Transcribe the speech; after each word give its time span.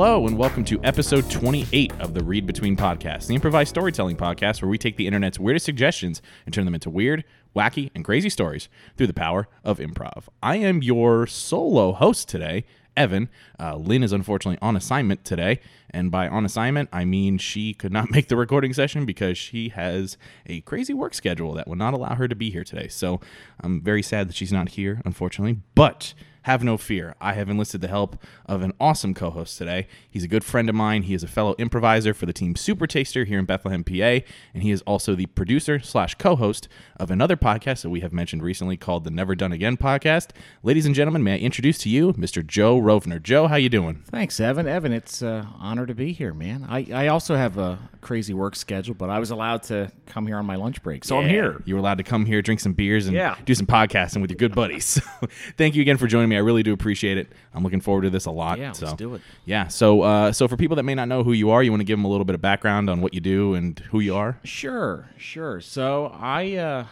Hello, 0.00 0.28
and 0.28 0.38
welcome 0.38 0.64
to 0.66 0.80
episode 0.84 1.28
28 1.28 1.92
of 1.98 2.14
the 2.14 2.22
Read 2.22 2.46
Between 2.46 2.76
podcast, 2.76 3.26
the 3.26 3.34
improvised 3.34 3.70
storytelling 3.70 4.16
podcast 4.16 4.62
where 4.62 4.68
we 4.68 4.78
take 4.78 4.96
the 4.96 5.08
internet's 5.08 5.40
weirdest 5.40 5.66
suggestions 5.66 6.22
and 6.46 6.54
turn 6.54 6.66
them 6.66 6.74
into 6.74 6.88
weird, 6.88 7.24
wacky, 7.56 7.90
and 7.96 8.04
crazy 8.04 8.30
stories 8.30 8.68
through 8.96 9.08
the 9.08 9.12
power 9.12 9.48
of 9.64 9.78
improv. 9.78 10.28
I 10.40 10.58
am 10.58 10.84
your 10.84 11.26
solo 11.26 11.90
host 11.90 12.28
today, 12.28 12.64
Evan. 12.96 13.28
Uh, 13.58 13.74
Lynne 13.74 14.04
is 14.04 14.12
unfortunately 14.12 14.60
on 14.62 14.76
assignment 14.76 15.24
today, 15.24 15.58
and 15.90 16.10
by 16.10 16.28
on 16.28 16.44
assignment, 16.44 16.88
I 16.92 17.04
mean 17.04 17.38
she 17.38 17.74
could 17.74 17.92
not 17.92 18.10
make 18.12 18.28
the 18.28 18.36
recording 18.36 18.72
session 18.72 19.06
because 19.06 19.38
she 19.38 19.70
has 19.70 20.16
a 20.46 20.60
crazy 20.62 20.94
work 20.94 21.14
schedule 21.14 21.54
that 21.54 21.68
would 21.68 21.78
not 21.78 21.94
allow 21.94 22.14
her 22.14 22.28
to 22.28 22.34
be 22.34 22.50
here 22.50 22.64
today. 22.64 22.88
So 22.88 23.20
I'm 23.60 23.80
very 23.80 24.02
sad 24.02 24.28
that 24.28 24.36
she's 24.36 24.52
not 24.52 24.70
here, 24.70 25.00
unfortunately, 25.04 25.60
but 25.74 26.14
have 26.48 26.64
no 26.64 26.78
fear. 26.78 27.14
I 27.20 27.34
have 27.34 27.50
enlisted 27.50 27.82
the 27.82 27.88
help 27.88 28.16
of 28.46 28.62
an 28.62 28.72
awesome 28.80 29.12
co 29.12 29.28
host 29.28 29.58
today. 29.58 29.86
He's 30.08 30.24
a 30.24 30.28
good 30.28 30.42
friend 30.42 30.68
of 30.70 30.74
mine. 30.74 31.02
He 31.02 31.12
is 31.12 31.22
a 31.22 31.28
fellow 31.28 31.54
improviser 31.58 32.14
for 32.14 32.24
the 32.24 32.32
team 32.32 32.54
Supertaster 32.54 33.26
here 33.26 33.38
in 33.38 33.44
Bethlehem, 33.44 33.84
PA, 33.84 34.24
and 34.54 34.62
he 34.62 34.70
is 34.70 34.80
also 34.82 35.14
the 35.14 35.26
producer 35.26 35.78
slash 35.78 36.14
co 36.14 36.36
host 36.36 36.66
of 36.98 37.10
another 37.10 37.36
podcast 37.36 37.82
that 37.82 37.90
we 37.90 38.00
have 38.00 38.14
mentioned 38.14 38.42
recently 38.42 38.78
called 38.78 39.04
the 39.04 39.10
Never 39.10 39.34
Done 39.34 39.52
Again 39.52 39.76
podcast. 39.76 40.30
Ladies 40.62 40.86
and 40.86 40.94
gentlemen, 40.94 41.22
may 41.22 41.34
I 41.34 41.38
introduce 41.38 41.76
to 41.78 41.90
you 41.90 42.14
Mr. 42.14 42.44
Joe 42.44 42.80
Rovner. 42.80 43.22
Joe, 43.22 43.46
how 43.46 43.56
you 43.56 43.68
doing? 43.68 44.02
Thanks, 44.06 44.40
Evan. 44.40 44.66
Evan, 44.66 44.92
it's 44.92 45.20
an 45.20 45.28
uh, 45.28 45.46
honor 45.78 45.86
to 45.86 45.94
be 45.94 46.12
here, 46.12 46.34
man. 46.34 46.66
I, 46.68 46.86
I 46.92 47.06
also 47.08 47.36
have 47.36 47.56
a 47.56 47.78
crazy 48.00 48.34
work 48.34 48.56
schedule, 48.56 48.94
but 48.94 49.10
I 49.10 49.20
was 49.20 49.30
allowed 49.30 49.62
to 49.64 49.92
come 50.06 50.26
here 50.26 50.36
on 50.36 50.44
my 50.44 50.56
lunch 50.56 50.82
break, 50.82 51.04
so 51.04 51.18
I'm 51.18 51.28
here. 51.28 51.62
You 51.66 51.74
were 51.76 51.78
allowed 51.78 51.98
to 51.98 52.04
come 52.04 52.26
here, 52.26 52.42
drink 52.42 52.58
some 52.58 52.72
beers, 52.72 53.06
and 53.06 53.14
Yeah. 53.14 53.36
do 53.44 53.54
some 53.54 53.66
podcasting 53.66 54.20
with 54.20 54.30
your 54.30 54.36
good 54.38 54.54
buddies. 54.54 54.78
So, 55.20 55.26
thank 55.56 55.74
you 55.74 55.82
again 55.82 55.96
for 55.98 56.06
joining 56.06 56.28
me. 56.30 56.36
I 56.36 56.40
really 56.40 56.62
do 56.62 56.72
appreciate 56.72 57.18
it. 57.18 57.28
I'm 57.52 57.62
looking 57.62 57.80
forward 57.80 58.02
to 58.02 58.10
this 58.10 58.24
a 58.26 58.30
lot. 58.30 58.58
Yeah, 58.58 58.68
let's 58.68 58.78
so, 58.80 58.96
do 58.96 59.14
it. 59.14 59.20
Yeah. 59.44 59.68
So, 59.68 60.00
uh, 60.02 60.32
so 60.32 60.48
for 60.48 60.56
people 60.56 60.76
that 60.76 60.82
may 60.84 60.94
not 60.94 61.08
know 61.08 61.22
who 61.22 61.32
you 61.32 61.50
are, 61.50 61.62
you 61.62 61.70
want 61.70 61.80
to 61.80 61.84
give 61.84 61.98
them 61.98 62.04
a 62.04 62.08
little 62.08 62.24
bit 62.24 62.34
of 62.34 62.40
background 62.40 62.88
on 62.88 63.00
what 63.00 63.12
you 63.14 63.20
do 63.20 63.54
and 63.54 63.78
who 63.90 64.00
you 64.00 64.16
are. 64.16 64.38
Sure, 64.44 65.08
sure. 65.18 65.60
So 65.60 66.06
I, 66.18 66.54
uh, 66.54 66.86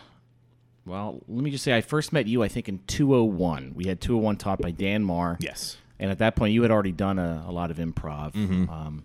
well, 0.84 1.22
let 1.26 1.42
me 1.42 1.50
just 1.50 1.64
say, 1.64 1.76
I 1.76 1.80
first 1.80 2.12
met 2.12 2.26
you, 2.26 2.42
I 2.42 2.48
think, 2.48 2.68
in 2.68 2.80
201. 2.86 3.72
We 3.74 3.86
had 3.86 4.00
201 4.00 4.36
taught 4.36 4.60
by 4.60 4.70
Dan 4.70 5.02
Marr. 5.04 5.36
Yes. 5.40 5.78
And 5.98 6.10
at 6.10 6.18
that 6.18 6.36
point, 6.36 6.52
you 6.52 6.62
had 6.62 6.70
already 6.70 6.92
done 6.92 7.18
a, 7.18 7.44
a 7.48 7.52
lot 7.52 7.70
of 7.70 7.78
improv. 7.78 8.34
Um, 8.68 9.04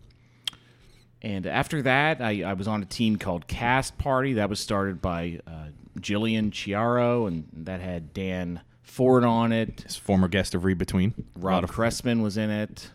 and 1.21 1.45
after 1.45 1.81
that, 1.83 2.19
I, 2.19 2.43
I 2.43 2.53
was 2.53 2.67
on 2.67 2.81
a 2.81 2.85
team 2.85 3.17
called 3.17 3.47
Cast 3.47 3.97
Party. 3.97 4.33
That 4.33 4.49
was 4.49 4.59
started 4.59 5.01
by 5.01 5.39
uh, 5.47 5.67
Jillian 5.99 6.51
Chiaro, 6.51 7.27
and 7.27 7.47
that 7.53 7.79
had 7.79 8.13
Dan 8.13 8.61
Ford 8.81 9.23
on 9.23 9.51
it. 9.51 9.85
As 9.85 9.95
former 9.95 10.27
guest 10.27 10.55
of 10.55 10.65
Read 10.65 10.77
Between. 10.77 11.13
Rob 11.37 11.63
of 11.63 11.69
Cressman 11.69 12.21
was 12.21 12.37
in 12.37 12.49
it. 12.49 12.89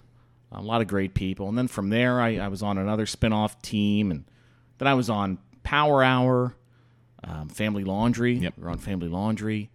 A 0.52 0.61
lot 0.61 0.80
of 0.80 0.89
great 0.89 1.14
people. 1.14 1.48
And 1.48 1.56
then 1.56 1.69
from 1.69 1.89
there, 1.91 2.20
I, 2.20 2.36
I 2.36 2.48
was 2.48 2.62
on 2.62 2.78
another 2.78 3.06
spin-off 3.06 3.62
team. 3.62 4.11
And 4.11 4.24
then 4.78 4.89
I 4.89 4.94
was 4.94 5.08
on 5.08 5.39
Power 5.62 6.02
Hour, 6.02 6.55
um, 7.24 7.48
Family 7.48 7.84
Laundry. 7.84 8.34
Yep. 8.34 8.55
We 8.58 8.64
are 8.64 8.70
on 8.70 8.78
Family 8.78 9.08
Laundry. 9.08 9.70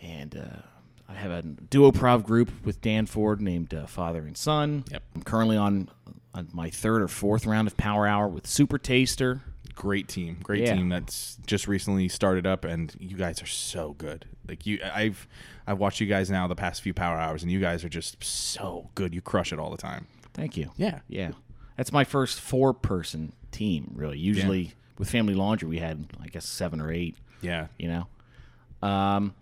And 0.00 0.36
uh, 0.36 0.62
I 1.08 1.14
have 1.14 1.30
a 1.30 1.42
duo 1.42 1.90
prov 1.90 2.24
group 2.24 2.50
with 2.64 2.80
Dan 2.80 3.06
Ford 3.06 3.40
named 3.40 3.72
uh, 3.72 3.86
Father 3.86 4.20
and 4.26 4.36
Son. 4.36 4.84
Yep. 4.90 5.02
I'm 5.16 5.22
currently 5.22 5.56
on, 5.56 5.88
on 6.34 6.48
my 6.52 6.68
third 6.70 7.00
or 7.02 7.08
fourth 7.08 7.46
round 7.46 7.66
of 7.66 7.76
Power 7.76 8.06
Hour 8.06 8.28
with 8.28 8.44
Supertaster. 8.44 9.40
great 9.74 10.08
team. 10.08 10.38
Great 10.42 10.62
Yeah. 10.64 10.74
team 10.74 10.88
that's 10.90 11.38
just 11.46 11.66
recently 11.68 12.08
started 12.08 12.46
up, 12.46 12.64
and 12.64 12.94
you 12.98 13.16
guys 13.16 13.40
are 13.42 13.46
so 13.46 13.94
good. 13.94 14.26
Like 14.46 14.66
you, 14.66 14.80
I've 14.92 15.26
I've 15.66 15.78
watched 15.78 16.00
you 16.00 16.06
guys 16.06 16.30
now 16.30 16.46
the 16.46 16.54
past 16.56 16.82
few 16.82 16.92
power 16.92 17.16
hours, 17.18 17.42
and 17.42 17.50
you 17.52 17.60
guys 17.60 17.84
are 17.84 17.88
just 17.88 18.22
so 18.22 18.90
good. 18.94 19.14
You 19.14 19.20
crush 19.22 19.52
it 19.52 19.58
all 19.58 19.70
the 19.70 19.76
time. 19.76 20.06
Thank 20.34 20.56
you. 20.56 20.70
Yeah. 20.76 21.00
Yeah. 21.08 21.30
That's 21.76 21.92
my 21.92 22.04
first 22.04 22.40
four 22.40 22.74
person 22.74 23.32
team, 23.50 23.92
really. 23.94 24.18
Usually 24.18 24.74
with 24.98 25.08
Family 25.10 25.34
Laundry, 25.34 25.68
we 25.68 25.78
had, 25.78 26.06
I 26.20 26.26
guess, 26.26 26.44
seven 26.46 26.80
or 26.80 26.90
eight. 26.92 27.16
Yeah. 27.40 27.68
you 27.78 27.88
know. 27.88 28.88
Um, 28.88 29.34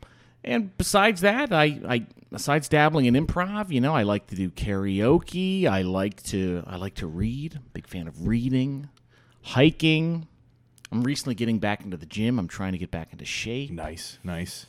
and 0.47 0.77
besides 0.79 1.21
that, 1.23 1.53
I, 1.53 1.81
I 1.89 2.07
besides 2.31 2.69
dabbling 2.69 3.07
in 3.07 3.15
improv, 3.15 3.71
you 3.71 3.81
know, 3.81 3.95
I 3.95 4.03
like 4.03 4.29
to 4.29 4.37
do 4.37 4.51
karaoke. 4.51 5.67
I 5.67 5.83
like 5.83 6.23
to 6.25 6.63
I 6.67 6.77
like 6.77 6.95
to 6.97 7.07
read. 7.07 7.61
Big 7.73 7.87
fan 7.87 8.09
of 8.09 8.27
reading, 8.27 8.89
hiking. 9.43 10.29
I'm 10.93 11.03
recently 11.03 11.35
getting 11.35 11.59
back 11.59 11.83
into 11.85 11.97
the 11.97 12.07
gym. 12.07 12.39
I'm 12.39 12.49
trying 12.49 12.73
to 12.73 12.79
get 12.79 12.91
back 12.91 13.13
into 13.13 13.25
shape. 13.25 13.71
Nice. 13.71 14.19
Nice. 14.23 14.67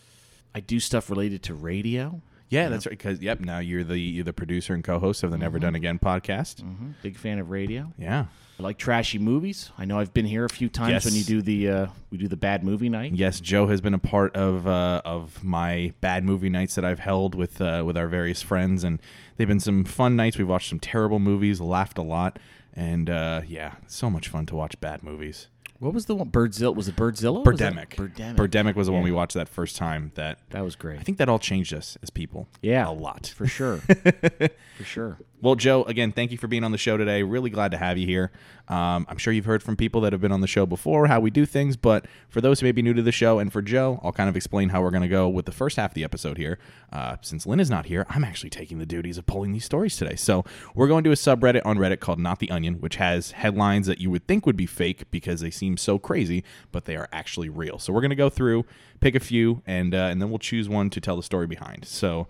I 0.55 0.59
do 0.59 0.79
stuff 0.79 1.09
related 1.09 1.43
to 1.43 1.53
radio. 1.53 2.21
Yeah, 2.49 2.69
that's 2.69 2.85
right. 2.85 2.97
Because 2.97 3.19
yep, 3.21 3.39
now 3.41 3.59
you're 3.59 3.83
the 3.83 3.99
you're 3.99 4.23
the 4.23 4.33
producer 4.33 4.73
and 4.73 4.83
co-host 4.83 5.21
of 5.23 5.31
the 5.31 5.37
Never 5.37 5.57
Mm-hmm. 5.57 5.65
Done 5.65 5.75
Again 5.75 5.99
podcast. 5.99 6.63
Big 7.03 7.17
fan 7.17 7.39
of 7.39 7.49
radio. 7.49 7.93
Yeah. 7.97 8.25
I 8.59 8.63
like 8.63 8.77
trashy 8.79 9.19
movies. 9.19 9.71
I 9.77 9.85
know 9.85 9.99
I've 9.99 10.13
been 10.13 10.25
here 10.25 10.43
a 10.43 10.49
few 10.49 10.67
times 10.67 10.91
Yes. 10.91 11.05
when 11.05 11.13
you 11.13 11.23
do 11.23 11.41
the 11.43 11.69
uh, 11.69 11.87
we 12.09 12.17
do 12.17 12.27
the 12.27 12.35
bad 12.37 12.63
movie 12.63 12.89
night. 12.89 13.13
Yes, 13.13 13.39
Joe 13.39 13.67
has 13.67 13.81
been 13.81 13.93
a 13.93 13.99
part 13.99 14.35
of 14.35 14.65
uh, 14.67 15.01
of 15.05 15.43
my 15.43 15.93
bad 16.01 16.23
movie 16.23 16.49
nights 16.49 16.73
that 16.75 16.83
I've 16.83 16.99
held 16.99 17.35
with 17.35 17.61
uh, 17.61 17.83
with 17.85 17.95
our 17.97 18.07
various 18.07 18.41
friends, 18.41 18.83
and 18.83 18.99
they've 19.35 19.47
been 19.47 19.59
some 19.59 19.83
fun 19.83 20.15
nights. 20.15 20.37
We've 20.39 20.49
watched 20.49 20.69
some 20.69 20.79
terrible 20.79 21.19
movies, 21.19 21.61
laughed 21.61 21.99
a 21.99 22.03
lot, 22.03 22.39
and 22.73 23.09
uh, 23.11 23.41
yeah, 23.47 23.75
so 23.85 24.09
much 24.09 24.27
fun 24.27 24.47
to 24.47 24.55
watch 24.55 24.79
bad 24.81 25.03
movies. 25.03 25.49
What 25.79 25.93
was 25.93 26.07
the 26.07 26.15
one? 26.15 26.31
Birdzilla 26.31 26.73
was 26.75 26.87
it 26.87 26.95
Birdzilla? 26.95 27.43
Birdemic. 27.43 27.89
Birdemic. 27.89 28.35
Birdemic 28.35 28.73
was 28.73 28.87
the 28.87 28.93
one 28.93 29.03
we 29.03 29.11
watched 29.11 29.35
that 29.35 29.47
first 29.47 29.75
time. 29.75 30.11
That 30.15 30.39
That 30.49 30.63
was 30.63 30.75
great. 30.75 30.99
I 30.99 31.03
think 31.03 31.19
that 31.19 31.29
all 31.29 31.37
changed 31.37 31.71
us 31.71 31.99
as 32.01 32.09
people. 32.09 32.47
Yeah, 32.63 32.89
a 32.89 32.91
lot. 32.91 33.27
for 33.37 33.45
sure, 33.45 33.77
for 34.77 34.83
sure. 34.83 35.19
Well, 35.39 35.53
Joe, 35.53 35.83
again, 35.83 36.11
thank 36.11 36.31
you 36.31 36.37
for 36.39 36.47
being 36.47 36.63
on 36.63 36.71
the 36.71 36.79
show 36.79 36.97
today. 36.97 37.21
Really 37.21 37.51
glad 37.51 37.69
to 37.69 37.77
have 37.77 37.99
you 37.99 38.07
here. 38.07 38.31
Um, 38.69 39.05
I'm 39.07 39.19
sure 39.19 39.31
you've 39.31 39.45
heard 39.45 39.61
from 39.61 39.75
people 39.75 40.01
that 40.01 40.11
have 40.11 40.19
been 40.19 40.31
on 40.31 40.41
the 40.41 40.47
show 40.47 40.65
before 40.65 41.05
how 41.05 41.19
we 41.19 41.29
do 41.29 41.45
things, 41.45 41.77
but 41.77 42.07
for 42.27 42.41
those 42.41 42.59
who 42.59 42.65
may 42.65 42.71
be 42.71 42.81
new 42.81 42.95
to 42.95 43.03
the 43.03 43.11
show, 43.11 43.37
and 43.37 43.53
for 43.53 43.61
Joe, 43.61 43.99
I'll 44.03 44.11
kind 44.11 44.29
of 44.29 44.35
explain 44.35 44.69
how 44.69 44.81
we're 44.81 44.89
going 44.89 45.03
to 45.03 45.07
go 45.07 45.29
with 45.29 45.45
the 45.45 45.51
first 45.51 45.77
half 45.77 45.91
of 45.91 45.93
the 45.93 46.03
episode 46.03 46.37
here. 46.37 46.57
Uh, 46.91 47.17
since 47.21 47.45
Lynne 47.45 47.59
is 47.59 47.69
not 47.69 47.85
here, 47.85 48.07
I'm 48.09 48.23
actually 48.23 48.49
taking 48.49 48.79
the 48.79 48.85
duties 48.87 49.19
of 49.19 49.27
pulling 49.27 49.51
these 49.51 49.63
stories 49.63 49.95
today. 49.95 50.15
So 50.15 50.43
we're 50.73 50.87
going 50.87 51.03
to 51.03 51.11
a 51.11 51.15
subreddit 51.15 51.61
on 51.65 51.77
Reddit 51.77 51.99
called 51.99 52.17
Not 52.17 52.39
the 52.39 52.49
Onion, 52.49 52.81
which 52.81 52.95
has 52.95 53.31
headlines 53.31 53.85
that 53.85 53.99
you 53.99 54.09
would 54.09 54.27
think 54.27 54.47
would 54.47 54.57
be 54.57 54.65
fake 54.65 55.09
because 55.11 55.41
they 55.41 55.51
seem 55.51 55.77
so 55.77 55.99
crazy, 55.99 56.43
but 56.71 56.85
they 56.85 56.95
are 56.95 57.09
actually 57.13 57.49
real. 57.49 57.77
So 57.77 57.93
we're 57.93 58.01
going 58.01 58.09
to 58.09 58.15
go 58.15 58.29
through, 58.29 58.65
pick 59.01 59.13
a 59.13 59.19
few, 59.19 59.61
and 59.67 59.93
uh, 59.93 60.09
and 60.09 60.19
then 60.19 60.31
we'll 60.31 60.39
choose 60.39 60.67
one 60.67 60.89
to 60.89 60.99
tell 60.99 61.15
the 61.15 61.21
story 61.21 61.45
behind. 61.45 61.85
So 61.85 62.27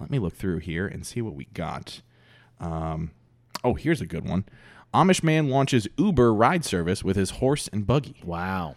let 0.00 0.10
me 0.10 0.18
look 0.18 0.34
through 0.34 0.58
here 0.58 0.88
and 0.88 1.06
see 1.06 1.22
what 1.22 1.34
we 1.34 1.44
got. 1.54 2.02
Um, 2.60 3.10
oh, 3.64 3.74
here's 3.74 4.00
a 4.00 4.06
good 4.06 4.28
one. 4.28 4.44
Amish 4.94 5.22
man 5.22 5.48
launches 5.50 5.86
Uber 5.98 6.32
ride 6.32 6.64
service 6.64 7.04
with 7.04 7.16
his 7.16 7.30
horse 7.30 7.68
and 7.72 7.86
buggy. 7.86 8.16
Wow. 8.24 8.76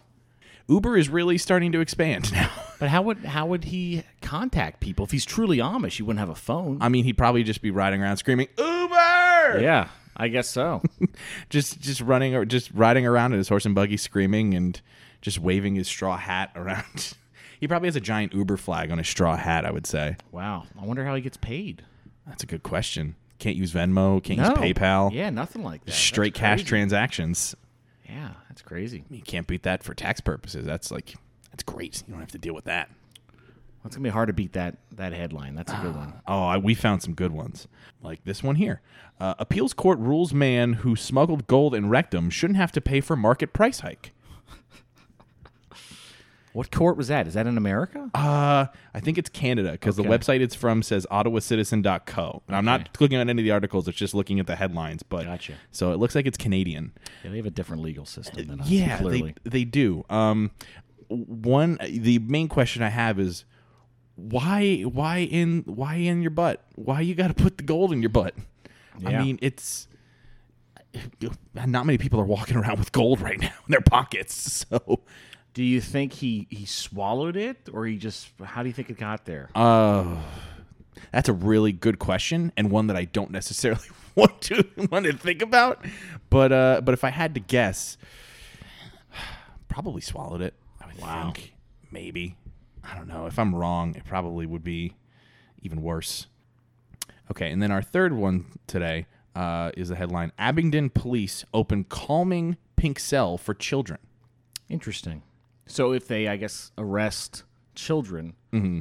Uber 0.68 0.96
is 0.96 1.08
really 1.08 1.38
starting 1.38 1.72
to 1.72 1.80
expand 1.80 2.30
now. 2.32 2.50
But 2.78 2.88
how 2.88 3.02
would 3.02 3.18
how 3.24 3.46
would 3.46 3.64
he 3.64 4.04
contact 4.20 4.80
people 4.80 5.04
if 5.04 5.10
he's 5.10 5.24
truly 5.24 5.58
Amish? 5.58 5.96
He 5.96 6.02
wouldn't 6.02 6.20
have 6.20 6.28
a 6.28 6.34
phone. 6.34 6.78
I 6.80 6.88
mean, 6.88 7.04
he'd 7.04 7.18
probably 7.18 7.42
just 7.42 7.62
be 7.62 7.70
riding 7.70 8.02
around 8.02 8.16
screaming 8.18 8.48
Uber. 8.58 9.60
yeah, 9.60 9.88
I 10.16 10.28
guess 10.28 10.48
so. 10.48 10.82
Just 11.50 11.80
just 11.80 12.00
running 12.00 12.34
or 12.34 12.44
just 12.44 12.70
riding 12.72 13.06
around 13.06 13.32
in 13.32 13.38
his 13.38 13.48
horse 13.48 13.64
and 13.66 13.74
buggy, 13.74 13.96
screaming 13.96 14.54
and 14.54 14.80
just 15.20 15.38
waving 15.38 15.74
his 15.74 15.88
straw 15.88 16.16
hat 16.16 16.50
around. 16.56 17.14
he 17.60 17.66
probably 17.68 17.88
has 17.88 17.96
a 17.96 18.00
giant 18.00 18.32
Uber 18.34 18.56
flag 18.56 18.90
on 18.90 18.98
his 18.98 19.08
straw 19.08 19.36
hat. 19.36 19.64
I 19.64 19.70
would 19.72 19.86
say. 19.86 20.16
wow. 20.30 20.64
I 20.80 20.84
wonder 20.84 21.04
how 21.04 21.14
he 21.14 21.22
gets 21.22 21.36
paid. 21.36 21.82
That's 22.26 22.42
a 22.42 22.46
good 22.46 22.62
question. 22.62 23.16
Can't 23.42 23.56
use 23.56 23.72
Venmo. 23.72 24.22
Can't 24.22 24.38
No. 24.38 24.50
use 24.50 24.58
PayPal. 24.58 25.12
Yeah, 25.12 25.28
nothing 25.30 25.64
like 25.64 25.80
that. 25.80 25.86
That's 25.86 25.98
Straight 25.98 26.32
cash 26.32 26.58
crazy. 26.60 26.68
transactions. 26.68 27.56
Yeah, 28.08 28.28
that's 28.48 28.62
crazy. 28.62 29.02
You 29.10 29.20
can't 29.20 29.48
beat 29.48 29.64
that 29.64 29.82
for 29.82 29.94
tax 29.94 30.20
purposes. 30.20 30.64
That's 30.64 30.92
like 30.92 31.16
that's 31.50 31.64
great. 31.64 32.04
You 32.06 32.12
don't 32.12 32.20
have 32.20 32.30
to 32.30 32.38
deal 32.38 32.54
with 32.54 32.66
that. 32.66 32.88
Well, 33.28 33.86
it's 33.86 33.96
gonna 33.96 34.04
be 34.04 34.10
hard 34.10 34.28
to 34.28 34.32
beat 34.32 34.52
that 34.52 34.76
that 34.92 35.12
headline. 35.12 35.56
That's 35.56 35.72
a 35.72 35.76
good 35.82 35.96
one. 35.96 36.12
Oh, 36.28 36.44
I, 36.44 36.56
we 36.56 36.74
found 36.76 37.02
some 37.02 37.14
good 37.14 37.32
ones, 37.32 37.66
like 38.00 38.24
this 38.24 38.44
one 38.44 38.54
here. 38.54 38.80
Uh, 39.18 39.34
appeals 39.40 39.72
court 39.74 39.98
rules 39.98 40.32
man 40.32 40.74
who 40.74 40.94
smuggled 40.94 41.48
gold 41.48 41.74
in 41.74 41.88
rectum 41.88 42.30
shouldn't 42.30 42.58
have 42.58 42.70
to 42.72 42.80
pay 42.80 43.00
for 43.00 43.16
market 43.16 43.52
price 43.52 43.80
hike. 43.80 44.12
What 46.52 46.70
court 46.70 46.96
was 46.96 47.08
that? 47.08 47.26
Is 47.26 47.34
that 47.34 47.46
in 47.46 47.56
America? 47.56 48.10
Uh, 48.14 48.66
I 48.92 49.00
think 49.00 49.16
it's 49.16 49.30
Canada 49.30 49.72
because 49.72 49.96
the 49.96 50.02
website 50.02 50.40
it's 50.40 50.54
from 50.54 50.82
says 50.82 51.06
ottawacitizen.co. 51.10 52.42
And 52.46 52.56
I'm 52.56 52.64
not 52.64 53.00
looking 53.00 53.16
at 53.18 53.28
any 53.28 53.40
of 53.40 53.44
the 53.44 53.50
articles, 53.50 53.88
it's 53.88 53.96
just 53.96 54.14
looking 54.14 54.38
at 54.38 54.46
the 54.46 54.56
headlines. 54.56 55.02
But 55.02 55.24
Gotcha. 55.24 55.54
So 55.70 55.92
it 55.92 55.96
looks 55.96 56.14
like 56.14 56.26
it's 56.26 56.36
Canadian. 56.36 56.92
Yeah, 57.24 57.30
they 57.30 57.36
have 57.38 57.46
a 57.46 57.50
different 57.50 57.82
legal 57.82 58.04
system 58.04 58.46
than 58.46 58.60
us. 58.60 58.68
Yeah, 58.68 58.98
clearly. 58.98 59.34
they, 59.44 59.50
they 59.50 59.64
do. 59.64 60.04
Um, 60.10 60.50
one, 61.08 61.78
the 61.88 62.18
main 62.18 62.48
question 62.48 62.82
I 62.82 62.90
have 62.90 63.18
is 63.18 63.44
why, 64.16 64.82
why 64.82 65.18
in, 65.18 65.62
why 65.66 65.94
in 65.96 66.20
your 66.20 66.30
butt? 66.30 66.62
Why 66.74 67.00
you 67.00 67.14
got 67.14 67.28
to 67.28 67.34
put 67.34 67.56
the 67.56 67.64
gold 67.64 67.92
in 67.92 68.02
your 68.02 68.10
butt? 68.10 68.34
I 69.06 69.22
mean, 69.22 69.38
it's 69.40 69.88
not 71.54 71.86
many 71.86 71.98
people 71.98 72.20
are 72.20 72.26
walking 72.26 72.56
around 72.56 72.78
with 72.78 72.92
gold 72.92 73.20
right 73.20 73.40
now 73.40 73.52
in 73.66 73.70
their 73.70 73.80
pockets. 73.80 74.66
So, 74.70 75.00
Do 75.54 75.62
you 75.62 75.80
think 75.80 76.12
he 76.14 76.46
he 76.50 76.64
swallowed 76.64 77.36
it, 77.36 77.68
or 77.72 77.86
he 77.86 77.96
just? 77.98 78.28
How 78.42 78.62
do 78.62 78.68
you 78.68 78.72
think 78.72 78.88
it 78.90 78.98
got 78.98 79.24
there? 79.26 79.50
uh, 79.54 80.16
that's 81.10 81.28
a 81.28 81.32
really 81.32 81.72
good 81.72 81.98
question 81.98 82.52
and 82.56 82.70
one 82.70 82.86
that 82.86 82.96
I 82.96 83.04
don't 83.04 83.30
necessarily 83.30 83.86
want 84.14 84.40
to 84.42 84.64
want 84.90 85.04
to 85.06 85.12
think 85.12 85.42
about. 85.42 85.84
But 86.30 86.52
uh, 86.52 86.80
but 86.82 86.94
if 86.94 87.04
I 87.04 87.10
had 87.10 87.34
to 87.34 87.40
guess, 87.40 87.98
probably 89.68 90.00
swallowed 90.00 90.40
it. 90.42 90.54
I 90.80 90.86
would 90.86 90.98
Wow. 91.00 91.32
think 91.34 91.54
maybe. 91.90 92.36
I 92.84 92.96
don't 92.96 93.06
know. 93.08 93.26
If 93.26 93.38
I'm 93.38 93.54
wrong, 93.54 93.94
it 93.94 94.04
probably 94.04 94.46
would 94.46 94.64
be 94.64 94.94
even 95.62 95.82
worse. 95.82 96.26
Okay, 97.30 97.50
and 97.50 97.62
then 97.62 97.70
our 97.70 97.82
third 97.82 98.12
one 98.12 98.46
today 98.66 99.06
uh, 99.36 99.70
is 99.76 99.88
the 99.90 99.96
headline: 99.96 100.32
Abingdon 100.38 100.90
police 100.90 101.44
open 101.54 101.84
calming 101.84 102.56
pink 102.76 102.98
cell 102.98 103.36
for 103.38 103.54
children. 103.54 103.98
Interesting. 104.68 105.22
So 105.72 105.92
if 105.92 106.06
they, 106.06 106.28
I 106.28 106.36
guess, 106.36 106.70
arrest 106.76 107.44
children, 107.74 108.34
mm-hmm. 108.52 108.80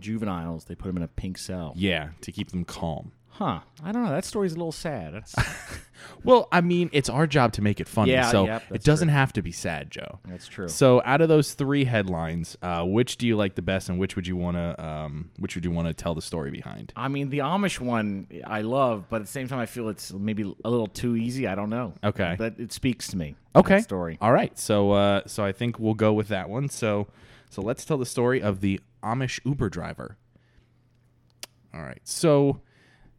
juveniles, 0.00 0.64
they 0.64 0.74
put 0.74 0.88
them 0.88 0.96
in 0.96 1.04
a 1.04 1.08
pink 1.08 1.38
cell. 1.38 1.72
Yeah, 1.76 2.08
to 2.22 2.32
keep 2.32 2.50
them 2.50 2.64
calm. 2.64 3.12
Huh. 3.38 3.60
I 3.84 3.92
don't 3.92 4.04
know. 4.04 4.10
That 4.10 4.24
story's 4.24 4.52
a 4.52 4.56
little 4.56 4.72
sad. 4.72 5.24
Well, 6.24 6.48
I 6.52 6.60
mean, 6.60 6.90
it's 6.92 7.08
our 7.08 7.26
job 7.26 7.52
to 7.54 7.62
make 7.62 7.80
it 7.80 7.88
funny, 7.88 8.12
Yeah, 8.12 8.30
so 8.30 8.46
yep, 8.46 8.62
it 8.62 8.68
that's 8.70 8.84
doesn't 8.84 9.08
have 9.08 9.32
to 9.34 9.42
be 9.42 9.52
sad, 9.52 9.90
Joe. 9.90 10.18
that's 10.26 10.46
true. 10.46 10.68
So, 10.68 11.02
out 11.04 11.20
of 11.20 11.28
those 11.28 11.54
three 11.54 11.84
headlines, 11.84 12.56
uh, 12.62 12.84
which 12.84 13.16
do 13.16 13.26
you 13.26 13.36
like 13.36 13.54
the 13.54 13.62
best, 13.62 13.88
and 13.88 13.98
which 13.98 14.16
would 14.16 14.26
you 14.26 14.36
want 14.36 14.56
to, 14.56 14.84
um, 14.84 15.30
which 15.38 15.54
would 15.54 15.64
you 15.64 15.70
want 15.70 15.88
to 15.88 15.94
tell 15.94 16.14
the 16.14 16.22
story 16.22 16.50
behind? 16.50 16.92
I 16.96 17.08
mean, 17.08 17.30
the 17.30 17.38
Amish 17.38 17.80
one 17.80 18.26
I 18.44 18.62
love, 18.62 19.04
but 19.08 19.16
at 19.16 19.22
the 19.22 19.32
same 19.32 19.48
time, 19.48 19.58
I 19.58 19.66
feel 19.66 19.88
it's 19.88 20.12
maybe 20.12 20.42
a 20.64 20.70
little 20.70 20.86
too 20.88 21.16
easy. 21.16 21.46
I 21.46 21.54
don't 21.54 21.70
know. 21.70 21.94
Okay. 22.04 22.34
But 22.38 22.58
it 22.58 22.72
speaks 22.72 23.08
to 23.08 23.16
me. 23.16 23.36
Okay, 23.54 23.76
that 23.76 23.84
story. 23.84 24.18
All 24.20 24.32
right, 24.32 24.56
so, 24.58 24.92
uh, 24.92 25.22
so 25.26 25.44
I 25.44 25.52
think 25.52 25.78
we'll 25.78 25.94
go 25.94 26.12
with 26.12 26.28
that 26.28 26.48
one. 26.48 26.68
So, 26.68 27.08
so 27.50 27.62
let's 27.62 27.84
tell 27.84 27.98
the 27.98 28.06
story 28.06 28.42
of 28.42 28.60
the 28.60 28.80
Amish 29.02 29.40
Uber 29.44 29.70
driver. 29.70 30.16
All 31.74 31.82
right, 31.82 32.00
so, 32.04 32.60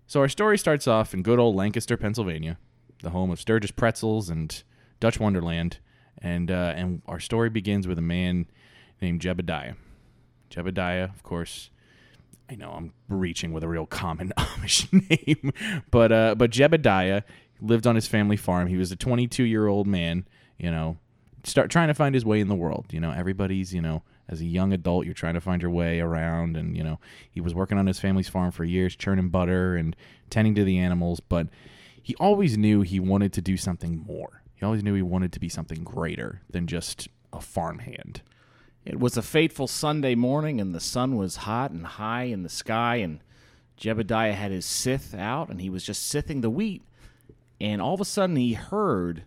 so 0.07 0.21
our 0.21 0.29
story 0.29 0.57
starts 0.57 0.87
off 0.87 1.13
in 1.13 1.21
good 1.21 1.37
old 1.37 1.55
Lancaster, 1.55 1.97
Pennsylvania, 1.97 2.57
the 3.03 3.09
home 3.09 3.29
of 3.29 3.39
Sturgis 3.39 3.71
pretzels 3.71 4.29
and 4.29 4.63
Dutch 4.99 5.19
Wonderland, 5.19 5.79
and 6.21 6.49
uh, 6.49 6.73
and 6.75 7.01
our 7.05 7.19
story 7.19 7.49
begins 7.49 7.87
with 7.87 7.99
a 7.99 8.01
man 8.01 8.47
named 9.01 9.21
Jebediah. 9.21 9.75
Jebediah, 10.49 11.13
of 11.13 11.23
course. 11.23 11.69
I 12.49 12.55
know 12.55 12.71
I'm 12.71 12.93
reaching 13.09 13.51
with 13.51 13.63
a 13.63 13.67
real 13.67 13.85
common 13.85 14.31
Amish 14.37 14.87
name, 14.91 15.51
but 15.91 16.11
uh, 16.13 16.35
but 16.35 16.51
Jebediah 16.51 17.23
lived 17.61 17.85
on 17.85 17.95
his 17.95 18.07
family 18.07 18.37
farm. 18.37 18.67
He 18.67 18.77
was 18.77 18.91
a 18.91 18.95
22 18.95 19.43
year 19.43 19.67
old 19.67 19.85
man, 19.85 20.25
you 20.57 20.71
know, 20.71 20.97
start 21.43 21.69
trying 21.69 21.89
to 21.89 21.93
find 21.93 22.15
his 22.15 22.23
way 22.23 22.39
in 22.39 22.47
the 22.47 22.55
world. 22.55 22.85
You 22.91 23.01
know, 23.01 23.11
everybody's 23.11 23.73
you 23.73 23.81
know 23.81 24.03
as 24.29 24.41
a 24.41 24.45
young 24.45 24.73
adult, 24.73 25.05
you're 25.05 25.13
trying 25.13 25.35
to 25.35 25.41
find 25.41 25.61
your 25.61 25.71
way 25.71 25.99
around, 25.99 26.57
and 26.57 26.75
you 26.75 26.83
know 26.83 26.99
he 27.29 27.41
was 27.41 27.53
working 27.53 27.77
on 27.77 27.87
his 27.87 27.99
family's 27.99 28.29
farm 28.29 28.51
for 28.51 28.63
years, 28.63 28.95
churning 28.95 29.29
butter 29.29 29.75
and 29.75 29.95
tending 30.29 30.55
to 30.55 30.63
the 30.63 30.77
animals, 30.77 31.19
but 31.19 31.47
he 32.01 32.15
always 32.15 32.57
knew 32.57 32.81
he 32.81 32.99
wanted 32.99 33.33
to 33.33 33.41
do 33.41 33.57
something 33.57 34.03
more. 34.05 34.41
He 34.55 34.65
always 34.65 34.83
knew 34.83 34.93
he 34.93 35.01
wanted 35.01 35.31
to 35.33 35.39
be 35.39 35.49
something 35.49 35.83
greater 35.83 36.41
than 36.49 36.67
just 36.67 37.07
a 37.31 37.41
farmhand. 37.41 38.21
It 38.85 38.99
was 38.99 39.17
a 39.17 39.21
fateful 39.21 39.67
Sunday 39.67 40.15
morning, 40.15 40.61
and 40.61 40.73
the 40.73 40.79
sun 40.79 41.17
was 41.17 41.37
hot 41.37 41.71
and 41.71 41.85
high 41.85 42.23
in 42.23 42.43
the 42.43 42.49
sky, 42.49 42.95
and 42.97 43.19
Jebediah 43.77 44.33
had 44.33 44.51
his 44.51 44.65
scythe 44.65 45.13
out, 45.13 45.49
and 45.49 45.61
he 45.61 45.69
was 45.69 45.83
just 45.83 46.07
scything 46.07 46.41
the 46.41 46.49
wheat. 46.49 46.81
And 47.59 47.81
all 47.81 47.93
of 47.93 48.01
a 48.01 48.05
sudden, 48.05 48.35
he 48.35 48.53
heard 48.53 49.23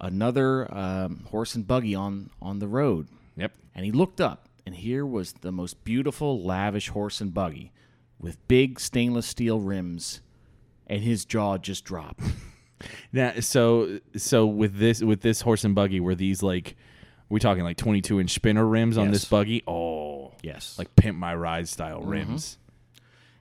another 0.00 0.72
um, 0.74 1.26
horse 1.30 1.54
and 1.54 1.66
buggy 1.66 1.94
on, 1.94 2.30
on 2.40 2.58
the 2.58 2.68
road. 2.68 3.08
Yep. 3.36 3.52
And 3.74 3.84
he 3.84 3.92
looked 3.92 4.20
up, 4.20 4.48
and 4.66 4.74
here 4.74 5.06
was 5.06 5.32
the 5.34 5.52
most 5.52 5.84
beautiful, 5.84 6.42
lavish 6.42 6.88
horse 6.88 7.20
and 7.20 7.32
buggy 7.32 7.72
with 8.18 8.46
big 8.48 8.78
stainless 8.78 9.26
steel 9.26 9.60
rims, 9.60 10.20
and 10.86 11.02
his 11.02 11.24
jaw 11.24 11.58
just 11.58 11.84
dropped. 11.84 12.22
Now, 13.12 13.34
so 13.40 14.00
so 14.16 14.44
with 14.46 14.76
this 14.76 15.02
with 15.02 15.20
this 15.20 15.40
horse 15.42 15.64
and 15.64 15.72
buggy, 15.72 16.00
were 16.00 16.16
these 16.16 16.42
like 16.42 16.76
we 17.28 17.40
talking 17.40 17.64
like 17.64 17.76
22 17.76 18.20
inch 18.20 18.30
spinner 18.30 18.66
rims 18.66 18.98
on 18.98 19.10
this 19.10 19.24
buggy? 19.24 19.62
Oh, 19.66 20.32
yes. 20.42 20.78
like 20.78 20.94
pimp 20.96 21.16
my 21.16 21.34
ride 21.34 21.68
style 21.68 22.00
mm-hmm. 22.00 22.10
rims. 22.10 22.58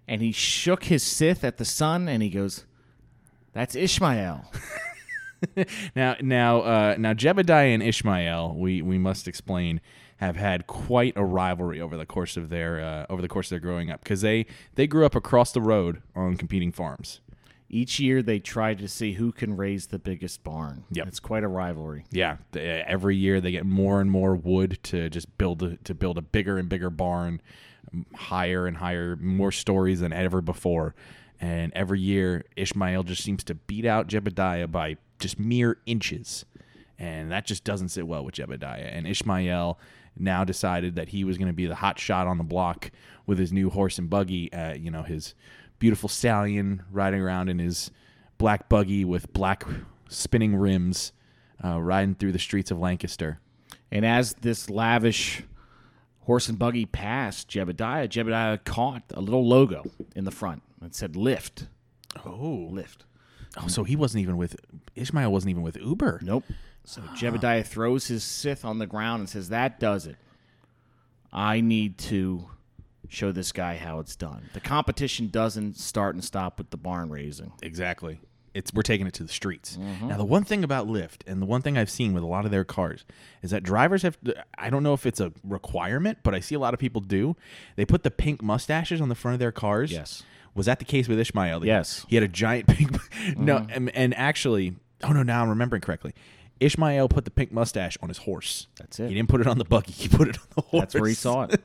and 0.07 0.21
he 0.21 0.31
shook 0.31 0.83
his 0.85 1.03
scythe 1.03 1.44
at 1.44 1.57
the 1.57 1.65
sun, 1.65 2.07
and 2.07 2.21
he 2.21 2.29
goes, 2.29 2.65
That's 3.53 3.75
Ishmael. 3.75 4.45
Now, 5.95 6.15
now, 6.21 6.61
uh, 6.61 6.95
now, 6.97 7.13
Jebediah 7.13 7.73
and 7.73 7.81
Ishmael, 7.83 8.55
we 8.55 8.81
we 8.81 8.97
must 8.97 9.27
explain, 9.27 9.81
have 10.21 10.35
had 10.35 10.67
quite 10.67 11.13
a 11.15 11.25
rivalry 11.25 11.81
over 11.81 11.97
the 11.97 12.05
course 12.05 12.38
of 12.38 12.49
their 12.49 12.79
uh, 12.79 13.05
over 13.09 13.21
the 13.21 13.27
course 13.27 13.47
of 13.47 13.49
their 13.49 13.59
growing 13.59 13.89
up 13.89 14.03
because 14.03 14.21
they 14.21 14.45
they 14.75 14.88
grew 14.88 15.05
up 15.05 15.15
across 15.15 15.51
the 15.51 15.61
road 15.61 16.01
on 16.15 16.38
competing 16.38 16.71
farms. 16.71 17.21
Each 17.69 17.99
year 17.99 18.21
they 18.21 18.38
try 18.39 18.73
to 18.73 18.88
see 18.88 19.13
who 19.13 19.31
can 19.31 19.55
raise 19.55 19.88
the 19.88 19.97
biggest 19.97 20.43
barn. 20.43 20.83
Yeah, 20.91 21.05
It's 21.07 21.21
quite 21.21 21.44
a 21.44 21.47
rivalry. 21.47 22.03
Yeah, 22.11 22.37
they, 22.51 22.83
every 22.85 23.15
year 23.15 23.39
they 23.39 23.51
get 23.51 23.65
more 23.65 24.01
and 24.01 24.11
more 24.11 24.35
wood 24.35 24.77
to 24.83 25.09
just 25.09 25.37
build 25.37 25.63
a, 25.63 25.77
to 25.77 25.95
build 25.95 26.17
a 26.17 26.21
bigger 26.21 26.57
and 26.57 26.67
bigger 26.67 26.89
barn, 26.89 27.41
higher 28.13 28.67
and 28.67 28.77
higher, 28.77 29.15
more 29.15 29.51
stories 29.53 30.01
than 30.01 30.13
ever 30.13 30.41
before. 30.41 30.94
And 31.39 31.71
every 31.73 31.99
year 31.99 32.44
Ishmael 32.55 33.03
just 33.03 33.23
seems 33.23 33.44
to 33.45 33.55
beat 33.55 33.85
out 33.85 34.07
Jebediah 34.07 34.69
by 34.69 34.97
just 35.21 35.39
mere 35.39 35.77
inches, 35.85 36.45
and 37.00 37.31
that 37.31 37.45
just 37.45 37.63
doesn't 37.63 37.89
sit 37.89 38.07
well 38.07 38.25
with 38.25 38.35
Jebediah. 38.35 38.89
And 38.91 39.07
Ishmael 39.07 39.79
now 40.18 40.44
decided 40.44 40.95
that 40.95 41.09
he 41.09 41.23
was 41.23 41.38
going 41.38 41.47
to 41.47 41.53
be 41.53 41.65
the 41.65 41.75
hot 41.75 41.97
shot 41.97 42.27
on 42.27 42.38
the 42.38 42.44
block 42.44 42.91
with 43.25 43.39
his 43.39 43.53
new 43.53 43.69
horse 43.69 43.97
and 43.97 44.09
buggy. 44.09 44.51
Uh, 44.51 44.73
you 44.73 44.91
know 44.91 45.03
his 45.03 45.33
beautiful 45.79 46.09
stallion 46.09 46.83
riding 46.91 47.21
around 47.21 47.50
in 47.50 47.59
his 47.59 47.91
black 48.38 48.69
buggy 48.69 49.06
with 49.06 49.31
black 49.33 49.63
spinning 50.09 50.56
rims 50.56 51.12
uh, 51.63 51.79
riding 51.79 52.15
through 52.15 52.31
the 52.31 52.39
streets 52.39 52.71
of 52.71 52.79
Lancaster. 52.79 53.39
And 53.91 54.06
as 54.06 54.33
this 54.41 54.69
lavish 54.69 55.44
horse 56.21 56.50
and 56.50 56.57
buggy 56.57 56.85
passed 56.85 57.50
Jebediah, 57.50 58.07
Jebediah 58.07 58.63
caught 58.63 59.03
a 59.13 59.21
little 59.21 59.47
logo 59.47 59.83
in 60.15 60.23
the 60.23 60.31
front. 60.31 60.63
It 60.83 60.95
said 60.95 61.13
Lyft. 61.13 61.68
Oh, 62.25 62.69
Lyft. 62.71 63.06
Oh, 63.57 63.68
so 63.68 63.83
he 63.83 63.95
wasn't 63.95 64.21
even 64.21 64.38
with 64.38 64.56
Ishmael. 64.95 65.31
Wasn't 65.31 65.49
even 65.49 65.64
with 65.64 65.78
Uber. 65.78 66.19
Nope. 66.23 66.44
So 66.83 67.02
Jebediah 67.02 67.66
throws 67.66 68.07
his 68.07 68.23
scythe 68.23 68.66
on 68.66 68.80
the 68.80 68.87
ground 68.87 69.19
and 69.21 69.30
says, 69.30 69.49
That 69.49 69.80
does 69.80 70.07
it. 70.07 70.18
I 71.31 71.61
need 71.61 71.97
to 71.99 72.49
show 73.07 73.31
this 73.31 73.52
guy 73.52 73.78
how 73.78 73.99
it's 73.99 74.16
done. 74.16 74.49
The 74.54 74.59
competition 74.59 75.28
doesn't 75.28 75.78
start 75.78 76.16
and 76.16 76.23
stop 76.23 76.57
with 76.57 76.69
the 76.69 76.78
barn 76.78 77.09
raising. 77.09 77.52
Exactly. 77.61 78.19
It's 78.54 78.73
we're 78.73 78.81
taking 78.81 79.07
it 79.07 79.14
to 79.14 79.23
the 79.23 79.30
streets. 79.30 79.78
Mm-hmm. 79.78 80.09
Now 80.09 80.18
the 80.18 80.25
one 80.25 80.44
thing 80.44 80.64
about 80.64 80.87
Lyft 80.87 81.21
and 81.25 81.42
the 81.42 81.45
one 81.45 81.61
thing 81.61 81.78
I've 81.78 81.90
seen 81.90 82.14
with 82.14 82.23
a 82.23 82.28
lot 82.28 82.44
of 82.44 82.52
their 82.52 82.66
cars 82.66 83.06
is 83.42 83.52
that 83.52 83.64
drivers 83.64 84.02
have 84.02 84.18
I 84.57 84.69
don't 84.69 84.83
know 84.83 84.94
if 84.94 85.06
it's 85.06 85.21
a 85.21 85.31
requirement, 85.44 86.19
but 86.23 86.35
I 86.35 86.42
see 86.42 86.56
a 86.56 86.59
lot 86.59 86.73
of 86.73 86.80
people 86.80 86.99
do. 86.99 87.37
They 87.78 87.85
put 87.85 88.04
the 88.04 88.11
pink 88.11 88.42
mustaches 88.42 88.99
on 88.99 89.07
the 89.07 89.16
front 89.16 89.33
of 89.33 89.40
their 89.40 89.54
cars. 89.54 89.92
Yes. 89.92 90.23
Was 90.55 90.65
that 90.65 90.79
the 90.79 90.85
case 90.85 91.07
with 91.07 91.19
Ishmael? 91.19 91.65
Yes. 91.65 92.05
He 92.09 92.15
had 92.15 92.23
a 92.23 92.27
giant 92.27 92.67
pink 92.75 92.91
No, 93.37 93.59
mm-hmm. 93.59 93.71
and, 93.71 93.95
and 93.95 94.15
actually, 94.15 94.75
oh 95.03 95.11
no, 95.11 95.23
now 95.23 95.41
I'm 95.43 95.49
remembering 95.49 95.81
correctly. 95.81 96.13
Ishmael 96.59 97.09
put 97.09 97.25
the 97.25 97.31
pink 97.31 97.51
mustache 97.51 97.97
on 98.03 98.09
his 98.09 98.19
horse. 98.19 98.67
That's 98.77 98.99
it. 98.99 99.09
He 99.09 99.15
didn't 99.15 99.29
put 99.29 99.41
it 99.41 99.47
on 99.47 99.57
the 99.57 99.65
buggy. 99.65 99.93
He 99.93 100.07
put 100.07 100.27
it 100.27 100.37
on 100.37 100.47
the 100.55 100.61
horse. 100.61 100.81
That's 100.81 100.93
where 100.93 101.07
he 101.07 101.15
saw 101.15 101.43
it. 101.49 101.59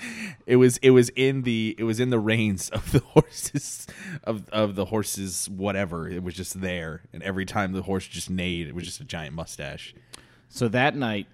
it 0.46 0.56
was 0.56 0.76
it 0.78 0.90
was 0.90 1.08
in 1.16 1.42
the 1.42 1.74
it 1.78 1.84
was 1.84 2.00
in 2.00 2.10
the 2.10 2.18
reins 2.18 2.68
of 2.68 2.92
the 2.92 2.98
horses 3.14 3.86
of 4.24 4.46
of 4.50 4.74
the 4.74 4.84
horses 4.86 5.48
whatever 5.48 6.06
it 6.06 6.22
was 6.22 6.34
just 6.34 6.60
there 6.60 7.00
and 7.14 7.22
every 7.22 7.46
time 7.46 7.72
the 7.72 7.80
horse 7.82 8.06
just 8.06 8.28
neighed 8.28 8.66
it 8.68 8.74
was 8.74 8.84
just 8.84 9.00
a 9.00 9.04
giant 9.04 9.34
mustache 9.34 9.94
So 10.50 10.68
that 10.68 10.94
night, 10.94 11.28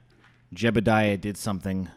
Jebediah 0.54 1.20
did 1.20 1.36
something 1.36 1.88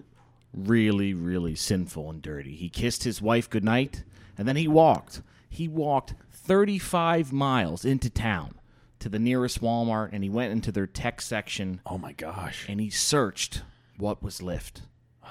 really, 0.56 1.14
really 1.14 1.54
sinful 1.54 2.10
and 2.10 2.20
dirty. 2.22 2.56
He 2.56 2.68
kissed 2.68 3.04
his 3.04 3.22
wife 3.22 3.48
goodnight, 3.48 4.04
and 4.42 4.48
then 4.48 4.56
he 4.56 4.68
walked. 4.68 5.22
He 5.52 5.68
walked 5.68 6.16
35 6.32 7.32
miles 7.32 7.86
into 7.86 8.10
town 8.10 8.56
to 8.98 9.08
the 9.08 9.20
nearest 9.20 9.62
Walmart, 9.62 10.10
and 10.12 10.24
he 10.24 10.32
went 10.32 10.52
into 10.52 10.72
their 10.72 10.88
tech 10.88 11.22
section 11.22 11.80
oh 11.86 12.00
my 12.00 12.14
gosh 12.14 12.66
and 12.68 12.82
he 12.82 12.90
searched 12.90 13.62
what 14.00 14.24
was 14.24 14.42
Lyft. 14.42 14.82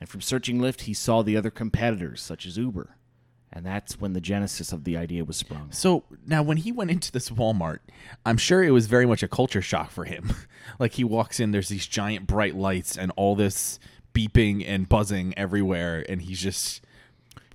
And 0.00 0.08
from 0.08 0.22
searching 0.22 0.60
Lyft, 0.60 0.82
he 0.82 0.94
saw 0.94 1.22
the 1.22 1.36
other 1.36 1.50
competitors, 1.50 2.22
such 2.22 2.46
as 2.46 2.56
Uber. 2.56 2.96
And 3.52 3.66
that's 3.66 4.00
when 4.00 4.14
the 4.14 4.20
genesis 4.20 4.72
of 4.72 4.84
the 4.84 4.96
idea 4.96 5.22
was 5.22 5.36
sprung. 5.36 5.70
so 5.70 6.04
now 6.26 6.42
when 6.42 6.56
he 6.56 6.72
went 6.72 6.90
into 6.90 7.12
this 7.12 7.30
walmart 7.30 7.78
i'm 8.24 8.36
sure 8.36 8.62
it 8.62 8.70
was 8.70 8.86
very 8.86 9.06
much 9.06 9.22
a 9.22 9.28
culture 9.28 9.62
shock 9.62 9.90
for 9.90 10.04
him 10.04 10.30
like 10.78 10.92
he 10.94 11.04
walks 11.04 11.38
in 11.40 11.50
there's 11.52 11.68
these 11.68 11.86
giant 11.86 12.26
bright 12.26 12.54
lights 12.54 12.96
and 12.98 13.12
all 13.16 13.34
this 13.34 13.78
beeping 14.12 14.64
and 14.66 14.88
buzzing 14.88 15.32
everywhere 15.38 16.04
and 16.08 16.22
he's 16.22 16.40
just 16.40 16.82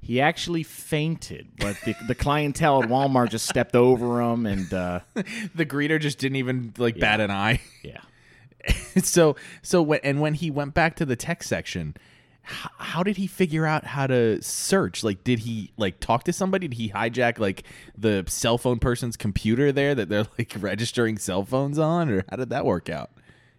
He 0.03 0.19
actually 0.19 0.63
fainted, 0.63 1.47
but 1.59 1.77
the, 1.85 1.95
the 2.07 2.15
clientele 2.15 2.83
at 2.83 2.89
Walmart 2.89 3.29
just 3.29 3.47
stepped 3.47 3.75
over 3.75 4.19
him, 4.19 4.45
and 4.47 4.73
uh, 4.73 5.01
the 5.13 5.65
greeter 5.65 5.99
just 5.99 6.17
didn't 6.17 6.37
even 6.37 6.73
like 6.77 6.99
bat 6.99 7.21
an 7.21 7.29
eye 7.29 7.61
yeah, 7.83 8.01
so 9.03 9.35
so 9.61 9.81
when 9.81 9.99
and 10.03 10.19
when 10.19 10.33
he 10.33 10.49
went 10.49 10.73
back 10.73 10.95
to 10.95 11.05
the 11.05 11.15
tech 11.15 11.43
section 11.43 11.95
H- 12.43 12.71
how 12.77 13.03
did 13.03 13.17
he 13.17 13.27
figure 13.27 13.65
out 13.65 13.85
how 13.85 14.07
to 14.07 14.41
search? 14.41 15.03
Like, 15.03 15.23
did 15.23 15.39
he 15.39 15.71
like 15.77 15.99
talk 15.99 16.23
to 16.23 16.33
somebody? 16.33 16.67
Did 16.67 16.77
he 16.77 16.89
hijack 16.89 17.39
like 17.39 17.63
the 17.97 18.23
cell 18.27 18.57
phone 18.57 18.79
person's 18.79 19.15
computer 19.15 19.71
there 19.71 19.93
that 19.95 20.09
they're 20.09 20.25
like 20.37 20.53
registering 20.59 21.17
cell 21.17 21.45
phones 21.45 21.77
on, 21.77 22.09
or 22.09 22.25
how 22.29 22.37
did 22.37 22.49
that 22.49 22.65
work 22.65 22.89
out? 22.89 23.11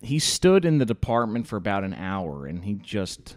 He 0.02 0.18
stood 0.18 0.64
in 0.64 0.78
the 0.78 0.84
department 0.84 1.46
for 1.46 1.56
about 1.56 1.84
an 1.84 1.94
hour 1.94 2.44
and 2.46 2.64
he 2.64 2.74
just 2.74 3.36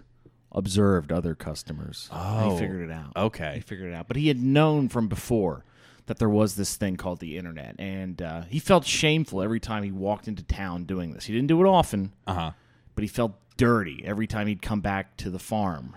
observed 0.56 1.12
other 1.12 1.36
customers. 1.36 2.10
Oh, 2.12 2.54
he 2.54 2.60
figured 2.60 2.90
it 2.90 2.92
out. 2.94 3.12
okay. 3.16 3.56
He 3.56 3.62
figured 3.62 3.92
it 3.92 3.94
out. 3.96 4.08
But 4.08 4.18
he 4.18 4.28
had 4.30 4.42
known 4.42 4.90
from 4.90 5.08
before 5.08 5.64
that 6.08 6.18
there 6.18 6.30
was 6.30 6.56
this 6.56 6.76
thing 6.76 6.96
called 6.98 7.20
the 7.20 7.38
internet. 7.38 7.76
And 7.78 8.22
uh, 8.22 8.42
he 8.44 8.58
felt 8.60 8.86
shameful 8.86 9.42
every 9.44 9.60
time 9.60 9.84
he 9.84 9.92
walked 9.92 10.28
into 10.28 10.42
town 10.44 10.86
doing 10.86 11.12
this. 11.14 11.26
He 11.26 11.34
didn't 11.34 11.48
do 11.48 11.60
it 11.64 11.68
often, 11.68 12.14
Uh 12.26 12.34
huh. 12.34 12.52
but 12.96 13.04
he 13.04 13.08
felt 13.08 13.34
dirty 13.58 14.02
every 14.06 14.28
time 14.28 14.48
he'd 14.48 14.62
come 14.62 14.82
back 14.82 15.16
to 15.18 15.30
the 15.30 15.40
farm 15.40 15.96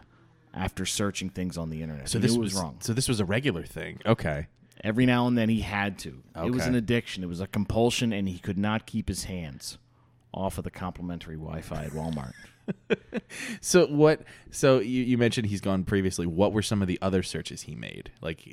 after 0.54 0.84
searching 0.86 1.28
things 1.30 1.56
on 1.56 1.70
the 1.70 1.82
internet. 1.82 2.08
So 2.08 2.18
he 2.18 2.22
this 2.22 2.32
knew 2.32 2.38
it 2.40 2.44
was, 2.44 2.54
was 2.54 2.62
wrong. 2.62 2.76
So 2.80 2.92
this 2.92 3.08
was 3.08 3.20
a 3.20 3.24
regular 3.24 3.64
thing. 3.64 4.00
Okay. 4.04 4.46
Every 4.82 5.06
now 5.06 5.26
and 5.26 5.36
then 5.36 5.48
he 5.48 5.60
had 5.60 5.98
to. 6.00 6.22
It 6.36 6.50
was 6.52 6.66
an 6.66 6.74
addiction. 6.76 7.22
It 7.24 7.26
was 7.28 7.40
a 7.40 7.46
compulsion, 7.48 8.12
and 8.12 8.28
he 8.28 8.38
could 8.38 8.56
not 8.58 8.86
keep 8.86 9.08
his 9.08 9.24
hands 9.24 9.76
off 10.32 10.56
of 10.56 10.62
the 10.64 10.70
complimentary 10.70 11.34
Wi-Fi 11.36 11.84
at 11.84 11.90
Walmart. 11.90 12.32
So 13.60 13.86
what? 13.86 14.22
So 14.50 14.78
you, 14.78 15.02
you 15.04 15.18
mentioned 15.18 15.46
he's 15.48 15.60
gone 15.60 15.84
previously. 15.84 16.26
What 16.26 16.52
were 16.52 16.62
some 16.62 16.82
of 16.82 16.88
the 16.88 16.98
other 17.02 17.22
searches 17.22 17.62
he 17.62 17.74
made? 17.74 18.10
Like 18.20 18.48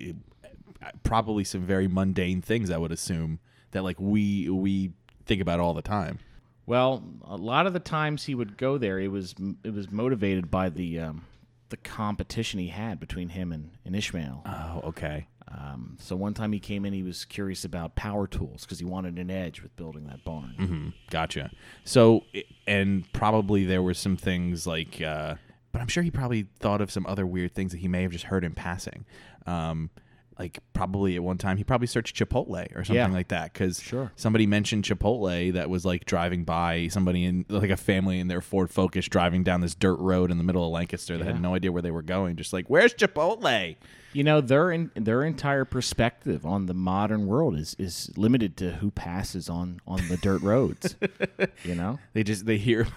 uh, 0.83 0.89
probably 1.03 1.43
some 1.43 1.61
very 1.61 1.87
mundane 1.87 2.41
things. 2.41 2.69
I 2.69 2.77
would 2.77 2.91
assume 2.91 3.39
that 3.71 3.83
like 3.83 3.99
we 3.99 4.49
we 4.49 4.91
think 5.25 5.41
about 5.41 5.59
all 5.59 5.73
the 5.73 5.81
time. 5.81 6.19
Well, 6.65 7.03
a 7.23 7.37
lot 7.37 7.67
of 7.67 7.73
the 7.73 7.79
times 7.79 8.25
he 8.25 8.33
would 8.33 8.57
go 8.57 8.77
there, 8.77 8.99
it 8.99 9.09
was 9.09 9.35
it 9.63 9.73
was 9.73 9.91
motivated 9.91 10.49
by 10.49 10.69
the 10.69 10.99
um, 10.99 11.25
the 11.69 11.77
competition 11.77 12.59
he 12.59 12.67
had 12.67 12.99
between 12.99 13.29
him 13.29 13.51
and, 13.51 13.71
and 13.85 13.95
Ishmael. 13.95 14.43
Oh, 14.45 14.81
okay. 14.89 15.27
Um, 15.47 15.97
so 15.99 16.15
one 16.15 16.33
time 16.33 16.51
he 16.51 16.59
came 16.59 16.85
in, 16.85 16.93
he 16.93 17.03
was 17.03 17.23
curious 17.23 17.63
about 17.65 17.95
power 17.95 18.27
tools 18.27 18.61
because 18.63 18.79
he 18.79 18.85
wanted 18.85 19.17
an 19.19 19.29
edge 19.29 19.61
with 19.61 19.75
building 19.75 20.07
that 20.07 20.23
barn. 20.23 20.55
Mm-hmm. 20.59 20.89
Gotcha. 21.09 21.51
So 21.83 22.23
and 22.67 23.11
probably 23.13 23.65
there 23.65 23.83
were 23.83 23.93
some 23.93 24.17
things 24.17 24.65
like, 24.65 25.01
uh, 25.01 25.35
but 25.71 25.81
I'm 25.81 25.87
sure 25.87 26.03
he 26.03 26.11
probably 26.11 26.47
thought 26.59 26.81
of 26.81 26.89
some 26.89 27.05
other 27.05 27.27
weird 27.27 27.53
things 27.53 27.71
that 27.73 27.79
he 27.79 27.87
may 27.87 28.01
have 28.01 28.11
just 28.11 28.25
heard 28.25 28.43
in 28.43 28.53
passing. 28.53 29.05
Um, 29.45 29.91
like 30.37 30.59
probably 30.73 31.15
at 31.15 31.23
one 31.23 31.37
time 31.37 31.57
he 31.57 31.63
probably 31.63 31.87
searched 31.87 32.15
Chipotle 32.15 32.65
or 32.75 32.83
something 32.83 32.95
Yeah. 32.95 33.07
like 33.07 33.29
that 33.29 33.53
because 33.53 33.81
Sure. 33.81 34.11
somebody 34.15 34.45
mentioned 34.45 34.83
Chipotle 34.83 35.53
that 35.53 35.69
was 35.69 35.85
like 35.85 36.05
driving 36.05 36.43
by 36.43 36.89
somebody 36.89 37.23
in 37.23 37.45
like 37.49 37.69
a 37.69 37.77
family 37.77 38.19
in 38.19 38.27
their 38.27 38.41
Ford 38.41 38.69
Focus 38.69 39.07
driving 39.07 39.43
down 39.43 39.61
this 39.61 39.75
dirt 39.75 39.95
road 39.99 40.31
in 40.31 40.37
the 40.37 40.43
middle 40.43 40.65
of 40.65 40.71
Lancaster 40.71 41.17
that 41.17 41.25
Yeah. 41.25 41.31
had 41.33 41.41
no 41.41 41.55
idea 41.55 41.71
where 41.71 41.81
they 41.81 41.91
were 41.91 42.01
going. 42.01 42.35
Just 42.35 42.51
like, 42.53 42.69
where's 42.69 42.93
Chipotle? 42.93 43.75
You 44.13 44.23
know, 44.23 44.39
their 44.41 44.71
in, 44.71 44.91
their 44.95 45.23
entire 45.23 45.65
perspective 45.65 46.45
on 46.45 46.65
the 46.67 46.73
modern 46.73 47.27
world 47.27 47.57
is 47.57 47.75
is 47.79 48.11
limited 48.17 48.55
to 48.57 48.71
who 48.73 48.91
passes 48.91 49.49
on 49.49 49.79
on 49.87 50.07
the 50.09 50.17
dirt 50.17 50.41
roads. 50.41 50.95
you 51.63 51.75
know, 51.75 51.99
They 52.13 52.23
just 52.23 52.45
they 52.45 52.57
hear, 52.57 52.87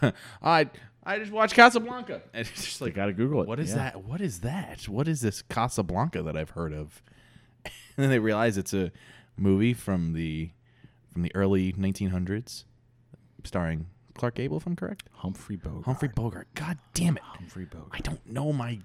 I 0.42 0.68
I 1.04 1.18
just 1.18 1.32
watched 1.32 1.54
Casablanca, 1.54 2.20
and 2.34 2.46
it's 2.46 2.64
just 2.64 2.80
like, 2.80 2.94
got 2.94 3.06
to 3.06 3.12
Google 3.12 3.42
it. 3.42 3.48
What 3.48 3.58
is 3.60 3.70
Yeah. 3.70 3.76
that? 3.76 4.04
What 4.04 4.20
is 4.20 4.40
that? 4.40 4.88
What 4.88 5.08
is 5.08 5.20
this 5.20 5.40
Casablanca 5.42 6.22
that 6.22 6.36
I've 6.36 6.50
heard 6.50 6.72
of? 6.72 7.02
And 7.98 8.04
then 8.04 8.10
they 8.10 8.20
realize 8.20 8.56
it's 8.56 8.72
a 8.72 8.92
movie 9.36 9.74
from 9.74 10.12
the 10.12 10.50
from 11.12 11.22
the 11.22 11.34
early 11.34 11.72
1900s, 11.72 12.62
starring 13.42 13.86
Clark 14.14 14.36
Gable, 14.36 14.56
if 14.58 14.66
I'm 14.66 14.76
correct. 14.76 15.08
Humphrey 15.12 15.56
Bogart. 15.56 15.84
Humphrey 15.84 16.08
Bogart. 16.08 16.46
God 16.54 16.78
damn 16.94 17.16
it! 17.16 17.22
Humphrey 17.24 17.64
Bogart. 17.64 17.90
I 17.92 17.98
don't 17.98 18.24
know 18.24 18.52
my. 18.52 18.78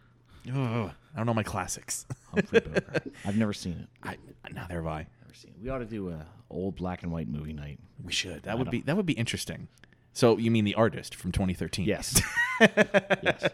Ugh, 0.49 0.91
I 1.13 1.17
don't 1.17 1.27
know 1.27 1.33
my 1.33 1.43
classics. 1.43 2.07
Humphrey 2.33 2.59
Bogart. 2.65 3.07
I've 3.23 3.37
never 3.37 3.53
seen 3.53 3.73
it. 3.83 3.87
I 4.03 4.17
neither 4.51 4.75
have 4.75 4.87
I. 4.87 5.07
Never 5.21 5.33
seen 5.35 5.51
it. 5.51 5.63
We 5.63 5.69
ought 5.69 5.77
to 5.77 5.85
do 5.85 6.09
a 6.09 6.25
old 6.49 6.75
black 6.75 7.03
and 7.03 7.11
white 7.11 7.27
movie 7.27 7.53
night. 7.53 7.79
We 8.03 8.11
should. 8.11 8.43
That 8.43 8.57
would 8.57 8.71
be 8.71 8.81
that 8.81 8.97
would 8.97 9.05
be 9.05 9.13
interesting. 9.13 9.67
So 10.13 10.37
you 10.37 10.51
mean 10.51 10.63
the 10.63 10.75
artist 10.75 11.15
from 11.15 11.31
2013? 11.31 11.85
Yes. 11.85 12.21
yes. 12.61 13.47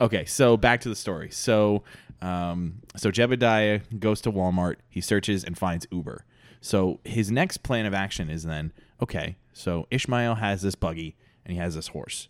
okay, 0.00 0.24
so 0.24 0.56
back 0.56 0.80
to 0.80 0.88
the 0.88 0.96
story. 0.96 1.30
So, 1.30 1.84
um, 2.22 2.80
so 2.96 3.10
Jebediah 3.10 3.98
goes 4.00 4.20
to 4.22 4.32
Walmart. 4.32 4.76
He 4.88 5.00
searches 5.00 5.44
and 5.44 5.56
finds 5.56 5.86
Uber. 5.90 6.24
So 6.60 7.00
his 7.04 7.30
next 7.30 7.58
plan 7.62 7.86
of 7.86 7.94
action 7.94 8.28
is 8.28 8.42
then 8.44 8.72
okay. 9.02 9.36
So 9.52 9.86
Ishmael 9.90 10.36
has 10.36 10.60
this 10.62 10.74
buggy 10.74 11.16
and 11.44 11.52
he 11.52 11.58
has 11.58 11.74
this 11.74 11.88
horse. 11.88 12.28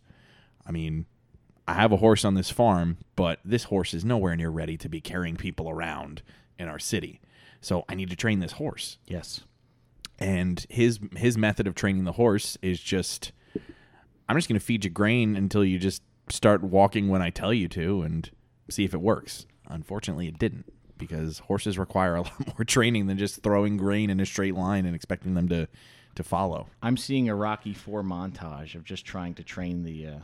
I 0.66 0.70
mean, 0.73 1.06
I 1.66 1.75
have 1.75 1.90
a 1.92 1.97
horse 1.97 2.25
on 2.25 2.35
this 2.35 2.50
farm, 2.50 2.99
but 3.16 3.40
this 3.44 3.64
horse 3.64 3.92
is 3.94 4.04
nowhere 4.04 4.37
near 4.37 4.50
ready 4.50 4.76
to 4.78 4.88
be 4.88 5.00
carrying 5.00 5.37
people 5.37 5.68
around 5.68 6.23
in 6.59 6.68
our 6.68 6.78
city. 6.78 7.20
So 7.61 7.85
I 7.88 7.94
need 7.94 8.11
to 8.11 8.16
train 8.16 8.38
this 8.40 8.52
horse 8.52 8.99
Yes. 9.06 9.40
and 10.18 10.64
his 10.70 10.99
his 11.16 11.37
method 11.37 11.66
of 11.66 11.75
training 11.75 12.04
the 12.04 12.12
horse 12.12 12.56
is 12.62 12.80
just 12.80 13.32
I'm 14.28 14.37
just 14.37 14.49
going 14.49 14.59
to 14.59 14.64
feed 14.64 14.85
you 14.85 14.90
grain 14.90 15.35
until 15.37 15.64
you 15.64 15.78
just 15.78 16.02
start 16.28 16.62
walking 16.62 17.09
when 17.09 17.20
I 17.20 17.30
tell 17.30 17.52
you 17.52 17.66
to 17.68 18.02
and 18.02 18.30
see 18.70 18.85
if 18.85 18.94
it 18.94 19.00
works. 19.00 19.47
Unfortunately, 19.70 20.28
it 20.28 20.38
didn't 20.38 20.72
because 20.98 21.38
horses 21.38 21.78
require 21.78 22.16
a 22.16 22.20
lot 22.22 22.46
more 22.58 22.64
training 22.64 23.06
than 23.06 23.16
just 23.18 23.42
throwing 23.42 23.76
grain 23.76 24.10
in 24.10 24.20
a 24.20 24.26
straight 24.26 24.54
line 24.54 24.84
and 24.86 24.94
expecting 24.94 25.34
them 25.34 25.48
to 25.48 25.68
to 26.16 26.22
follow. 26.24 26.66
I'm 26.82 26.96
seeing 26.96 27.28
a 27.28 27.34
Rocky 27.34 27.72
Four 27.72 28.02
montage 28.02 28.74
of 28.74 28.84
just 28.84 29.04
trying 29.06 29.34
to 29.34 29.44
train 29.44 29.84
the 29.84 30.06
uh, 30.08 30.18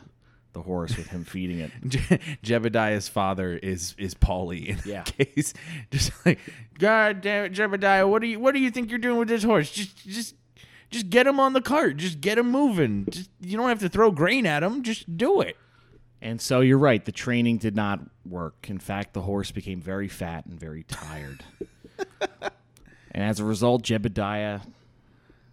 the 0.53 0.61
horse 0.61 0.97
with 0.97 1.07
him 1.07 1.23
feeding 1.23 1.59
it. 1.59 1.71
Je- 1.87 2.19
Jebediah's 2.43 3.07
father 3.07 3.53
is 3.57 3.95
is 3.97 4.13
Paulie 4.13 4.67
in 4.67 4.77
Yeah. 4.85 5.03
that 5.03 5.17
case. 5.35 5.53
Just 5.91 6.11
like, 6.25 6.39
God 6.77 7.21
damn 7.21 7.45
it, 7.45 7.53
Jebediah, 7.53 8.07
what 8.09 8.21
do 8.21 8.27
you 8.27 8.39
what 8.39 8.53
do 8.53 8.59
you 8.59 8.69
think 8.71 8.89
you're 8.89 8.99
doing 8.99 9.17
with 9.17 9.27
this 9.29 9.43
horse? 9.43 9.71
Just 9.71 9.97
just 10.05 10.35
just 10.89 11.09
get 11.09 11.25
him 11.27 11.39
on 11.39 11.53
the 11.53 11.61
cart. 11.61 11.97
Just 11.97 12.21
get 12.21 12.37
him 12.37 12.49
moving. 12.51 13.05
Just 13.09 13.29
you 13.39 13.57
don't 13.57 13.69
have 13.69 13.79
to 13.79 13.89
throw 13.89 14.11
grain 14.11 14.45
at 14.45 14.63
him. 14.63 14.83
Just 14.83 15.17
do 15.17 15.41
it. 15.41 15.55
And 16.21 16.41
so 16.41 16.61
you're 16.61 16.77
right. 16.77 17.03
The 17.03 17.11
training 17.11 17.57
did 17.57 17.75
not 17.75 17.99
work. 18.25 18.67
In 18.69 18.79
fact, 18.79 19.13
the 19.13 19.21
horse 19.21 19.51
became 19.51 19.81
very 19.81 20.07
fat 20.07 20.45
and 20.45 20.59
very 20.59 20.83
tired. 20.83 21.43
and 23.11 23.23
as 23.23 23.39
a 23.39 23.45
result, 23.45 23.83
Jebediah 23.83 24.61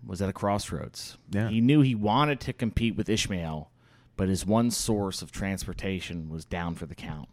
was 0.07 0.23
at 0.23 0.29
a 0.29 0.33
crossroads. 0.33 1.17
Yeah. 1.31 1.49
He 1.49 1.61
knew 1.61 1.81
he 1.81 1.95
wanted 1.95 2.41
to 2.41 2.53
compete 2.53 2.97
with 2.97 3.09
Ishmael, 3.09 3.71
but 4.17 4.29
his 4.29 4.47
one 4.47 4.71
source 4.71 5.23
of 5.23 5.33
transportation 5.33 6.31
was 6.31 6.45
down 6.45 6.75
for 6.75 6.87
the 6.87 6.95
count. 6.95 7.29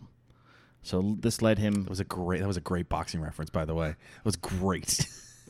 So 0.83 1.15
this 1.19 1.41
led 1.41 1.59
him 1.59 1.83
That 1.83 1.89
was 1.89 2.00
a 2.00 2.05
great 2.05 2.39
that 2.41 2.47
was 2.47 2.57
a 2.57 2.61
great 2.61 2.89
boxing 2.89 3.21
reference, 3.21 3.51
by 3.51 3.65
the 3.65 3.75
way. 3.75 3.89
It 3.89 4.25
was 4.25 4.35
great. 4.35 5.05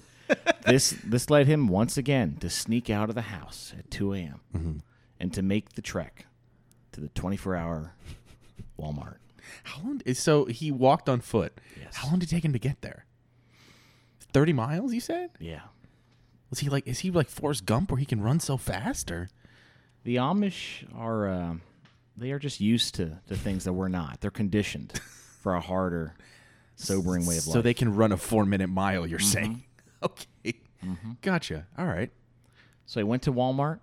this 0.65 0.95
this 1.05 1.29
led 1.29 1.47
him 1.47 1.67
once 1.67 1.97
again 1.97 2.37
to 2.41 2.49
sneak 2.49 2.89
out 2.89 3.09
of 3.09 3.15
the 3.15 3.21
house 3.21 3.73
at 3.77 3.89
2 3.91 4.13
a.m. 4.13 4.41
Mm-hmm. 4.55 4.77
and 5.19 5.33
to 5.33 5.41
make 5.41 5.73
the 5.73 5.81
trek 5.81 6.25
to 6.93 7.01
the 7.01 7.09
24-hour 7.09 7.93
Walmart. 8.79 9.17
How 9.63 9.81
long 9.83 10.01
so 10.13 10.45
he 10.45 10.71
walked 10.71 11.09
on 11.09 11.19
foot. 11.21 11.59
Yes. 11.79 11.95
How 11.97 12.07
long 12.09 12.19
did 12.19 12.29
it 12.29 12.35
take 12.35 12.45
him 12.45 12.53
to 12.53 12.59
get 12.59 12.81
there? 12.81 13.05
Thirty 14.33 14.53
miles, 14.53 14.93
you 14.93 15.01
said? 15.01 15.31
Yeah. 15.39 15.61
Was 16.49 16.59
he 16.59 16.69
like 16.69 16.87
is 16.87 16.99
he 16.99 17.11
like 17.11 17.27
Forrest 17.29 17.65
Gump 17.65 17.91
where 17.91 17.97
he 17.97 18.05
can 18.05 18.21
run 18.21 18.39
so 18.39 18.55
fast 18.57 19.11
or 19.11 19.29
The 20.03 20.15
Amish 20.17 20.85
are 20.95 21.27
uh, 21.27 21.53
they 22.15 22.31
are 22.31 22.39
just 22.39 22.61
used 22.61 22.95
to 22.95 23.19
to 23.27 23.35
things 23.35 23.65
that 23.65 23.73
we're 23.73 23.87
not. 23.89 24.21
They're 24.21 24.31
conditioned 24.31 24.93
for 25.41 25.55
a 25.55 25.59
harder, 25.61 26.15
sobering 26.75 27.25
way 27.25 27.37
of 27.37 27.47
life. 27.47 27.51
Mm-hmm. 27.51 27.51
so 27.51 27.61
they 27.61 27.73
can 27.73 27.93
run 27.95 28.11
a 28.11 28.17
four 28.17 28.45
minute 28.45 28.69
mile, 28.69 29.05
you're 29.05 29.19
saying? 29.19 29.63
Okay. 30.03 30.55
Gotcha. 31.21 31.67
All 31.77 31.85
right. 31.85 32.09
so 32.87 32.99
he 32.99 33.03
went 33.03 33.21
to 33.23 33.31
Walmart, 33.33 33.81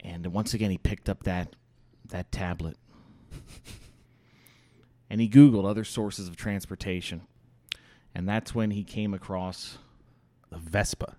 and 0.00 0.26
once 0.28 0.54
again 0.54 0.70
he 0.70 0.78
picked 0.78 1.10
up 1.10 1.24
that 1.24 1.54
that 2.08 2.32
tablet, 2.32 2.76
and 5.10 5.20
he 5.20 5.28
Googled 5.28 5.68
other 5.68 5.84
sources 5.84 6.28
of 6.28 6.36
transportation, 6.36 7.22
and 8.14 8.28
that's 8.28 8.54
when 8.54 8.72
he 8.72 8.84
came 8.84 9.14
across 9.14 9.78
The 10.50 10.58
Vespa. 10.58 11.16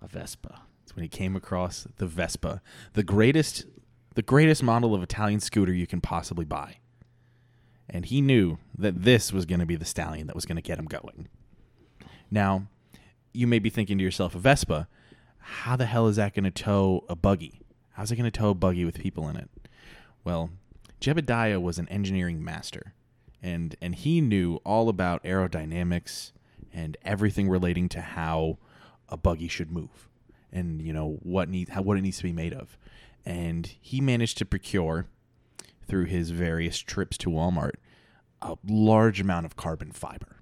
a 0.00 0.08
Vespa. 0.08 0.62
That's 0.82 0.94
when 0.94 1.02
he 1.02 1.08
came 1.08 1.34
across 1.34 1.86
the 1.96 2.06
Vespa, 2.06 2.62
the 2.92 3.02
greatest, 3.02 3.66
the 4.14 4.22
greatest 4.22 4.62
model 4.62 4.94
of 4.94 5.02
Italian 5.02 5.40
scooter 5.40 5.72
you 5.72 5.86
can 5.86 6.00
possibly 6.00 6.44
buy. 6.44 6.76
And 7.88 8.04
he 8.04 8.20
knew 8.20 8.58
that 8.76 9.02
this 9.02 9.32
was 9.32 9.46
going 9.46 9.60
to 9.60 9.66
be 9.66 9.76
the 9.76 9.84
stallion 9.84 10.26
that 10.26 10.36
was 10.36 10.44
going 10.44 10.56
to 10.56 10.62
get 10.62 10.78
him 10.78 10.84
going. 10.86 11.28
Now, 12.30 12.66
you 13.32 13.46
may 13.46 13.58
be 13.58 13.70
thinking 13.70 13.98
to 13.98 14.04
yourself, 14.04 14.34
a 14.34 14.38
Vespa, 14.38 14.88
how 15.38 15.76
the 15.76 15.86
hell 15.86 16.08
is 16.08 16.16
that 16.16 16.34
going 16.34 16.44
to 16.44 16.50
tow 16.50 17.04
a 17.08 17.14
buggy? 17.14 17.60
How's 17.92 18.10
it 18.10 18.16
going 18.16 18.30
to 18.30 18.36
tow 18.36 18.50
a 18.50 18.54
buggy 18.54 18.84
with 18.84 18.98
people 18.98 19.28
in 19.28 19.36
it? 19.36 19.48
Well, 20.26 20.50
Jebediah 21.00 21.62
was 21.62 21.78
an 21.78 21.88
engineering 21.88 22.42
master, 22.42 22.94
and 23.40 23.76
and 23.80 23.94
he 23.94 24.20
knew 24.20 24.56
all 24.64 24.88
about 24.88 25.22
aerodynamics 25.22 26.32
and 26.72 26.96
everything 27.02 27.48
relating 27.48 27.88
to 27.90 28.00
how 28.00 28.58
a 29.08 29.16
buggy 29.16 29.46
should 29.46 29.70
move, 29.70 30.08
and 30.50 30.82
you 30.82 30.92
know 30.92 31.20
what 31.22 31.48
need 31.48 31.68
how 31.68 31.82
what 31.82 31.96
it 31.96 32.00
needs 32.00 32.16
to 32.16 32.24
be 32.24 32.32
made 32.32 32.52
of, 32.52 32.76
and 33.24 33.76
he 33.80 34.00
managed 34.00 34.36
to 34.38 34.44
procure 34.44 35.06
through 35.86 36.06
his 36.06 36.30
various 36.30 36.78
trips 36.78 37.16
to 37.18 37.30
Walmart 37.30 37.76
a 38.42 38.56
large 38.66 39.20
amount 39.20 39.46
of 39.46 39.54
carbon 39.54 39.92
fiber. 39.92 40.38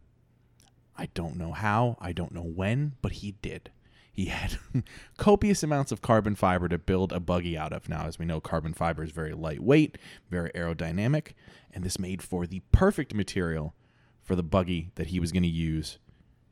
I 0.96 1.10
don't 1.12 1.36
know 1.36 1.52
how, 1.52 1.98
I 2.00 2.12
don't 2.12 2.32
know 2.32 2.42
when, 2.42 2.92
but 3.02 3.12
he 3.12 3.32
did. 3.42 3.70
He 4.14 4.26
had 4.26 4.58
copious 5.18 5.62
amounts 5.64 5.90
of 5.90 6.00
carbon 6.00 6.36
fiber 6.36 6.68
to 6.68 6.78
build 6.78 7.12
a 7.12 7.18
buggy 7.20 7.58
out 7.58 7.72
of. 7.72 7.88
Now, 7.88 8.06
as 8.06 8.18
we 8.18 8.24
know, 8.24 8.40
carbon 8.40 8.72
fiber 8.72 9.02
is 9.02 9.10
very 9.10 9.32
lightweight, 9.34 9.98
very 10.30 10.50
aerodynamic, 10.50 11.32
and 11.72 11.82
this 11.82 11.98
made 11.98 12.22
for 12.22 12.46
the 12.46 12.60
perfect 12.70 13.12
material 13.12 13.74
for 14.22 14.36
the 14.36 14.42
buggy 14.44 14.90
that 14.94 15.08
he 15.08 15.18
was 15.18 15.32
going 15.32 15.42
to 15.42 15.48
use 15.48 15.98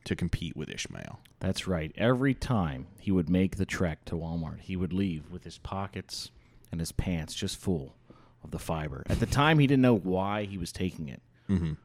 to 0.04 0.16
compete 0.16 0.56
with 0.56 0.68
Ishmael. 0.68 1.20
That's 1.38 1.68
right. 1.68 1.92
Every 1.96 2.34
time 2.34 2.88
he 2.98 3.12
would 3.12 3.30
make 3.30 3.56
the 3.56 3.64
trek 3.64 4.04
to 4.06 4.16
Walmart, 4.16 4.60
he 4.62 4.74
would 4.76 4.92
leave 4.92 5.30
with 5.30 5.44
his 5.44 5.58
pockets 5.58 6.32
and 6.72 6.80
his 6.80 6.90
pants 6.90 7.32
just 7.34 7.56
full 7.56 7.94
of 8.42 8.50
the 8.50 8.58
fiber. 8.58 9.04
At 9.08 9.20
the 9.20 9.26
time, 9.26 9.60
he 9.60 9.68
didn't 9.68 9.82
know 9.82 9.96
why 9.96 10.44
he 10.44 10.58
was 10.58 10.72
taking 10.72 11.08
it, 11.08 11.22
Mhm. 11.48 11.76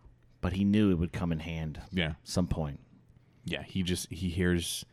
but 0.42 0.54
he 0.54 0.64
knew 0.64 0.90
it 0.90 0.96
would 0.98 1.14
come 1.14 1.32
in 1.32 1.40
hand 1.40 1.80
Yeah. 1.92 2.16
some 2.24 2.48
point. 2.48 2.80
yeah 3.46 3.62
he 3.64 3.82
just 3.84 4.12
he 4.12 4.28
hears 4.30 4.84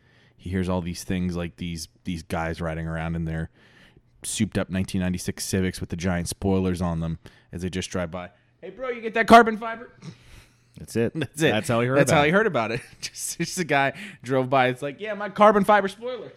he 0.45 0.51
hears 0.51 0.69
all 0.69 0.83
these 0.83 1.05
things 1.05 1.37
like 1.37 1.57
these 1.57 1.89
these 2.05 2.23
guys 2.23 2.61
riding 2.61 2.87
around 2.87 3.17
in 3.17 3.25
their 3.25 3.49
souped 4.25 4.59
up 4.59 4.69
1996 4.69 5.43
civics 5.43 5.81
with 5.81 5.89
the 5.89 5.97
giant 5.97 6.29
spoilers 6.29 6.83
on 6.83 7.01
them 7.01 7.19
as 7.51 7.63
they 7.63 7.71
just 7.71 7.89
drive 7.89 8.11
by. 8.11 8.29
Hey 8.61 8.69
bro 8.69 8.91
you 8.91 9.01
get 9.01 9.15
that 9.15 9.27
carbon 9.27 9.57
fiber? 9.57 9.91
That's 10.79 10.97
it. 10.97 11.13
that's 11.19 11.41
it. 11.43 11.51
That's 11.51 11.69
how 11.69 11.81
he 11.81 11.87
heard 11.89 11.97
that's 11.97 12.11
about 12.11 12.19
how 12.19 12.25
it. 12.25 12.27
he 12.27 12.33
heard 12.33 12.47
about 12.47 12.73
it. 12.73 12.83
Just, 13.01 13.39
just 13.39 13.59
a 13.59 13.65
guy 13.65 13.95
drove 14.23 14.51
by. 14.51 14.67
It's 14.67 14.83
like 14.83 15.01
yeah 15.01 15.15
my 15.15 15.31
carbon 15.31 15.65
fiber 15.65 15.89
spoiler. 15.89 16.31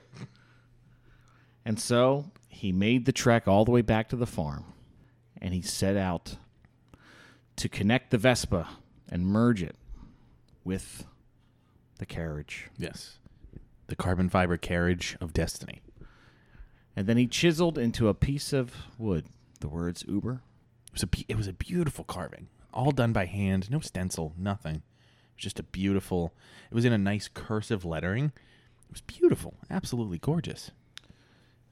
And 1.65 1.77
so 1.77 2.31
he 2.47 2.71
made 2.71 3.05
the 3.05 3.11
trek 3.11 3.45
all 3.45 3.65
the 3.65 3.71
way 3.71 3.81
back 3.81 4.07
to 4.09 4.15
the 4.15 4.25
farm, 4.25 4.63
and 5.41 5.53
he 5.53 5.61
set 5.61 5.97
out 5.97 6.37
to 7.57 7.67
connect 7.67 8.11
the 8.11 8.17
Vespa 8.17 8.69
and 9.09 9.27
merge 9.27 9.61
it 9.61 9.75
with 10.63 11.03
the 11.97 12.05
carriage. 12.05 12.69
yes 12.77 13.17
the 13.87 13.95
carbon 13.95 14.29
fiber 14.29 14.57
carriage 14.57 15.17
of 15.21 15.33
destiny 15.33 15.81
And 16.95 17.07
then 17.07 17.17
he 17.17 17.27
chiseled 17.27 17.77
into 17.77 18.07
a 18.07 18.13
piece 18.13 18.53
of 18.53 18.71
wood 18.97 19.25
the 19.59 19.67
words 19.69 20.03
Uber. 20.07 20.41
it 20.87 20.93
was 20.93 21.03
a 21.03 21.07
it 21.27 21.35
was 21.37 21.47
a 21.47 21.53
beautiful 21.53 22.03
carving 22.03 22.47
all 22.73 22.91
done 22.91 23.11
by 23.13 23.25
hand 23.25 23.69
no 23.71 23.79
stencil 23.79 24.33
nothing 24.37 24.75
it 24.75 25.35
was 25.35 25.43
just 25.43 25.59
a 25.59 25.63
beautiful 25.63 26.33
it 26.69 26.75
was 26.75 26.85
in 26.85 26.93
a 26.93 26.97
nice 26.97 27.27
cursive 27.33 27.83
lettering 27.85 28.25
it 28.25 28.91
was 28.91 29.01
beautiful 29.01 29.55
absolutely 29.69 30.19
gorgeous 30.19 30.71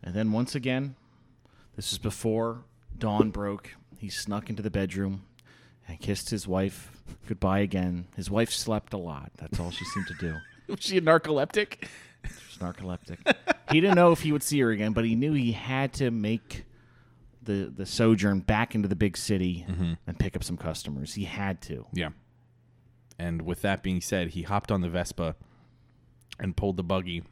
And 0.03 0.13
then 0.15 0.31
once 0.31 0.53
again, 0.55 0.95
this 1.75 1.91
is 1.91 1.97
before 1.97 2.63
dawn 2.97 3.29
broke, 3.31 3.71
he 3.97 4.09
snuck 4.09 4.49
into 4.49 4.61
the 4.63 4.69
bedroom 4.69 5.23
and 5.87 5.99
kissed 5.99 6.29
his 6.29 6.47
wife 6.47 6.91
goodbye 7.27 7.59
again. 7.59 8.05
His 8.15 8.29
wife 8.29 8.51
slept 8.51 8.93
a 8.93 8.97
lot. 8.97 9.31
That's 9.37 9.59
all 9.59 9.71
she 9.71 9.85
seemed 9.85 10.07
to 10.07 10.13
do. 10.15 10.35
Was 10.67 10.79
she 10.81 10.97
a 10.97 11.01
narcoleptic? 11.01 11.87
She 12.49 12.59
narcoleptic. 12.59 13.17
he 13.71 13.81
didn't 13.81 13.95
know 13.95 14.11
if 14.11 14.21
he 14.21 14.31
would 14.31 14.43
see 14.43 14.59
her 14.59 14.71
again, 14.71 14.93
but 14.93 15.05
he 15.05 15.15
knew 15.15 15.33
he 15.33 15.51
had 15.51 15.93
to 15.93 16.11
make 16.11 16.65
the 17.41 17.71
the 17.75 17.85
sojourn 17.85 18.39
back 18.39 18.75
into 18.75 18.87
the 18.87 18.95
big 18.95 19.17
city 19.17 19.65
mm-hmm. 19.69 19.93
and 20.07 20.19
pick 20.19 20.35
up 20.35 20.43
some 20.43 20.57
customers. 20.57 21.13
He 21.13 21.25
had 21.25 21.61
to. 21.63 21.85
Yeah. 21.93 22.09
And 23.17 23.43
with 23.43 23.61
that 23.61 23.81
being 23.81 24.01
said, 24.01 24.29
he 24.29 24.41
hopped 24.41 24.71
on 24.71 24.81
the 24.81 24.89
Vespa 24.89 25.35
and 26.39 26.57
pulled 26.57 26.77
the 26.77 26.83
buggy, 26.83 27.23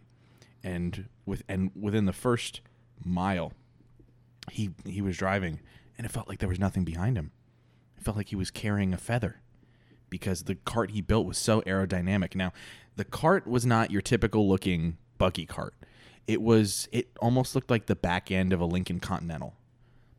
and 0.63 1.09
with 1.25 1.43
and 1.49 1.71
within 1.75 2.05
the 2.05 2.13
first 2.13 2.61
mile, 3.03 3.53
he 4.51 4.71
he 4.85 5.01
was 5.01 5.17
driving, 5.17 5.59
and 5.97 6.05
it 6.05 6.11
felt 6.11 6.29
like 6.29 6.39
there 6.39 6.49
was 6.49 6.59
nothing 6.59 6.83
behind 6.83 7.17
him. 7.17 7.31
It 7.97 8.03
felt 8.03 8.17
like 8.17 8.29
he 8.29 8.35
was 8.35 8.51
carrying 8.51 8.93
a 8.93 8.97
feather, 8.97 9.41
because 10.13 10.43
the 10.43 10.55
cart 10.55 10.91
he 10.91 11.01
built 11.01 11.25
was 11.25 11.37
so 11.37 11.61
aerodynamic. 11.63 12.35
Now, 12.35 12.53
the 12.95 13.03
cart 13.03 13.47
was 13.47 13.65
not 13.65 13.91
your 13.91 14.01
typical 14.01 14.47
looking 14.47 14.97
buggy 15.17 15.45
cart. 15.45 15.73
It 16.27 16.41
was 16.41 16.87
it 16.91 17.09
almost 17.19 17.55
looked 17.55 17.69
like 17.69 17.87
the 17.87 17.95
back 17.95 18.31
end 18.31 18.53
of 18.53 18.61
a 18.61 18.65
Lincoln 18.65 18.99
Continental 18.99 19.55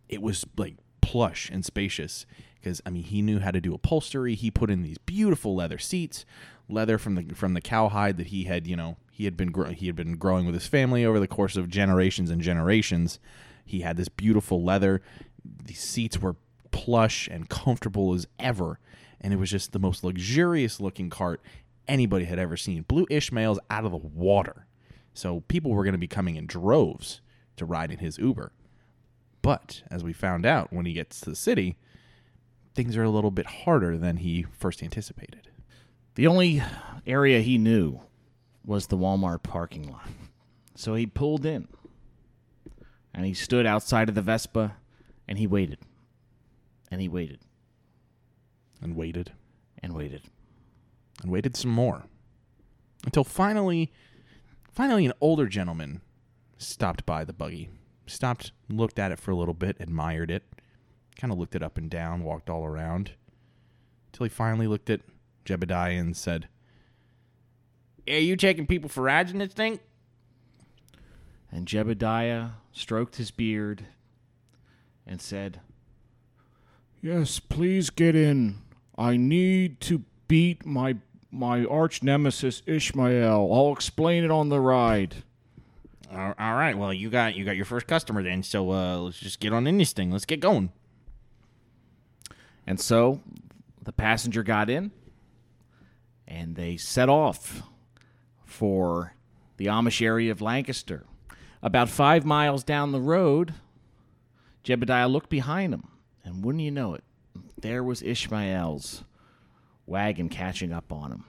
it 0.09 0.23
was 0.23 0.45
like 0.57 0.77
plush 1.01 1.51
and 1.51 1.65
spacious 1.65 2.27
because 2.61 2.81
I 2.87 2.91
mean 2.91 3.03
he 3.05 3.23
knew 3.23 3.41
how 3.41 3.51
to 3.51 3.61
do 3.61 3.75
upholstery. 3.75 4.35
He 4.35 4.51
put 4.51 4.71
in 4.71 4.83
these 4.83 4.99
beautiful 4.99 5.55
leather 5.55 5.79
seats, 5.79 6.25
leather 6.69 6.99
from 6.99 7.15
the 7.15 7.35
from 7.35 7.55
the 7.55 7.61
cowhide 7.61 8.17
that 8.19 8.29
he 8.29 8.45
had 8.45 8.67
you 8.67 8.77
know 8.77 8.97
he 9.11 9.25
had 9.25 9.37
been 9.37 9.51
gro- 9.51 9.71
he 9.71 9.87
had 9.87 9.97
been 9.97 10.17
growing 10.17 10.47
with 10.47 10.55
his 10.55 10.67
family 10.67 11.05
over 11.05 11.21
the 11.21 11.29
course 11.29 11.57
of 11.57 11.69
generations 11.69 12.31
and 12.31 12.41
generations. 12.41 13.19
He 13.65 13.81
had 13.81 13.97
this 13.97 14.09
beautiful 14.09 14.63
leather. 14.63 15.03
These 15.45 15.81
seats 15.81 16.19
were 16.19 16.37
plush 16.71 17.29
and 17.29 17.49
comfortable 17.49 18.15
as 18.15 18.27
ever, 18.39 18.79
and 19.25 19.33
it 19.33 19.39
was 19.39 19.51
just 19.51 19.73
the 19.73 19.79
most 19.79 20.05
luxurious 20.05 20.81
looking 20.81 21.09
cart 21.09 21.41
anybody 21.89 22.27
had 22.27 22.39
ever 22.39 22.59
seen. 22.59 22.83
Blue 22.83 23.07
Ishmael's 23.09 23.59
out 23.71 23.87
of 23.87 23.91
the 23.91 23.97
water, 23.97 24.67
so 25.15 25.41
people 25.49 25.71
were 25.71 25.83
going 25.83 25.93
to 25.93 25.99
be 25.99 26.07
coming 26.07 26.37
in 26.37 26.47
droves 26.47 27.23
to 27.57 27.65
ride 27.65 27.91
in 27.91 27.99
his 27.99 28.19
Uber. 28.19 28.53
But 29.41 29.83
as 29.91 30.05
we 30.05 30.13
found 30.13 30.45
out 30.45 30.75
when 30.75 30.85
he 30.85 30.93
gets 30.93 31.21
to 31.21 31.31
the 31.31 31.37
city, 31.37 31.79
things 32.75 32.99
are 32.99 33.03
a 33.03 33.11
little 33.11 33.31
bit 33.31 33.47
harder 33.47 33.97
than 33.97 34.19
he 34.19 34.45
first 34.59 34.83
anticipated. 34.83 35.49
The 36.17 36.27
only 36.27 36.63
area 37.07 37.41
he 37.41 37.57
knew 37.57 38.01
was 38.63 38.89
the 38.89 38.99
Walmart 38.99 39.43
parking 39.43 39.91
lot. 39.91 40.07
So 40.75 40.95
he 40.95 41.07
pulled 41.07 41.47
in 41.47 41.69
and 43.15 43.25
he 43.25 43.33
stood 43.33 43.65
outside 43.65 44.11
of 44.11 44.15
the 44.15 44.23
Vespa 44.23 44.77
and 45.27 45.39
he 45.39 45.47
waited. 45.47 45.79
And 46.91 47.01
he 47.01 47.09
waited 47.09 47.41
And 48.85 48.95
waited 48.95 49.33
and 49.83 49.95
waited. 49.95 50.23
and 51.23 51.33
waited 51.33 51.57
some 51.57 51.71
more. 51.71 52.05
Until 53.05 53.25
finally 53.25 53.91
finally 54.73 55.07
an 55.07 55.13
older 55.21 55.47
gentleman 55.47 56.01
stopped 56.59 57.07
by 57.07 57.25
the 57.25 57.33
buggy. 57.33 57.71
Stopped, 58.07 58.53
looked 58.69 58.99
at 58.99 59.11
it 59.11 59.19
for 59.19 59.31
a 59.31 59.37
little 59.37 59.55
bit, 59.55 59.77
admired 59.81 60.31
it, 60.31 60.43
kind 61.17 61.33
of 61.33 61.39
looked 61.39 61.55
it 61.55 61.63
up 61.63 61.79
and 61.79 61.89
down, 61.89 62.23
walked 62.23 62.51
all 62.51 62.65
around. 62.65 63.13
Until 64.09 64.25
he 64.25 64.31
finally 64.31 64.67
looked 64.67 64.91
at 64.91 65.01
Jebediah 65.47 65.99
and 65.99 66.17
said, 66.17 66.49
Are 68.07 68.19
you 68.19 68.37
taking 68.37 68.67
people 68.67 68.91
for 68.91 69.03
rides 69.03 69.33
in 69.33 69.39
this 69.39 69.55
thing? 69.55 69.81
And 71.51 71.67
Jebediah 71.67 72.53
stroked 72.73 73.17
his 73.17 73.31
beard 73.31 73.87
and 75.07 75.21
said, 75.21 75.61
Yes, 77.01 77.39
please 77.39 77.91
get 77.91 78.15
in. 78.15 78.57
I 78.97 79.17
need 79.17 79.81
to 79.83 80.03
beat 80.29 80.65
my 80.65 80.97
my 81.31 81.65
arch 81.65 82.03
nemesis 82.03 82.63
Ishmael. 82.67 83.51
I'll 83.53 83.73
explain 83.73 84.25
it 84.25 84.31
on 84.31 84.49
the 84.49 84.61
ride. 84.61 85.17
All 86.13 86.35
all 86.39 86.55
right. 86.55 86.77
Well, 86.77 86.93
you 86.93 87.11
got 87.11 87.35
you 87.35 87.45
got 87.45 87.57
your 87.57 87.65
first 87.65 87.87
customer 87.87 88.23
then. 88.23 88.43
So 88.43 88.71
uh, 88.71 88.99
let's 88.99 89.19
just 89.19 89.41
get 89.41 89.53
on 89.53 89.67
in 89.67 89.79
this 89.79 89.93
thing. 89.93 90.11
Let's 90.11 90.27
get 90.27 90.41
going. 90.41 90.71
And 92.67 92.81
so 92.81 93.21
the 93.83 93.93
passenger 93.93 94.43
got 94.43 94.71
in 94.71 94.91
and 96.27 96.57
they 96.57 96.77
set 96.77 97.09
off 97.09 97.63
for 98.45 99.15
the 99.57 99.67
Amish 99.67 100.01
area 100.01 100.33
of 100.33 100.41
Lancaster. 100.41 101.05
About 101.63 101.89
five 101.89 102.25
miles 102.25 102.63
down 102.63 102.93
the 102.93 103.01
road, 103.01 103.55
Jebediah 104.65 105.11
looked 105.11 105.31
behind 105.31 105.73
him, 105.73 105.89
and 106.25 106.45
wouldn't 106.45 106.63
you 106.63 106.71
know 106.71 106.95
it, 106.95 107.05
there 107.61 107.83
was 107.83 108.03
Ishmael's 108.03 109.05
wagon 109.87 110.29
catching 110.29 110.73
up 110.73 110.93
on 110.93 111.13
him. 111.13 111.25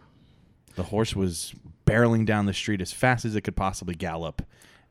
The 0.76 0.84
horse 0.84 1.16
was 1.16 1.54
barreling 1.86 2.26
down 2.26 2.46
the 2.46 2.54
street 2.54 2.82
as 2.82 2.92
fast 2.92 3.26
as 3.26 3.36
it 3.36 3.42
could 3.42 3.56
possibly 3.56 3.96
gallop, 3.96 4.42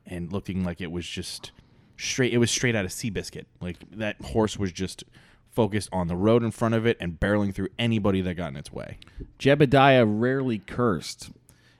and 0.05 0.31
looking 0.31 0.63
like 0.63 0.81
it 0.81 0.91
was 0.91 1.07
just 1.07 1.51
straight. 1.97 2.33
It 2.33 2.37
was 2.37 2.51
straight 2.51 2.75
out 2.75 2.85
of 2.85 2.91
Seabiscuit. 2.91 3.45
Like 3.61 3.77
that 3.91 4.21
horse 4.21 4.57
was 4.57 4.71
just 4.71 5.03
focused 5.51 5.89
on 5.91 6.07
the 6.07 6.15
road 6.15 6.43
in 6.43 6.51
front 6.51 6.75
of 6.75 6.85
it 6.85 6.97
and 6.99 7.19
barreling 7.19 7.53
through 7.53 7.69
anybody 7.79 8.21
that 8.21 8.33
got 8.33 8.49
in 8.49 8.57
its 8.57 8.73
way. 8.73 8.97
Jebediah 9.39 10.05
rarely 10.05 10.59
cursed 10.59 11.31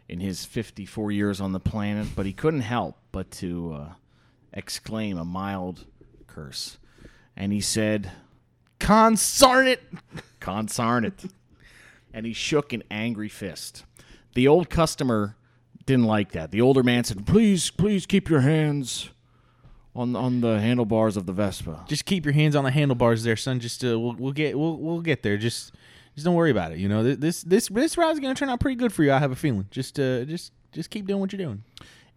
in 0.08 0.21
his 0.21 0.45
54 0.45 1.12
years 1.12 1.41
on 1.41 1.52
the 1.52 1.60
planet, 1.60 2.08
but 2.15 2.26
he 2.26 2.32
couldn't 2.34 2.62
help 2.62 2.98
but 3.12 3.30
to 3.32 3.74
uh, 3.74 3.89
exclaim 4.54 5.17
a 5.17 5.26
mild 5.26 5.86
curse. 6.26 6.78
And 7.36 7.52
he 7.52 7.60
said, 7.60 8.12
Consarn 8.80 9.68
it! 9.68 9.82
Consarn 10.40 11.06
it. 11.06 11.26
and 12.14 12.26
he 12.26 12.34
shook 12.34 12.72
an 12.74 12.84
angry 12.92 13.30
fist. 13.30 13.84
The 14.36 14.48
old 14.48 14.70
customer 14.70 15.36
didn't 15.86 16.06
like 16.06 16.32
that. 16.34 16.52
The 16.52 16.62
older 16.62 16.84
man 16.84 17.04
said, 17.04 17.26
Please, 17.26 17.70
please 17.72 18.06
keep 18.06 18.30
your 18.30 18.42
hands 18.42 19.10
on 19.96 20.16
on 20.16 20.42
the 20.42 20.60
handlebars 20.60 21.16
of 21.16 21.26
the 21.26 21.32
Vespa. 21.34 21.86
Just 21.88 22.06
keep 22.06 22.26
your 22.26 22.34
hands 22.34 22.56
on 22.56 22.64
the 22.66 22.72
handlebars, 22.72 23.24
there, 23.24 23.36
son. 23.38 23.60
Just 23.60 23.84
uh, 23.84 23.98
we'll, 24.00 24.14
we'll 24.20 24.34
get 24.34 24.58
we'll 24.58 24.78
we'll 24.78 25.02
get 25.02 25.24
there. 25.24 25.38
Just 25.38 25.74
just 26.16 26.26
don't 26.26 26.36
worry 26.36 26.52
about 26.52 26.72
it. 26.74 26.80
You 26.80 26.90
know 26.90 27.02
this 27.16 27.44
this 27.44 27.70
this 27.70 27.98
route 27.98 28.12
is 28.14 28.20
gonna 28.20 28.36
turn 28.36 28.50
out 28.50 28.60
pretty 28.60 28.76
good 28.76 28.92
for 28.92 29.04
you. 29.04 29.14
I 29.14 29.20
have 29.20 29.32
a 29.32 29.36
feeling. 29.38 29.68
Just 29.72 29.98
uh 30.00 30.26
just 30.26 30.52
just 30.74 30.90
keep 30.90 31.08
doing 31.08 31.22
what 31.22 31.32
you're 31.32 31.42
doing. 31.42 31.64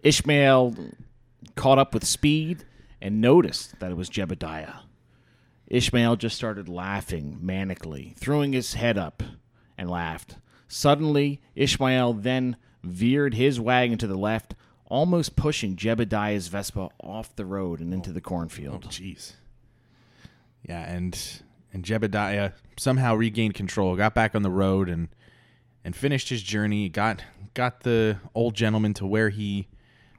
Ishmael 0.02 0.74
caught 1.54 1.78
up 1.78 1.94
with 1.94 2.04
speed 2.04 2.64
and 3.00 3.20
noticed 3.20 3.78
that 3.78 3.90
it 3.92 3.96
was 3.96 4.10
Jebediah. 4.10 4.80
Ishmael 5.68 6.16
just 6.16 6.36
started 6.36 6.68
laughing 6.68 7.40
manically, 7.42 8.16
throwing 8.16 8.52
his 8.52 8.74
head 8.74 8.96
up 8.96 9.22
and 9.76 9.90
laughed. 9.90 10.36
Suddenly, 10.66 11.40
Ishmael 11.54 12.14
then 12.14 12.56
veered 12.82 13.34
his 13.34 13.60
wagon 13.60 13.98
to 13.98 14.06
the 14.06 14.16
left, 14.16 14.54
almost 14.86 15.36
pushing 15.36 15.76
Jebediah's 15.76 16.48
Vespa 16.48 16.88
off 17.02 17.36
the 17.36 17.44
road 17.44 17.80
and 17.80 17.92
into 17.92 18.12
the 18.12 18.20
cornfield. 18.20 18.84
Oh, 18.86 18.88
jeez. 18.88 19.34
Yeah, 20.66 20.82
and 20.90 21.42
and 21.72 21.84
Jebediah 21.84 22.52
somehow 22.78 23.14
regained 23.14 23.54
control, 23.54 23.94
got 23.96 24.14
back 24.14 24.34
on 24.34 24.42
the 24.42 24.50
road, 24.50 24.88
and 24.88 25.08
and 25.84 25.94
finished 25.94 26.28
his 26.30 26.42
journey. 26.42 26.88
got 26.88 27.22
got 27.54 27.80
the 27.80 28.18
old 28.34 28.54
gentleman 28.54 28.94
to 28.94 29.06
where 29.06 29.28
he 29.28 29.68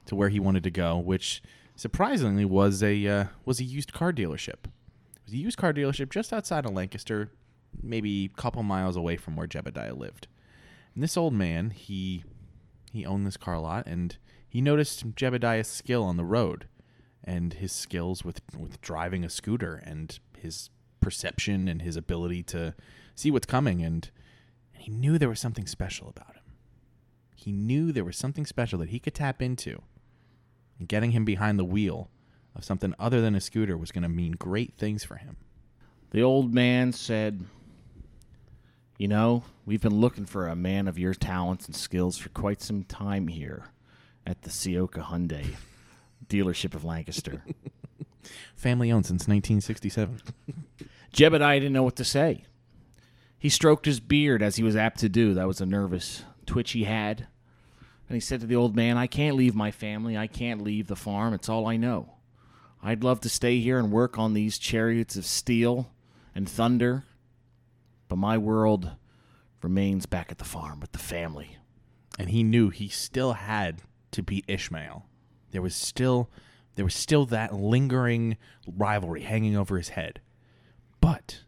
to 0.06 0.16
where 0.16 0.30
he 0.30 0.40
wanted 0.40 0.64
to 0.64 0.72
go, 0.72 0.98
which 0.98 1.42
surprisingly 1.76 2.46
was 2.46 2.84
a 2.84 3.08
uh, 3.08 3.26
was 3.46 3.60
a 3.60 3.64
used 3.64 3.94
car 3.94 4.14
dealership. 4.14 4.70
Was 5.30 5.36
a 5.36 5.38
used 5.38 5.60
car 5.60 5.74
dealership 5.74 6.10
just 6.10 6.34
outside 6.34 6.66
of 6.66 6.74
Lancaster, 6.74 7.30
maybe 7.84 8.26
a 8.26 8.42
couple 8.42 8.64
miles 8.64 8.96
away 8.96 9.16
from 9.16 9.36
where 9.36 9.46
Jebediah 9.46 9.96
lived. 9.96 10.28
And 10.96 11.04
this 11.04 11.16
old 11.16 11.36
man, 11.36 11.70
he 11.70 12.24
he 12.92 13.06
owned 13.06 13.28
this 13.28 13.38
car 13.38 13.60
lot, 13.60 13.86
and 13.86 14.18
he 14.48 14.60
noticed 14.60 15.12
Jebediah's 15.12 15.68
skill 15.68 16.04
on 16.04 16.18
the 16.18 16.26
road, 16.26 16.68
and 17.24 17.54
his 17.54 17.72
skills 17.72 18.26
with 18.26 18.42
with 18.58 18.82
driving 18.82 19.24
a 19.24 19.30
scooter, 19.30 19.76
and 19.86 20.18
his 20.36 20.72
perception 21.00 21.68
and 21.68 21.84
his 21.84 21.96
ability 21.96 22.42
to 22.44 22.74
see 23.14 23.30
what's 23.30 23.46
coming, 23.46 23.84
and 23.84 24.10
and 24.74 24.82
he 24.82 24.90
knew 24.90 25.20
there 25.20 25.30
was 25.30 25.40
something 25.40 25.68
special 25.68 26.10
about 26.10 26.38
him. 26.38 26.56
He 27.36 27.52
knew 27.52 27.92
there 27.92 28.04
was 28.04 28.18
something 28.18 28.48
special 28.48 28.80
that 28.80 28.90
he 28.90 28.98
could 28.98 29.14
tap 29.14 29.44
into. 29.44 29.84
And 30.80 30.88
getting 30.88 31.12
him 31.12 31.24
behind 31.24 31.60
the 31.60 31.66
wheel 31.66 32.10
of 32.56 32.64
something 32.64 32.94
other 33.00 33.22
than 33.22 33.36
a 33.36 33.42
scooter 33.42 33.78
was 33.78 33.92
going 33.92 34.04
to 34.04 34.10
mean 34.10 34.34
great 34.34 34.74
things 34.78 35.04
for 35.04 35.16
him. 35.16 35.38
The 36.12 36.24
old 36.24 36.54
man 36.54 36.92
said, 36.92 37.46
You 38.98 39.08
know, 39.08 39.44
we've 39.66 39.82
been 39.82 40.00
looking 40.00 40.26
for 40.26 40.48
a 40.48 40.56
man 40.56 40.88
of 40.88 40.98
your 40.98 41.14
talents 41.14 41.68
and 41.68 41.76
skills 41.76 42.18
for 42.18 42.30
quite 42.30 42.62
some 42.62 42.84
time 42.84 43.28
here 43.28 43.66
at 44.26 44.42
the 44.42 44.50
Sioka 44.50 45.04
Hyundai 45.06 45.56
dealership 46.28 46.76
of 46.76 46.86
Lancaster. 46.86 47.44
Family 48.56 48.92
owned 48.92 49.06
since 49.06 49.28
1967. 49.28 50.22
Jebediah 51.14 51.60
didn't 51.60 51.74
know 51.74 51.84
what 51.84 51.96
to 51.96 52.04
say. 52.04 52.44
He 53.38 53.50
stroked 53.50 53.86
his 53.86 54.00
beard 54.00 54.44
as 54.44 54.58
he 54.58 54.64
was 54.64 54.76
apt 54.76 55.00
to 55.00 55.10
do. 55.10 55.34
That 55.34 55.48
was 55.48 55.62
a 55.62 55.66
nervous 55.66 56.24
twitch 56.46 56.72
he 56.72 56.84
had. 56.84 57.28
And 58.08 58.16
he 58.16 58.20
said 58.20 58.42
to 58.42 58.48
the 58.48 58.56
old 58.56 58.76
man, 58.76 58.98
I 58.98 59.08
can't 59.08 59.36
leave 59.36 59.56
my 59.56 59.72
family. 59.72 60.18
I 60.18 60.28
can't 60.28 60.62
leave 60.62 60.88
the 60.88 60.96
farm. 60.96 61.34
It's 61.34 61.48
all 61.50 61.68
I 61.68 61.78
know. 61.78 62.16
I'd 62.82 63.04
love 63.04 63.20
to 63.22 63.30
stay 63.30 63.60
here 63.60 63.78
and 63.78 63.92
work 63.92 64.18
on 64.18 64.34
these 64.34 64.58
chariots 64.58 65.16
of 65.16 65.26
steel 65.26 65.92
and 66.34 66.48
thunder, 66.50 67.04
but 68.08 68.16
my 68.18 68.38
world 68.38 68.92
remains 69.62 70.06
back 70.06 70.32
at 70.32 70.38
the 70.38 70.46
farm 70.46 70.80
with 70.80 70.92
the 70.94 70.98
family. 71.00 71.58
and 72.18 72.30
he 72.30 72.44
knew 72.44 72.70
he 72.70 72.90
still 72.90 73.34
had 73.34 73.82
to 74.12 74.22
beat 74.22 74.44
Ishmael. 74.48 75.06
There 75.52 75.62
was 75.62 75.74
still 75.76 76.30
there 76.76 76.86
was 76.86 76.96
still 76.96 77.26
that 77.28 77.54
lingering 77.54 78.38
rivalry 78.68 79.22
hanging 79.22 79.56
over 79.58 79.78
his 79.78 79.90
head. 79.90 80.22
But 81.02 81.44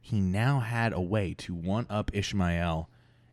he 0.00 0.20
now 0.20 0.60
had 0.60 0.92
a 0.92 1.00
way 1.00 1.34
to 1.38 1.54
one 1.54 1.86
up 1.88 2.10
Ishmael 2.12 2.90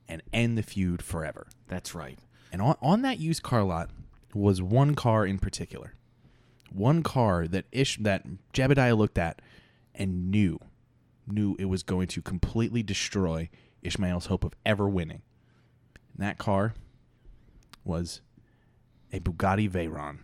and 0.07 0.21
end 0.31 0.57
the 0.57 0.63
feud 0.63 1.01
forever. 1.01 1.47
That's 1.67 1.93
right. 1.95 2.19
And 2.51 2.61
on, 2.61 2.75
on 2.81 3.01
that 3.01 3.19
used 3.19 3.43
car 3.43 3.63
lot 3.63 3.89
was 4.33 4.61
one 4.61 4.95
car 4.95 5.25
in 5.25 5.37
particular. 5.39 5.95
One 6.71 7.03
car 7.03 7.47
that 7.47 7.65
Ish 7.71 7.97
that 7.97 8.25
Jebediah 8.53 8.97
looked 8.97 9.17
at 9.17 9.41
and 9.95 10.29
knew 10.29 10.59
knew 11.27 11.55
it 11.59 11.65
was 11.65 11.83
going 11.83 12.07
to 12.07 12.21
completely 12.21 12.81
destroy 12.81 13.49
Ishmael's 13.81 14.27
hope 14.27 14.43
of 14.43 14.53
ever 14.65 14.87
winning. 14.87 15.21
And 16.13 16.25
that 16.25 16.37
car 16.37 16.73
was 17.83 18.21
a 19.11 19.19
Bugatti 19.19 19.69
Veyron. 19.69 20.19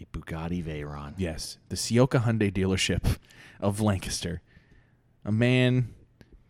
A 0.00 0.04
Bugatti 0.06 0.62
Veyron. 0.62 1.14
Yes, 1.16 1.58
the 1.68 1.76
Sioka 1.76 2.22
Hyundai 2.22 2.52
dealership 2.52 3.18
of 3.60 3.80
Lancaster. 3.80 4.42
A 5.24 5.32
man, 5.32 5.94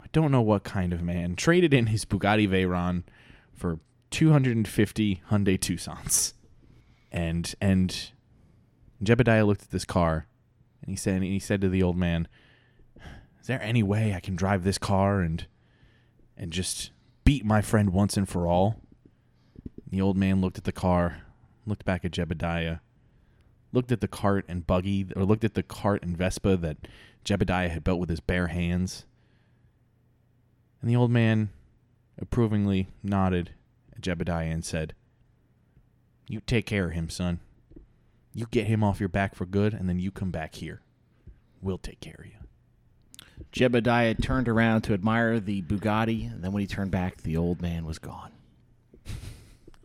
I 0.01 0.07
don't 0.13 0.33
know 0.33 0.43
what 0.43 0.65
kind 0.65 0.93
of 0.93 1.03
man, 1.03 1.37
traded 1.37 1.73
in 1.73 1.87
his 1.87 2.05
Bugatti 2.05 2.49
Veyron 2.49 3.05
for 3.53 3.79
250 4.11 5.23
Hyundai 5.31 5.59
Tucsons. 5.59 6.33
And 7.13 7.55
and 7.61 8.11
Jebediah 9.03 9.47
looked 9.47 9.63
at 9.63 9.71
this 9.71 9.85
car 9.85 10.27
and 10.81 10.91
he 10.91 10.97
said 10.97 11.17
and 11.17 11.25
he 11.25 11.39
said 11.39 11.61
to 11.61 11.69
the 11.69 11.83
old 11.83 11.97
man, 11.97 12.29
"Is 13.41 13.47
there 13.47 13.63
any 13.63 13.83
way 13.83 14.15
I 14.15 14.21
can 14.21 14.37
drive 14.37 14.65
this 14.65 14.79
car 14.79 15.21
and 15.21 15.47
and 16.37 16.53
just 16.53 16.91
beat 17.25 17.45
my 17.45 17.63
friend 17.63 17.91
once 17.91 18.17
and 18.17 18.29
for 18.29 18.47
all?" 18.47 18.81
The 19.91 20.01
old 20.01 20.17
man 20.17 20.41
looked 20.41 20.59
at 20.59 20.65
the 20.65 20.73
car, 20.73 21.23
looked 21.67 21.85
back 21.85 22.05
at 22.05 22.11
Jebediah, 22.11 22.81
looked 23.73 23.93
at 23.93 24.01
the 24.01 24.09
cart 24.09 24.45
and 24.49 24.67
buggy, 24.67 25.07
or 25.17 25.25
looked 25.25 25.45
at 25.45 25.55
the 25.55 25.63
cart 25.63 26.03
and 26.03 26.17
Vespa 26.17 26.57
that 26.57 26.89
Jebediah 27.25 27.71
had 27.71 27.85
built 27.85 28.01
with 28.01 28.11
his 28.11 28.21
bare 28.21 28.49
hands. 28.49 29.05
And 30.81 30.91
the 30.91 30.97
old 30.97 31.11
man 31.11 31.51
approvingly 32.19 32.89
nodded 33.03 33.53
at 33.95 34.03
Jebediah 34.03 34.53
and 34.53 34.65
said, 34.65 34.95
You 36.29 36.41
take 36.41 36.67
care 36.67 36.87
of 36.87 36.93
him, 36.93 37.09
son. 37.09 37.41
You 38.35 38.47
get 38.51 38.67
him 38.67 38.83
off 38.83 38.99
your 39.01 39.09
back 39.09 39.35
for 39.35 39.47
good, 39.47 39.73
and 39.75 39.89
then 39.89 39.99
you 39.99 40.11
come 40.11 40.31
back 40.31 40.57
here. 40.57 40.81
We'll 41.63 41.79
take 41.79 42.01
care 42.01 42.17
of 42.19 42.27
you. 42.27 42.33
Jebediah 43.53 44.21
turned 44.21 44.49
around 44.49 44.83
to 44.83 44.93
admire 44.95 45.39
the 45.41 45.63
Bugatti, 45.63 46.31
and 46.33 46.43
then 46.43 46.53
when 46.53 46.61
he 46.61 46.67
turned 46.67 46.91
back, 46.91 47.19
the 47.23 47.37
old 47.37 47.63
man 47.63 47.85
was 47.85 47.99
gone. 47.99 48.33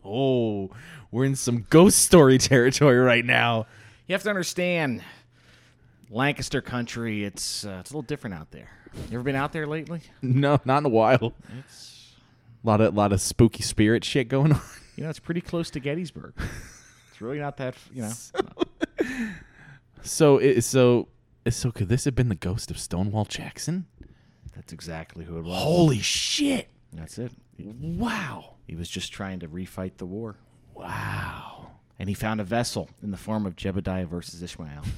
Oh, 0.02 0.70
we're 1.10 1.26
in 1.26 1.36
some 1.36 1.66
ghost 1.68 1.98
story 1.98 2.38
territory 2.38 2.96
right 2.96 3.24
now. 3.24 3.66
You 4.06 4.14
have 4.14 4.22
to 4.22 4.30
understand, 4.30 5.02
Lancaster 6.10 6.62
country, 6.62 7.22
it's 7.22 7.66
uh, 7.66 7.76
it's 7.80 7.90
a 7.90 7.92
little 7.92 8.02
different 8.02 8.34
out 8.34 8.50
there. 8.50 8.70
You 9.10 9.16
ever 9.18 9.22
been 9.22 9.36
out 9.36 9.52
there 9.52 9.66
lately? 9.66 10.00
No, 10.22 10.58
not 10.64 10.78
in 10.78 10.86
a 10.86 10.88
while. 10.88 11.34
It's 11.58 12.14
A 12.64 12.66
lot 12.66 12.80
of 12.80 12.94
lot 12.94 13.12
of 13.12 13.20
spooky 13.20 13.62
spirit 13.62 14.02
shit 14.02 14.28
going 14.30 14.52
on. 14.54 14.62
you 14.96 15.04
know 15.04 15.10
it's 15.10 15.18
pretty 15.20 15.42
close 15.42 15.68
to 15.72 15.80
Gettysburg. 15.80 16.32
It's 17.20 17.22
really 17.22 17.38
not 17.38 17.58
that 17.58 17.74
you 17.92 18.00
know. 18.00 18.12
So 20.02 20.38
it, 20.38 20.62
so 20.62 21.08
so 21.50 21.70
could 21.70 21.90
this 21.90 22.06
have 22.06 22.14
been 22.14 22.30
the 22.30 22.34
ghost 22.34 22.70
of 22.70 22.78
Stonewall 22.78 23.26
Jackson? 23.26 23.84
That's 24.54 24.72
exactly 24.72 25.26
who 25.26 25.36
it 25.36 25.44
was. 25.44 25.62
Holy 25.62 25.98
shit! 25.98 26.68
That's 26.94 27.18
it. 27.18 27.32
Wow! 27.58 28.54
He 28.66 28.74
was 28.74 28.88
just 28.88 29.12
trying 29.12 29.40
to 29.40 29.48
refight 29.48 29.98
the 29.98 30.06
war, 30.06 30.36
Wow! 30.74 31.72
and 31.98 32.08
he 32.08 32.14
found 32.14 32.40
a 32.40 32.44
vessel 32.44 32.88
in 33.02 33.10
the 33.10 33.18
form 33.18 33.44
of 33.44 33.54
Jebediah 33.54 34.06
versus 34.06 34.42
Ishmael. 34.42 34.82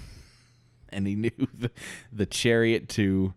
And 0.94 1.06
he 1.06 1.14
knew 1.16 1.30
the 1.58 1.70
the 2.12 2.26
chariot 2.26 2.86
to 2.90 3.32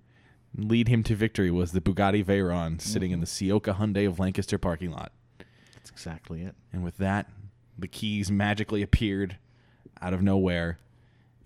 lead 0.56 0.90
him 0.90 1.04
to 1.04 1.16
victory 1.16 1.50
was 1.50 1.72
the 1.72 1.80
Bugatti 1.80 2.22
Veyron 2.24 2.82
sitting 2.82 3.12
in 3.12 3.22
mm-hmm. 3.22 3.50
the 3.50 3.62
Sioka 3.62 3.78
Hyundai 3.78 4.06
of 4.06 4.20
Lancaster 4.20 4.58
parking 4.58 4.92
lot. 4.92 5.14
That's 5.74 5.90
exactly 5.90 6.42
it. 6.42 6.54
And 6.74 6.84
with 6.84 6.98
that, 6.98 7.30
the 7.78 7.88
keys 7.88 8.32
magically 8.32 8.82
appeared 8.82 9.38
out 10.02 10.14
of 10.14 10.22
nowhere 10.22 10.78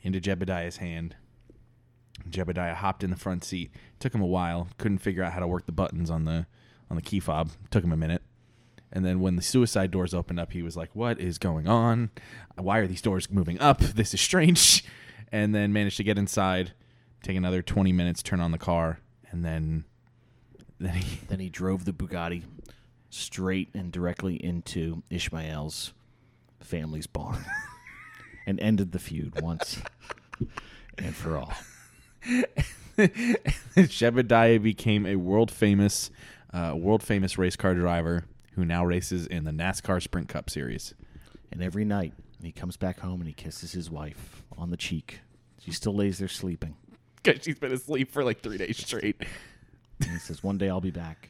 into 0.01 0.19
Jebediah's 0.19 0.77
hand. 0.77 1.15
Jebediah 2.29 2.75
hopped 2.75 3.03
in 3.03 3.09
the 3.09 3.15
front 3.15 3.43
seat. 3.43 3.71
Took 3.99 4.13
him 4.13 4.21
a 4.21 4.27
while. 4.27 4.67
Couldn't 4.77 4.99
figure 4.99 5.23
out 5.23 5.33
how 5.33 5.39
to 5.39 5.47
work 5.47 5.65
the 5.65 5.71
buttons 5.71 6.09
on 6.09 6.25
the 6.25 6.45
on 6.89 6.95
the 6.95 7.01
key 7.01 7.19
fob. 7.19 7.51
Took 7.71 7.83
him 7.83 7.91
a 7.91 7.97
minute. 7.97 8.21
And 8.91 9.05
then 9.05 9.19
when 9.19 9.35
the 9.35 9.41
suicide 9.41 9.91
doors 9.91 10.13
opened 10.13 10.39
up, 10.39 10.51
he 10.51 10.63
was 10.63 10.75
like, 10.75 10.95
"What 10.95 11.19
is 11.19 11.37
going 11.37 11.67
on? 11.67 12.09
Why 12.55 12.79
are 12.79 12.87
these 12.87 13.01
doors 13.01 13.29
moving 13.29 13.59
up? 13.59 13.79
This 13.79 14.13
is 14.13 14.21
strange." 14.21 14.83
And 15.31 15.53
then 15.53 15.71
managed 15.71 15.97
to 15.97 16.03
get 16.03 16.17
inside, 16.17 16.73
take 17.21 17.37
another 17.37 17.61
20 17.61 17.93
minutes, 17.93 18.23
turn 18.23 18.39
on 18.39 18.49
the 18.49 18.57
car, 18.57 18.99
and 19.29 19.45
then 19.45 19.85
then 20.79 20.95
he 20.95 21.19
Then 21.27 21.39
he 21.39 21.49
drove 21.49 21.85
the 21.85 21.93
Bugatti 21.93 22.45
straight 23.11 23.69
and 23.75 23.91
directly 23.91 24.43
into 24.43 25.03
Ishmael's 25.11 25.93
family's 26.65 27.07
barn 27.07 27.43
and 28.45 28.59
ended 28.59 28.91
the 28.91 28.99
feud 28.99 29.41
once 29.41 29.81
and 30.97 31.15
for 31.15 31.37
all. 31.37 31.53
Jebediah 32.97 34.61
became 34.61 35.05
a 35.05 35.15
world 35.15 35.51
famous, 35.51 36.11
uh, 36.53 36.73
world 36.75 37.01
famous 37.03 37.37
race 37.37 37.55
car 37.55 37.73
driver 37.73 38.25
who 38.53 38.65
now 38.65 38.83
races 38.85 39.25
in 39.27 39.45
the 39.45 39.51
NASCAR 39.51 40.01
Sprint 40.01 40.27
Cup 40.27 40.49
Series. 40.49 40.93
And 41.51 41.63
every 41.63 41.85
night 41.85 42.13
he 42.41 42.51
comes 42.51 42.77
back 42.77 42.99
home 42.99 43.21
and 43.21 43.27
he 43.27 43.33
kisses 43.33 43.71
his 43.71 43.89
wife 43.89 44.43
on 44.57 44.69
the 44.69 44.77
cheek. 44.77 45.21
She 45.59 45.71
still 45.71 45.95
lays 45.95 46.19
there 46.19 46.27
sleeping. 46.27 46.75
Because 47.21 47.43
she's 47.43 47.59
been 47.59 47.71
asleep 47.73 48.11
for 48.11 48.23
like 48.23 48.41
three 48.41 48.57
days 48.57 48.77
straight, 48.77 49.17
And 50.01 50.09
he 50.11 50.17
says, 50.19 50.43
One 50.43 50.57
day 50.57 50.69
I'll 50.69 50.79
be 50.81 50.91
back 50.91 51.29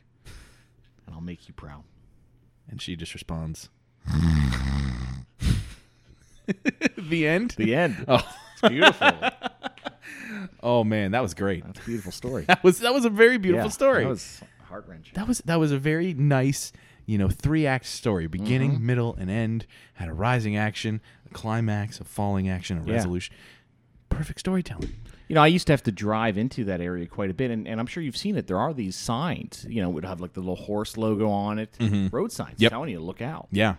and 1.06 1.16
I'll 1.16 1.22
make 1.22 1.48
you 1.48 1.54
proud. 1.54 1.84
and 2.70 2.82
she 2.82 2.96
just 2.96 3.14
responds. 3.14 3.70
the 6.98 7.28
end. 7.28 7.52
The 7.58 7.76
end. 7.76 8.06
Oh. 8.08 8.26
It's 8.62 8.70
beautiful. 8.70 9.12
Oh 10.62 10.84
man, 10.84 11.12
that 11.12 11.22
was 11.22 11.34
great. 11.34 11.66
That's 11.66 11.80
a 11.80 11.84
beautiful 11.84 12.12
story. 12.12 12.46
That 12.48 12.64
was 12.64 12.80
that 12.80 12.94
was 12.94 13.06
a 13.06 13.10
very 13.10 13.38
beautiful 13.38 13.66
Yeah, 13.68 13.72
story. 13.72 14.04
That 14.04 14.10
was 14.10 14.42
heart 14.68 14.86
wrenching. 14.88 15.14
that 15.16 15.28
was 15.28 15.40
that 15.46 15.60
was 15.60 15.72
a 15.72 15.78
very 15.80 16.14
nice, 16.14 16.72
you 17.06 17.18
know, 17.18 17.30
three 17.30 17.66
act 17.66 17.86
story, 17.86 18.28
beginning, 18.28 18.74
Mm-hmm. 18.74 18.86
middle, 18.86 19.16
and 19.16 19.30
end. 19.30 19.66
Had 19.94 20.10
a 20.10 20.14
rising 20.14 20.58
action, 20.58 21.02
a 21.30 21.34
climax, 21.34 22.00
a 22.00 22.04
falling 22.04 22.50
action, 22.50 22.78
a 22.78 22.86
Yeah. 22.86 22.96
resolution. 22.96 23.34
Perfect 24.10 24.40
storytelling. 24.42 24.94
You 25.30 25.36
know, 25.36 25.42
I 25.44 25.48
used 25.48 25.68
to 25.68 25.74
have 25.74 25.84
to 25.84 25.92
drive 25.92 26.38
into 26.38 26.66
that 26.66 26.82
area 26.82 27.06
quite 27.06 27.30
a 27.30 27.34
bit, 27.34 27.52
and, 27.52 27.68
and 27.68 27.80
I'm 27.80 27.86
sure 27.86 28.02
you've 28.02 28.18
seen 28.18 28.36
it. 28.36 28.48
There 28.48 28.58
are 28.58 28.74
these 28.74 28.96
signs, 28.96 29.66
you 29.70 29.82
know, 29.82 29.90
would 29.92 30.04
have 30.06 30.20
like 30.20 30.34
the 30.34 30.40
little 30.40 30.56
horse 30.56 30.98
logo 30.98 31.30
on 31.30 31.60
it, 31.60 31.76
road 32.12 32.32
signs 32.32 32.54
Mm-hmm. 32.56 32.64
Yep. 32.64 32.72
telling 32.72 32.90
you 32.90 32.98
to 32.98 33.04
look 33.04 33.22
out. 33.22 33.48
Yeah, 33.52 33.76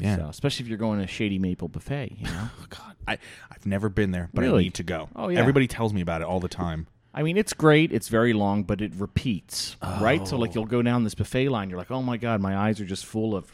yeah. 0.00 0.16
So, 0.16 0.24
especially 0.28 0.64
if 0.64 0.68
you're 0.68 0.78
going 0.78 1.00
to 1.00 1.06
Shady 1.06 1.38
Maple 1.38 1.68
Buffet, 1.68 2.16
you 2.18 2.24
know. 2.26 2.48
Oh, 2.60 2.66
God, 2.70 2.96
I 3.06 3.18
I've 3.50 3.66
never 3.66 3.88
been 3.88 4.10
there, 4.12 4.28
but 4.34 4.44
I 4.44 4.48
need 4.58 4.74
to 4.74 4.82
go. 4.82 5.08
Oh, 5.16 5.28
yeah. 5.28 5.38
Everybody 5.40 5.66
tells 5.66 5.92
me 5.92 6.00
about 6.00 6.20
it 6.20 6.26
all 6.26 6.40
the 6.40 6.48
time. 6.48 6.86
I 7.14 7.22
mean, 7.22 7.36
it's 7.36 7.52
great. 7.54 7.90
It's 7.92 8.08
very 8.08 8.32
long, 8.32 8.62
but 8.64 8.80
it 8.80 8.92
repeats, 8.94 9.76
right? 9.82 10.26
So, 10.28 10.36
like, 10.36 10.54
you'll 10.54 10.66
go 10.66 10.82
down 10.82 11.04
this 11.04 11.14
buffet 11.14 11.48
line. 11.48 11.68
You're 11.70 11.78
like, 11.78 11.90
oh 11.90 12.02
my 12.02 12.16
god, 12.16 12.40
my 12.40 12.56
eyes 12.56 12.80
are 12.80 12.84
just 12.84 13.06
full 13.06 13.34
of, 13.34 13.50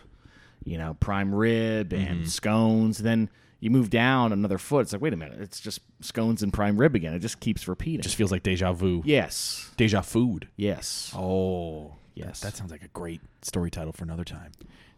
you 0.65 0.77
know, 0.77 0.95
prime 1.01 1.35
rib 1.35 1.93
and 1.93 2.19
Mm-hmm. 2.21 2.27
scones. 2.27 2.99
Then 2.99 3.31
you 3.61 3.71
move 3.71 3.89
down 3.91 4.33
another 4.33 4.59
foot. 4.59 4.81
It's 4.83 4.93
like, 4.93 5.01
wait 5.01 5.13
a 5.15 5.17
minute, 5.17 5.41
it's 5.41 5.61
just 5.61 5.81
scones 6.01 6.43
and 6.43 6.53
prime 6.53 6.77
rib 6.77 6.95
again. 6.95 7.15
It 7.15 7.21
just 7.21 7.41
keeps 7.41 7.67
repeating. 7.69 8.01
It 8.01 8.03
just 8.03 8.17
feels 8.17 8.33
like 8.33 8.43
deja 8.43 8.73
vu. 8.73 9.03
yes, 9.07 9.71
Deja 9.79 10.03
food. 10.03 10.49
yes, 10.57 11.13
Oh, 11.17 11.95
yes. 12.15 12.41
that 12.41 12.57
sounds 12.57 12.71
like 12.73 12.83
a 12.83 12.89
great 12.89 13.21
story 13.41 13.71
title 13.71 13.93
for 13.93 14.05
another 14.05 14.25
time. 14.25 14.53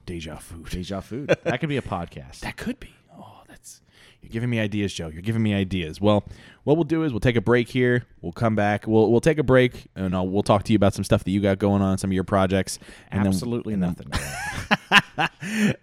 Deja 0.07 0.37
food. 0.37 0.71
deja 0.71 1.01
food. 1.01 1.29
that 1.45 1.61
could 1.61 1.69
be 1.69 1.77
a 1.77 1.83
podcast. 1.83 2.41
That 2.41 2.57
could 2.57 2.79
be. 2.81 2.95
Oh, 3.19 3.43
that's 3.49 3.83
you're 4.27 4.33
giving 4.33 4.51
me 4.51 4.59
ideas, 4.59 4.93
Joe. 4.93 5.07
You're 5.09 5.23
giving 5.23 5.43
me 5.43 5.55
ideas. 5.55 6.01
Well, 6.01 6.25
what 6.65 6.77
we'll 6.77 6.85
do 6.85 7.05
is 7.05 7.13
we'll 7.13 7.21
take 7.21 7.37
a 7.37 7.41
break 7.41 7.69
here. 7.69 8.05
We'll 8.23 8.33
come 8.33 8.57
back. 8.57 8.89
We'll 8.89 9.09
we'll 9.13 9.21
take 9.21 9.39
a 9.39 9.45
break 9.45 9.87
and 9.95 10.17
I'll, 10.17 10.27
we'll 10.27 10.43
talk 10.43 10.65
to 10.65 10.73
you 10.73 10.77
about 10.77 10.95
some 10.95 11.05
stuff 11.05 11.23
that 11.23 11.31
you 11.31 11.41
got 11.41 11.61
going 11.61 11.81
on, 11.81 11.97
some 11.99 12.11
of 12.11 12.15
your 12.15 12.25
projects, 12.25 12.81
and 13.13 13.25
Absolutely 13.25 13.77
nothing. 13.77 14.11
uh, 15.19 15.29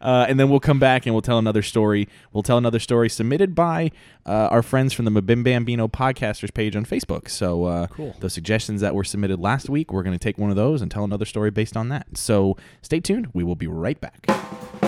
and 0.01 0.38
then 0.38 0.49
we'll 0.49 0.60
come 0.60 0.79
back 0.79 1.06
and 1.06 1.15
we'll 1.15 1.21
tell 1.21 1.38
another 1.39 1.62
story. 1.62 2.10
We'll 2.34 2.43
tell 2.43 2.58
another 2.58 2.79
story 2.79 3.08
submitted 3.10 3.56
by 3.56 3.91
uh, 4.25 4.49
our 4.51 4.62
friends 4.62 4.91
from 4.91 5.06
the 5.06 5.12
Mabim 5.12 5.43
Bambino 5.43 5.88
podcasters 5.88 6.53
page 6.53 6.75
on 6.75 6.86
Facebook. 6.86 7.29
So 7.29 7.63
uh, 7.63 7.88
Cool. 7.88 8.15
those 8.19 8.34
suggestions 8.34 8.82
that 8.82 8.93
were 8.93 9.06
submitted 9.06 9.39
last 9.39 9.69
week, 9.69 9.93
we're 9.93 10.03
going 10.03 10.17
to 10.17 10.23
take 10.23 10.38
one 10.38 10.49
of 10.49 10.58
those 10.58 10.82
and 10.82 10.91
tell 10.91 11.06
another 11.06 11.25
story 11.25 11.49
based 11.49 11.77
on 11.77 11.88
that. 11.89 12.17
So 12.17 12.58
stay 12.82 12.99
tuned. 12.99 13.29
We 13.34 13.45
will 13.45 13.56
be 13.56 13.67
right 13.67 13.99
back. 14.01 14.82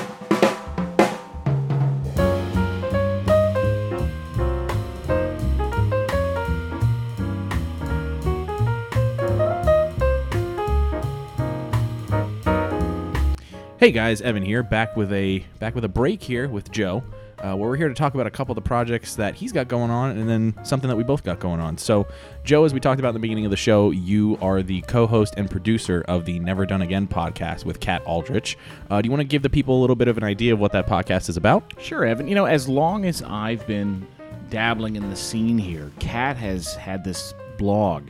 Hey 13.85 13.91
guys, 13.91 14.19
Evan 14.23 14.41
here, 14.41 14.63
back 14.63 14.97
with 14.97 15.13
a 15.13 15.45
back 15.59 15.75
with 15.75 15.83
a 15.83 15.87
break 15.87 16.23
here 16.23 16.49
with 16.49 16.71
Joe, 16.71 17.03
uh, 17.37 17.55
where 17.55 17.69
we're 17.69 17.75
here 17.75 17.87
to 17.87 17.93
talk 17.93 18.15
about 18.15 18.25
a 18.25 18.31
couple 18.31 18.51
of 18.51 18.55
the 18.55 18.67
projects 18.67 19.13
that 19.13 19.35
he's 19.35 19.51
got 19.51 19.67
going 19.67 19.91
on, 19.91 20.17
and 20.17 20.27
then 20.27 20.55
something 20.63 20.87
that 20.87 20.95
we 20.95 21.03
both 21.03 21.23
got 21.23 21.39
going 21.39 21.59
on. 21.59 21.77
So, 21.77 22.07
Joe, 22.43 22.65
as 22.65 22.73
we 22.73 22.79
talked 22.79 22.99
about 22.99 23.09
in 23.09 23.13
the 23.13 23.19
beginning 23.19 23.45
of 23.45 23.51
the 23.51 23.57
show, 23.57 23.91
you 23.91 24.39
are 24.41 24.63
the 24.63 24.81
co-host 24.81 25.35
and 25.37 25.51
producer 25.51 26.03
of 26.07 26.25
the 26.25 26.39
Never 26.39 26.65
Done 26.65 26.81
Again 26.81 27.07
podcast 27.07 27.63
with 27.63 27.79
Kat 27.79 28.01
Aldrich. 28.07 28.57
Uh, 28.89 29.03
do 29.03 29.05
you 29.05 29.11
want 29.11 29.21
to 29.21 29.27
give 29.27 29.43
the 29.43 29.51
people 29.51 29.79
a 29.79 29.81
little 29.81 29.95
bit 29.95 30.07
of 30.07 30.17
an 30.17 30.23
idea 30.23 30.51
of 30.51 30.59
what 30.59 30.71
that 30.71 30.87
podcast 30.87 31.29
is 31.29 31.37
about? 31.37 31.71
Sure, 31.79 32.05
Evan. 32.05 32.27
You 32.27 32.33
know, 32.33 32.45
as 32.45 32.67
long 32.67 33.05
as 33.05 33.21
I've 33.21 33.67
been 33.67 34.07
dabbling 34.49 34.95
in 34.95 35.11
the 35.11 35.15
scene 35.15 35.59
here, 35.59 35.91
Kat 35.99 36.37
has 36.37 36.73
had 36.73 37.03
this 37.03 37.35
blog 37.59 38.07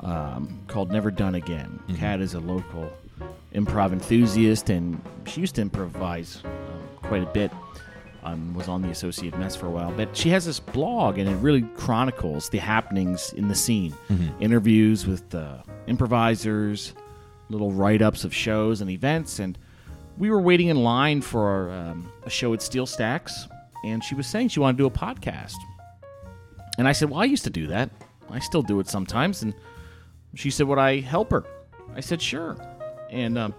um, 0.00 0.58
called 0.66 0.90
Never 0.90 1.12
Done 1.12 1.36
Again. 1.36 1.78
Kat 1.96 2.20
is 2.20 2.34
a 2.34 2.40
local 2.40 2.90
improv 3.56 3.92
enthusiast, 3.92 4.70
and 4.70 5.00
she 5.26 5.40
used 5.40 5.54
to 5.56 5.62
improvise 5.62 6.42
uh, 6.44 7.06
quite 7.08 7.22
a 7.22 7.26
bit. 7.26 7.50
Um, 8.22 8.54
was 8.54 8.66
on 8.66 8.82
the 8.82 8.90
Associate 8.90 9.36
Mess 9.38 9.54
for 9.54 9.66
a 9.66 9.70
while, 9.70 9.92
but 9.92 10.16
she 10.16 10.30
has 10.30 10.44
this 10.46 10.58
blog, 10.58 11.18
and 11.18 11.28
it 11.30 11.36
really 11.36 11.62
chronicles 11.76 12.48
the 12.48 12.58
happenings 12.58 13.32
in 13.34 13.46
the 13.46 13.54
scene. 13.54 13.94
Interviews 14.40 15.06
with 15.06 15.32
uh, 15.32 15.58
improvisers, 15.86 16.92
little 17.50 17.70
write-ups 17.70 18.24
of 18.24 18.34
shows 18.34 18.80
and 18.80 18.90
events, 18.90 19.38
and 19.38 19.56
we 20.18 20.28
were 20.28 20.40
waiting 20.40 20.66
in 20.68 20.82
line 20.82 21.20
for 21.20 21.70
um, 21.70 22.10
a 22.24 22.30
show 22.30 22.52
at 22.52 22.62
Steel 22.62 22.84
Stacks, 22.84 23.46
and 23.84 24.02
she 24.02 24.16
was 24.16 24.26
saying 24.26 24.48
she 24.48 24.58
wanted 24.58 24.76
to 24.78 24.82
do 24.82 24.86
a 24.86 24.90
podcast. 24.90 25.54
And 26.78 26.88
I 26.88 26.92
said, 26.92 27.10
Well, 27.10 27.20
I 27.20 27.24
used 27.26 27.44
to 27.44 27.50
do 27.50 27.68
that. 27.68 27.90
I 28.28 28.40
still 28.40 28.62
do 28.62 28.80
it 28.80 28.88
sometimes. 28.88 29.42
And 29.42 29.54
she 30.34 30.50
said, 30.50 30.66
Would 30.66 30.78
I 30.78 31.00
help 31.00 31.30
her? 31.30 31.44
I 31.94 32.00
said, 32.00 32.20
Sure. 32.20 32.56
And 33.10 33.38
um, 33.38 33.54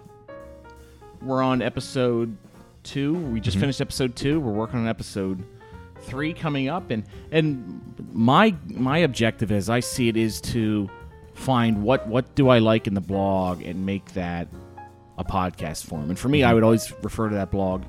we're 1.22 1.42
on 1.42 1.62
episode 1.62 2.36
two. 2.82 3.14
We 3.14 3.40
just 3.40 3.56
mm-hmm. 3.56 3.62
finished 3.62 3.80
episode 3.80 4.16
two. 4.16 4.40
We're 4.40 4.52
working 4.52 4.78
on 4.78 4.88
episode 4.88 5.44
three 6.02 6.32
coming 6.32 6.68
up. 6.68 6.90
And 6.90 7.04
and 7.30 7.82
my 8.12 8.54
my 8.66 8.98
objective, 8.98 9.52
as 9.52 9.70
I 9.70 9.80
see 9.80 10.08
it, 10.08 10.16
is 10.16 10.40
to 10.42 10.88
find 11.34 11.82
what 11.82 12.06
what 12.08 12.34
do 12.34 12.48
I 12.48 12.58
like 12.58 12.86
in 12.86 12.94
the 12.94 13.00
blog 13.00 13.62
and 13.62 13.86
make 13.86 14.12
that 14.12 14.48
a 15.18 15.24
podcast 15.24 15.84
form. 15.84 16.10
And 16.10 16.18
for 16.18 16.28
me, 16.28 16.42
I 16.42 16.48
mm-hmm. 16.48 16.54
would 16.54 16.64
always 16.64 16.92
refer 17.02 17.28
to 17.28 17.34
that 17.34 17.50
blog 17.50 17.84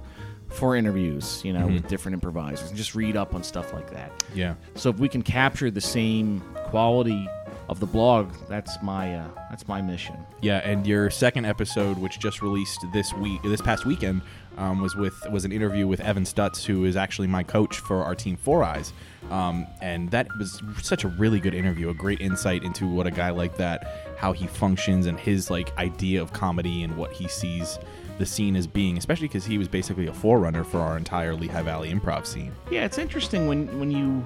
for 0.50 0.76
interviews, 0.76 1.44
you 1.46 1.54
know, 1.54 1.68
with 1.68 1.76
mm-hmm. 1.76 1.88
different 1.88 2.16
improvisers 2.16 2.70
and 2.70 2.78
just 2.78 2.96
read 2.96 3.16
up 3.16 3.36
on 3.36 3.44
stuff 3.44 3.72
like 3.72 3.92
that. 3.92 4.24
Yeah. 4.34 4.56
So 4.74 4.90
if 4.90 4.98
we 4.98 5.08
can 5.08 5.22
capture 5.22 5.70
the 5.70 5.82
same 5.82 6.42
quality 6.66 7.28
of 7.70 7.80
the 7.80 7.86
blog, 7.86 8.34
that's 8.50 8.82
my 8.82 9.16
uh, 9.16 9.28
that's 9.50 9.68
my 9.68 9.82
mission. 9.82 10.16
Yeah, 10.42 10.58
and 10.58 10.86
your 10.86 11.10
second 11.10 11.46
episode, 11.46 11.98
which 11.98 12.20
just 12.20 12.42
released 12.42 12.84
this 12.92 13.14
week, 13.14 13.42
this 13.44 13.62
past 13.62 13.86
weekend, 13.86 14.24
um, 14.58 14.82
was 14.82 14.96
with 14.96 15.16
was 15.32 15.46
an 15.46 15.52
interview 15.52 15.88
with 15.88 16.02
Evan 16.02 16.24
Stutz, 16.24 16.66
who 16.66 16.86
is 16.86 16.98
actually 16.98 17.28
my 17.28 17.44
coach 17.44 17.78
for 17.78 18.04
our 18.04 18.16
team 18.16 18.36
Four 18.36 18.64
Eyes, 18.64 18.92
um, 19.30 19.68
and 19.82 20.10
that 20.12 20.28
was 20.40 20.62
such 20.82 21.04
a 21.04 21.10
really 21.10 21.40
good 21.40 21.54
interview, 21.54 21.90
a 21.90 21.94
great 21.94 22.20
insight 22.22 22.64
into 22.64 22.88
what 22.88 23.06
a 23.06 23.12
guy 23.12 23.30
like 23.30 23.56
that, 23.58 24.16
how 24.18 24.34
he 24.34 24.48
functions, 24.48 25.06
and 25.06 25.20
his 25.20 25.52
like 25.52 25.76
idea 25.78 26.22
of 26.22 26.34
comedy 26.34 26.84
and 26.84 26.98
what 26.98 27.14
he 27.14 27.28
sees 27.28 27.78
the 28.18 28.26
scene 28.26 28.56
as 28.56 28.68
being, 28.68 28.98
especially 28.98 29.28
because 29.28 29.46
he 29.46 29.58
was 29.58 29.68
basically 29.68 30.08
a 30.08 30.14
forerunner 30.14 30.64
for 30.64 30.80
our 30.80 30.98
entire 30.98 31.34
Lehigh 31.34 31.62
Valley 31.62 31.90
improv 31.90 32.26
scene. 32.26 32.52
Yeah, 32.70 32.84
it's 32.84 32.98
interesting 32.98 33.48
when 33.48 33.80
when 33.80 33.92
you 33.92 34.24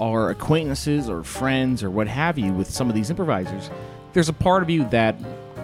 are 0.00 0.30
acquaintances 0.30 1.08
or 1.08 1.22
friends 1.22 1.82
or 1.82 1.90
what 1.90 2.08
have 2.08 2.38
you 2.38 2.52
with 2.52 2.70
some 2.70 2.88
of 2.88 2.94
these 2.94 3.10
improvisers. 3.10 3.70
There's 4.12 4.28
a 4.28 4.32
part 4.32 4.62
of 4.62 4.70
you 4.70 4.88
that 4.90 5.16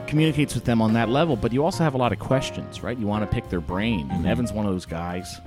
communicates 0.06 0.54
with 0.54 0.64
them 0.64 0.82
on 0.82 0.92
that 0.94 1.08
level, 1.08 1.36
but 1.36 1.52
you 1.52 1.64
also 1.64 1.82
have 1.82 1.94
a 1.94 1.98
lot 1.98 2.12
of 2.12 2.18
questions, 2.18 2.82
right? 2.82 2.96
You 2.98 3.06
want 3.06 3.28
to 3.28 3.32
pick 3.32 3.48
their 3.48 3.60
brain. 3.60 4.08
And 4.10 4.26
Evan's 4.26 4.52
one 4.52 4.66
of 4.66 4.72
those 4.72 4.86
guys. 4.86 5.40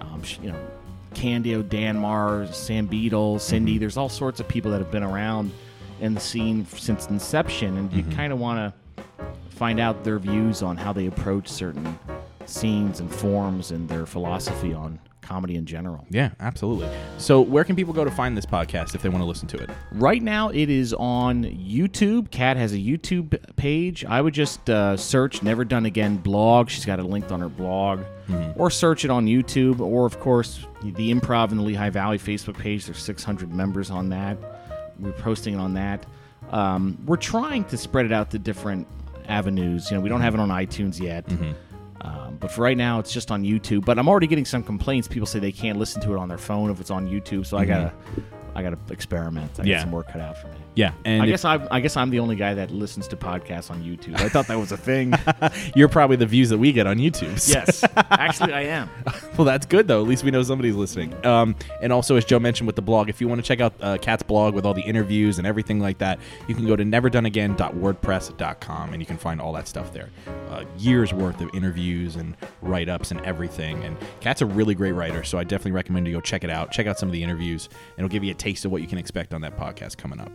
Um, 0.00 0.22
you 0.42 0.52
know, 0.52 0.66
Candio, 1.14 1.66
Dan 1.66 1.96
Marr, 1.96 2.46
Sam 2.52 2.86
Beadle, 2.86 3.38
Cindy. 3.38 3.72
Mm-hmm. 3.72 3.80
There's 3.80 3.96
all 3.96 4.08
sorts 4.08 4.40
of 4.40 4.48
people 4.48 4.70
that 4.72 4.78
have 4.78 4.90
been 4.90 5.04
around 5.04 5.52
in 6.00 6.14
the 6.14 6.20
scene 6.20 6.66
since 6.66 7.06
inception, 7.06 7.76
and 7.78 7.92
you 7.92 8.02
mm-hmm. 8.02 8.16
kind 8.16 8.32
of 8.32 8.38
want 8.38 8.74
to 8.74 9.24
find 9.50 9.78
out 9.78 10.02
their 10.02 10.18
views 10.18 10.62
on 10.62 10.76
how 10.76 10.92
they 10.92 11.06
approach 11.06 11.48
certain 11.48 11.98
scenes 12.46 13.00
and 13.00 13.14
forms 13.14 13.70
and 13.70 13.88
their 13.88 14.04
philosophy 14.04 14.74
on 14.74 14.98
comedy 15.24 15.56
in 15.56 15.66
general. 15.66 16.06
Yeah, 16.10 16.30
absolutely. 16.40 16.88
So, 17.18 17.40
where 17.40 17.64
can 17.64 17.74
people 17.74 17.92
go 17.92 18.04
to 18.04 18.10
find 18.10 18.36
this 18.36 18.46
podcast 18.46 18.94
if 18.94 19.02
they 19.02 19.08
want 19.08 19.22
to 19.22 19.26
listen 19.26 19.48
to 19.48 19.56
it? 19.56 19.70
Right 19.92 20.22
now, 20.22 20.50
it 20.50 20.70
is 20.70 20.94
on 20.94 21.44
YouTube. 21.44 22.30
Kat 22.30 22.56
has 22.56 22.72
a 22.72 22.78
YouTube 22.78 23.36
page. 23.56 24.04
I 24.04 24.20
would 24.20 24.34
just 24.34 24.68
uh, 24.70 24.96
search 24.96 25.42
Never 25.42 25.64
Done 25.64 25.86
Again 25.86 26.16
blog. 26.18 26.68
She's 26.70 26.84
got 26.84 26.98
it 26.98 27.04
linked 27.04 27.32
on 27.32 27.40
her 27.40 27.48
blog. 27.48 28.00
Or 28.56 28.70
search 28.70 29.04
it 29.04 29.10
on 29.10 29.26
YouTube. 29.26 29.80
Or, 29.80 30.06
of 30.06 30.18
course, 30.18 30.64
the 30.82 31.12
Improv 31.12 31.50
in 31.50 31.58
the 31.58 31.62
Lehigh 31.62 31.90
Valley 31.90 32.18
Facebook 32.18 32.56
page. 32.58 32.86
There's 32.86 33.02
600 33.02 33.52
members 33.52 33.90
on 33.90 34.08
that. 34.10 34.38
We're 34.98 35.12
posting 35.12 35.54
it 35.54 35.58
on 35.58 35.74
that. 35.74 36.06
Um, 36.50 36.98
we're 37.04 37.16
trying 37.16 37.64
to 37.64 37.76
spread 37.76 38.06
it 38.06 38.12
out 38.12 38.30
to 38.30 38.38
different 38.38 38.86
avenues. 39.28 39.90
You 39.90 39.96
know, 39.96 40.02
we 40.02 40.08
don't 40.08 40.20
have 40.20 40.34
it 40.34 40.40
on 40.40 40.48
iTunes 40.48 41.00
yet. 41.00 41.26
Um, 42.04 42.36
but 42.38 42.50
for 42.50 42.62
right 42.62 42.76
now, 42.76 42.98
it's 42.98 43.12
just 43.12 43.30
on 43.30 43.42
YouTube. 43.42 43.84
But 43.84 43.98
I'm 43.98 44.08
already 44.08 44.26
getting 44.26 44.44
some 44.44 44.62
complaints. 44.62 45.08
People 45.08 45.26
say 45.26 45.38
they 45.38 45.52
can't 45.52 45.78
listen 45.78 46.02
to 46.02 46.12
it 46.12 46.18
on 46.18 46.28
their 46.28 46.38
phone 46.38 46.70
if 46.70 46.80
it's 46.80 46.90
on 46.90 47.08
YouTube. 47.08 47.46
So 47.46 47.56
I 47.56 47.64
gotta, 47.64 47.92
I 48.54 48.62
gotta 48.62 48.78
experiment. 48.90 49.58
I 49.58 49.62
Yeah. 49.64 49.76
got 49.76 49.82
some 49.82 49.92
work 49.92 50.08
cut 50.08 50.20
out 50.20 50.36
for 50.38 50.46
me. 50.48 50.54
Yeah, 50.76 50.92
and 51.04 51.22
I 51.22 51.26
if- 51.26 51.30
guess 51.32 51.44
I, 51.44 51.66
I 51.70 51.80
guess 51.80 51.96
I'm 51.96 52.10
the 52.10 52.18
only 52.20 52.36
guy 52.36 52.54
that 52.54 52.70
listens 52.70 53.08
to 53.08 53.16
podcasts 53.16 53.70
on 53.70 53.82
YouTube. 53.82 54.18
I 54.20 54.28
thought 54.28 54.46
that 54.48 54.58
was 54.58 54.72
a 54.72 54.76
thing. 54.76 55.14
you're 55.76 55.88
probably 55.88 56.16
the 56.16 56.26
views 56.26 56.48
that 56.50 56.58
we 56.58 56.72
get 56.72 56.86
on 56.86 56.98
YouTube. 56.98 57.38
so- 57.38 57.52
yes, 57.58 57.84
actually, 58.10 58.52
I 58.52 58.62
am. 58.62 58.88
Well, 59.36 59.44
that's 59.46 59.66
good 59.66 59.88
though. 59.88 60.00
At 60.00 60.06
least 60.06 60.22
we 60.22 60.30
know 60.30 60.44
somebody's 60.44 60.76
listening. 60.76 61.12
Um, 61.26 61.56
and 61.82 61.92
also, 61.92 62.14
as 62.14 62.24
Joe 62.24 62.38
mentioned 62.38 62.68
with 62.68 62.76
the 62.76 62.82
blog, 62.82 63.08
if 63.08 63.20
you 63.20 63.26
want 63.26 63.40
to 63.42 63.46
check 63.46 63.60
out 63.60 63.74
uh, 63.80 63.98
Kat's 63.98 64.22
blog 64.22 64.54
with 64.54 64.64
all 64.64 64.74
the 64.74 64.82
interviews 64.82 65.38
and 65.38 65.46
everything 65.46 65.80
like 65.80 65.98
that, 65.98 66.20
you 66.46 66.54
can 66.54 66.64
go 66.66 66.76
to 66.76 66.84
neverdoneagain.wordpress.com 66.84 68.92
and 68.92 69.02
you 69.02 69.06
can 69.06 69.16
find 69.18 69.40
all 69.40 69.52
that 69.52 69.66
stuff 69.68 69.92
there. 69.92 70.08
Uh, 70.50 70.62
years 70.78 71.12
worth 71.12 71.40
of 71.40 71.52
interviews 71.54 72.14
and 72.16 72.36
write 72.62 72.88
ups 72.88 73.10
and 73.10 73.20
everything. 73.22 73.82
And 73.84 73.96
Kat's 74.20 74.40
a 74.42 74.46
really 74.46 74.74
great 74.76 74.92
writer, 74.92 75.24
so 75.24 75.36
I 75.38 75.42
definitely 75.44 75.72
recommend 75.72 76.06
you 76.06 76.12
go 76.12 76.20
check 76.20 76.44
it 76.44 76.50
out. 76.50 76.70
Check 76.70 76.86
out 76.86 76.96
some 76.98 77.08
of 77.08 77.12
the 77.12 77.22
interviews, 77.22 77.68
and 77.96 78.04
it'll 78.04 78.12
give 78.12 78.22
you 78.24 78.30
a 78.30 78.34
taste 78.44 78.66
of 78.66 78.70
what 78.70 78.82
you 78.82 78.88
can 78.88 78.98
expect 78.98 79.32
on 79.32 79.40
that 79.40 79.56
podcast 79.56 79.96
coming 79.96 80.20
up. 80.20 80.30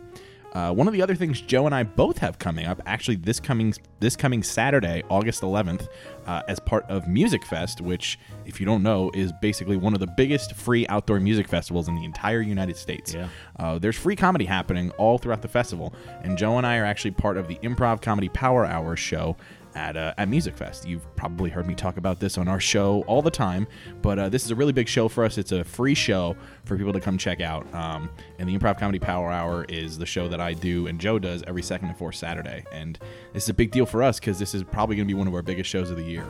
Uh, 0.52 0.72
one 0.72 0.88
of 0.88 0.92
the 0.92 1.00
other 1.00 1.14
things 1.14 1.40
Joe 1.40 1.66
and 1.66 1.72
I 1.72 1.84
both 1.84 2.18
have 2.18 2.40
coming 2.40 2.66
up, 2.66 2.82
actually 2.84 3.14
this 3.14 3.38
coming 3.38 3.72
this 4.00 4.16
coming 4.16 4.42
Saturday, 4.42 5.04
August 5.08 5.42
11th, 5.42 5.86
uh, 6.26 6.42
as 6.48 6.58
part 6.58 6.84
of 6.88 7.04
Musikfest, 7.04 7.80
which, 7.80 8.18
if 8.46 8.58
you 8.58 8.66
don't 8.66 8.82
know, 8.82 9.12
is 9.14 9.32
basically 9.40 9.76
one 9.76 9.94
of 9.94 10.00
the 10.00 10.08
biggest 10.16 10.54
free 10.56 10.88
outdoor 10.88 11.20
music 11.20 11.46
festivals 11.46 11.86
in 11.86 11.94
the 11.94 12.04
entire 12.04 12.40
United 12.40 12.76
States. 12.76 13.14
Yeah. 13.14 13.28
Uh, 13.60 13.78
there's 13.78 13.96
free 13.96 14.16
comedy 14.16 14.44
happening 14.44 14.90
all 14.92 15.18
throughout 15.18 15.42
the 15.42 15.48
festival, 15.48 15.94
and 16.24 16.36
Joe 16.36 16.58
and 16.58 16.66
I 16.66 16.78
are 16.78 16.84
actually 16.84 17.12
part 17.12 17.36
of 17.36 17.46
the 17.46 17.56
Improv 17.56 18.02
Comedy 18.02 18.28
Power 18.30 18.66
Hour 18.66 18.96
show 18.96 19.36
at 19.74 19.96
uh, 19.96 20.14
at 20.18 20.28
Musikfest. 20.28 20.86
You've 20.86 21.04
probably 21.16 21.50
heard 21.50 21.66
me 21.66 21.74
talk 21.74 21.96
about 21.96 22.20
this 22.20 22.38
on 22.38 22.48
our 22.48 22.60
show 22.60 23.02
all 23.06 23.22
the 23.22 23.30
time, 23.30 23.66
but 24.02 24.18
uh, 24.18 24.28
this 24.28 24.44
is 24.44 24.50
a 24.50 24.54
really 24.54 24.72
big 24.72 24.88
show 24.88 25.08
for 25.08 25.24
us. 25.24 25.38
It's 25.38 25.52
a 25.52 25.64
free 25.64 25.94
show 25.94 26.36
for 26.64 26.76
people 26.76 26.92
to 26.92 27.00
come 27.00 27.18
check 27.18 27.40
out. 27.40 27.72
Um, 27.74 28.10
and 28.38 28.48
the 28.48 28.56
Improv 28.56 28.78
Comedy 28.78 28.98
Power 28.98 29.30
Hour 29.30 29.64
is 29.68 29.98
the 29.98 30.06
show 30.06 30.28
that 30.28 30.40
I 30.40 30.52
do 30.54 30.86
and 30.86 31.00
Joe 31.00 31.18
does 31.18 31.42
every 31.46 31.62
second 31.62 31.88
and 31.88 31.96
fourth 31.98 32.16
Saturday. 32.16 32.64
And 32.72 32.98
this 33.32 33.44
is 33.44 33.48
a 33.48 33.54
big 33.54 33.70
deal 33.70 33.86
for 33.86 34.02
us 34.02 34.18
because 34.20 34.38
this 34.38 34.54
is 34.54 34.62
probably 34.62 34.96
going 34.96 35.06
to 35.06 35.14
be 35.14 35.18
one 35.18 35.26
of 35.28 35.34
our 35.34 35.42
biggest 35.42 35.70
shows 35.70 35.90
of 35.90 35.96
the 35.96 36.04
year. 36.04 36.26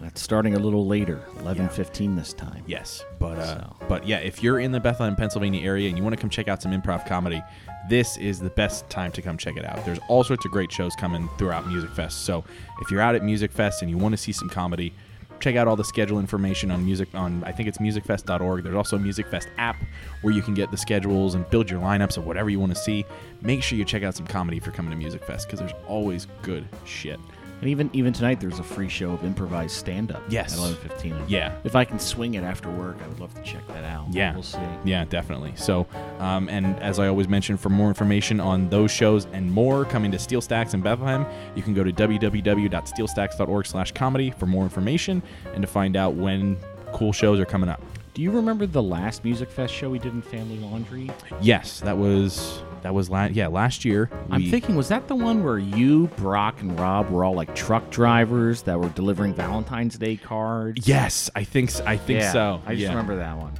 That's 0.00 0.20
starting 0.20 0.56
a 0.56 0.58
little 0.58 0.84
later, 0.84 1.22
eleven 1.38 1.68
fifteen 1.68 2.16
this 2.16 2.32
time. 2.32 2.64
Yes, 2.66 3.04
but 3.20 3.38
uh, 3.38 3.58
So. 3.60 3.76
but 3.88 4.04
yeah, 4.04 4.18
if 4.18 4.42
you're 4.42 4.58
in 4.58 4.72
the 4.72 4.80
Bethlehem, 4.80 5.14
Pennsylvania 5.14 5.64
area 5.64 5.88
and 5.88 5.96
you 5.96 6.02
want 6.02 6.12
to 6.16 6.20
come 6.20 6.28
check 6.28 6.48
out 6.48 6.60
some 6.60 6.72
improv 6.72 7.06
comedy, 7.06 7.40
this 7.88 8.16
is 8.16 8.38
the 8.38 8.50
best 8.50 8.88
time 8.88 9.12
to 9.12 9.22
come 9.22 9.36
check 9.36 9.56
it 9.56 9.64
out. 9.64 9.84
There's 9.84 9.98
all 10.08 10.24
sorts 10.24 10.44
of 10.44 10.50
great 10.52 10.70
shows 10.70 10.94
coming 10.94 11.28
throughout 11.38 11.64
Musikfest. 11.64 12.12
So 12.12 12.44
if 12.80 12.90
you're 12.90 13.00
out 13.00 13.14
at 13.14 13.22
Musikfest 13.22 13.82
and 13.82 13.90
you 13.90 13.98
want 13.98 14.12
to 14.12 14.16
see 14.16 14.32
some 14.32 14.48
comedy, 14.48 14.94
check 15.40 15.56
out 15.56 15.66
all 15.66 15.74
the 15.74 15.84
schedule 15.84 16.20
information 16.20 16.70
on 16.70 16.84
music 16.84 17.08
on 17.14 17.42
I 17.44 17.50
think 17.50 17.68
it's 17.68 17.78
musikfest.org. 17.78 18.62
There's 18.62 18.76
also 18.76 18.96
a 18.96 19.00
Musikfest 19.00 19.48
app 19.58 19.76
where 20.22 20.32
you 20.32 20.40
can 20.40 20.54
get 20.54 20.70
the 20.70 20.76
schedules 20.76 21.34
and 21.34 21.48
build 21.50 21.68
your 21.68 21.80
lineups 21.80 22.16
of 22.16 22.24
whatever 22.24 22.48
you 22.48 22.60
want 22.60 22.72
to 22.74 22.80
see. 22.80 23.04
Make 23.40 23.62
sure 23.62 23.76
you 23.76 23.84
check 23.84 24.04
out 24.04 24.14
some 24.14 24.26
comedy 24.26 24.56
if 24.56 24.64
you're 24.64 24.74
coming 24.74 24.98
to 24.98 25.04
Musikfest 25.04 25.46
because 25.46 25.58
there's 25.58 25.72
always 25.88 26.28
good 26.42 26.66
shit. 26.84 27.18
And 27.62 27.70
even 27.70 27.88
even 27.92 28.12
tonight, 28.12 28.40
there's 28.40 28.58
a 28.58 28.64
free 28.64 28.88
show 28.88 29.12
of 29.12 29.24
improvised 29.24 29.76
stand 29.76 30.10
up. 30.10 30.20
Yes. 30.28 30.52
At 30.52 30.58
eleven 30.58 30.76
fifteen. 30.76 31.16
Yeah. 31.28 31.54
If 31.62 31.76
I 31.76 31.84
can 31.84 32.00
swing 32.00 32.34
it 32.34 32.42
after 32.42 32.68
work, 32.68 32.96
I 33.00 33.06
would 33.06 33.20
love 33.20 33.32
to 33.34 33.42
check 33.42 33.64
that 33.68 33.84
out. 33.84 34.08
Yeah. 34.10 34.34
We'll 34.34 34.42
see. 34.42 34.58
Yeah, 34.84 35.04
definitely. 35.04 35.52
So, 35.54 35.86
um, 36.18 36.48
and 36.48 36.76
as 36.80 36.98
I 36.98 37.06
always 37.06 37.28
mention, 37.28 37.56
for 37.56 37.68
more 37.68 37.86
information 37.86 38.40
on 38.40 38.68
those 38.68 38.90
shows 38.90 39.28
and 39.32 39.48
more 39.48 39.84
coming 39.84 40.10
to 40.10 40.18
Steel 40.18 40.40
Stacks 40.40 40.74
in 40.74 40.80
Bethlehem, 40.80 41.24
you 41.54 41.62
can 41.62 41.72
go 41.72 41.84
to 41.84 41.92
www.steelstacks.org/comedy 41.92 44.30
for 44.32 44.46
more 44.46 44.64
information 44.64 45.22
and 45.54 45.62
to 45.62 45.68
find 45.68 45.96
out 45.96 46.14
when 46.14 46.56
cool 46.92 47.12
shows 47.12 47.38
are 47.38 47.46
coming 47.46 47.68
up. 47.68 47.80
Do 48.14 48.22
you 48.22 48.32
remember 48.32 48.66
the 48.66 48.82
last 48.82 49.22
Musikfest 49.22 49.70
show 49.70 49.88
we 49.88 50.00
did 50.00 50.14
in 50.14 50.20
Family 50.20 50.58
Laundry? 50.58 51.12
Yes, 51.40 51.78
that 51.80 51.96
was 51.96 52.60
that 52.82 52.94
was 52.94 53.08
last 53.10 53.32
yeah 53.34 53.46
last 53.46 53.84
year. 53.84 54.10
I'm 54.30 54.42
we- 54.42 54.50
thinking, 54.50 54.74
was 54.76 54.88
that 54.88 55.08
the 55.08 55.14
one 55.16 55.42
where 55.44 55.58
you, 55.58 56.08
Brock, 56.16 56.60
and 56.60 56.78
Rob 56.78 57.10
were 57.10 57.24
all 57.24 57.34
like 57.34 57.54
truck 57.54 57.90
drivers 57.90 58.62
that 58.62 58.78
were 58.80 58.88
delivering 58.90 59.34
Valentine's 59.34 59.96
Day 59.98 60.16
cards? 60.16 60.86
Yes, 60.86 61.30
I 61.34 61.44
think 61.44 61.70
s- 61.70 61.80
I 61.80 61.96
think 61.96 62.20
Yeah, 62.20 62.32
so. 62.32 62.62
I 62.66 62.72
just 62.72 62.82
yeah. 62.82 62.88
remember 62.90 63.16
that 63.16 63.36
one. 63.38 63.52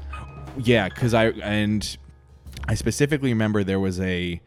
Yeah, 0.59 0.89
because 0.89 1.15
I 1.15 1.27
and 1.29 1.97
I 2.69 2.75
specifically 2.75 3.31
remember 3.31 3.65
there 3.65 3.81
was 3.81 4.01
a 4.01 4.41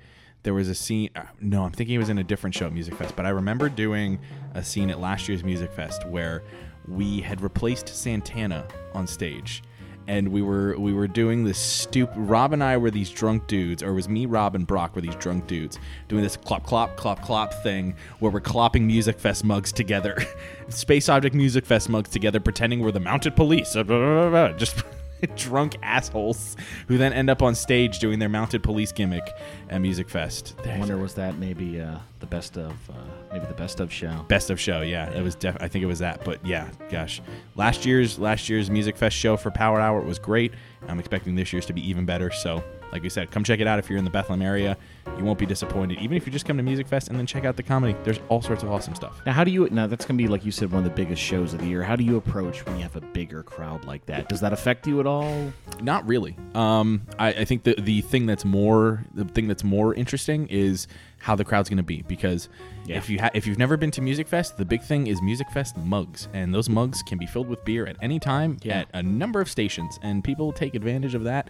there 0.44 0.54
was 0.54 0.70
a 0.70 0.76
scene. 0.76 1.10
Uh, 1.16 1.24
no, 1.42 1.64
I'm 1.64 1.72
thinking 1.72 1.96
it 1.96 2.00
was 2.00 2.10
in 2.10 2.18
a 2.20 2.24
different 2.24 2.56
show 2.56 2.68
at 2.68 2.74
Musikfest, 2.74 3.16
but 3.16 3.26
I 3.26 3.30
remember 3.30 3.68
doing 3.70 4.20
a 4.54 4.64
scene 4.64 4.90
at 4.92 5.00
last 5.00 5.28
year's 5.28 5.42
Musikfest 5.42 6.10
where 6.10 6.44
we 6.88 7.22
had 7.22 7.42
replaced 7.42 7.88
Santana 7.88 8.68
on 8.94 9.08
stage. 9.08 9.64
And 10.08 10.30
we 10.30 10.42
were 10.42 10.78
we 10.78 10.94
were 10.94 11.08
doing 11.08 11.44
this 11.44 11.58
stupid. 11.58 12.16
Rob 12.18 12.54
and 12.54 12.64
I 12.64 12.78
were 12.78 12.92
these 12.92 13.10
drunk 13.10 13.48
dudes, 13.48 13.82
or 13.82 13.90
it 13.90 13.94
was 13.94 14.08
me, 14.08 14.26
Rob, 14.26 14.56
and 14.56 14.68
Brock 14.68 14.96
were 14.96 15.02
these 15.02 15.16
drunk 15.16 15.48
dudes 15.48 15.80
doing 16.08 16.22
this 16.24 16.38
clop 16.38 16.64
clop 16.64 16.96
clop 16.96 17.22
clop 17.22 17.54
thing 17.64 17.96
where 18.20 18.32
we're 18.32 18.42
clopping 18.42 18.90
Musikfest 18.90 19.44
mugs 19.44 19.72
together, 19.72 20.24
Space 20.70 21.10
Object 21.10 21.36
Musikfest 21.36 21.90
mugs 21.90 22.10
together, 22.10 22.40
pretending 22.40 22.82
we're 22.82 22.92
the 22.92 23.00
mounted 23.00 23.36
police. 23.36 23.74
Just 24.58 24.84
drunk 25.36 25.76
assholes 25.82 26.56
who 26.88 26.98
then 26.98 27.14
end 27.14 27.30
up 27.30 27.42
on 27.42 27.56
stage 27.56 28.00
doing 28.00 28.20
their 28.20 28.30
mounted 28.30 28.64
police 28.64 28.92
gimmick 28.92 29.34
at 29.70 29.82
Musikfest. 29.82 30.54
I 30.68 30.78
wonder 30.80 30.98
was 30.98 31.14
that 31.16 31.38
maybe 31.38 31.82
uh, 31.82 31.98
the 32.20 32.26
best 32.26 32.58
of 32.58 32.72
uh, 32.90 32.94
maybe 33.32 33.46
the 33.46 33.54
best 33.54 33.80
of 33.80 33.92
show? 33.92 34.26
Best 34.28 34.50
of 34.50 34.60
show, 34.60 34.82
yeah, 34.82 35.12
it 35.12 35.22
was. 35.22 35.36
Def- 35.36 35.58
I 35.60 35.68
think 35.68 35.84
it 35.84 35.88
was 35.88 36.00
that, 36.00 36.24
but 36.26 36.46
yeah, 36.46 36.70
gosh, 36.90 37.22
last 37.56 37.86
year's 37.86 38.20
last 38.20 38.50
year's 38.50 38.70
Musikfest 38.70 39.12
show 39.12 39.38
for 39.38 39.52
Power 39.52 39.80
Hour 39.80 40.02
was 40.02 40.20
great. 40.20 40.54
I'm 40.88 41.00
expecting 41.00 41.36
this 41.36 41.52
year's 41.52 41.66
to 41.68 41.74
be 41.74 41.88
even 41.88 42.06
better. 42.06 42.32
So, 42.32 42.64
like 42.96 43.04
you 43.04 43.10
said, 43.10 43.30
come 43.30 43.44
check 43.44 43.60
it 43.60 43.68
out 43.68 43.78
if 43.78 43.90
you're 43.90 44.00
in 44.00 44.06
the 44.06 44.10
Bethlehem 44.10 44.42
area. 44.42 44.78
You 45.18 45.26
won't 45.26 45.38
be 45.38 45.46
disappointed, 45.46 46.00
even 46.00 46.16
if 46.16 46.26
you 46.26 46.32
just 46.32 46.46
come 46.46 46.56
to 46.58 46.64
Musikfest 46.64 47.10
and 47.10 47.20
then 47.20 47.26
check 47.26 47.44
out 47.44 47.58
the 47.58 47.64
comedy. 47.64 47.94
There's 48.06 48.22
all 48.30 48.42
sorts 48.42 48.64
of 48.64 48.72
awesome 48.72 48.96
stuff. 48.96 49.22
Now, 49.26 49.34
how 49.34 49.44
do 49.44 49.52
you? 49.52 49.68
Now 49.70 49.86
that's 49.86 50.06
gonna 50.06 50.18
be 50.18 50.30
like 50.30 50.46
you 50.46 50.52
said, 50.52 50.72
one 50.72 50.80
of 50.80 50.90
the 50.90 50.96
biggest 50.96 51.22
shows 51.22 51.54
of 51.54 51.60
the 51.60 51.68
year. 51.68 51.84
How 51.84 51.98
do 51.98 52.06
you 52.06 52.16
approach 52.16 52.66
when 52.66 52.78
you 52.78 52.84
have 52.84 52.96
a 52.96 53.02
bigger 53.02 53.44
crowd 53.44 53.84
like 53.84 54.06
that? 54.06 54.30
Does 54.30 54.40
that 54.40 54.54
affect 54.54 54.88
you 54.88 55.02
at 55.02 55.06
all? 55.06 55.52
Not 55.82 56.08
really. 56.08 56.38
Um, 56.54 57.02
I, 57.20 57.28
I 57.34 57.46
think 57.46 57.64
the 57.64 57.76
the 57.78 58.00
thing 58.00 58.26
that's 58.28 58.46
more 58.46 59.04
the 59.14 59.26
thing 59.26 59.48
that's 59.50 59.64
more 59.66 59.94
interesting 59.94 60.48
is 60.48 60.88
how 61.20 61.36
the 61.36 61.44
crowd's 61.46 61.70
going 61.70 61.78
to 61.78 61.84
be 61.84 62.04
because 62.04 62.50
Yeah. 62.86 62.98
if 62.98 63.10
you 63.10 63.20
ha- 63.20 63.32
if 63.34 63.48
you've 63.48 63.58
never 63.58 63.78
been 63.78 63.90
to 63.92 64.02
Musikfest, 64.02 64.58
the 64.58 64.66
big 64.66 64.82
thing 64.84 65.08
is 65.08 65.20
Musikfest 65.22 65.76
mugs, 65.84 66.28
and 66.34 66.54
those 66.54 66.70
mugs 66.70 67.02
can 67.02 67.18
be 67.18 67.26
filled 67.26 67.48
with 67.48 67.64
beer 67.66 67.86
at 67.88 67.96
any 68.02 68.20
time 68.20 68.58
Yeah. 68.62 68.82
at 68.82 68.88
a 68.94 69.02
number 69.04 69.42
of 69.42 69.50
stations, 69.50 69.98
and 70.04 70.24
people 70.24 70.52
take 70.54 70.76
advantage 70.76 71.16
of 71.16 71.24
that 71.24 71.50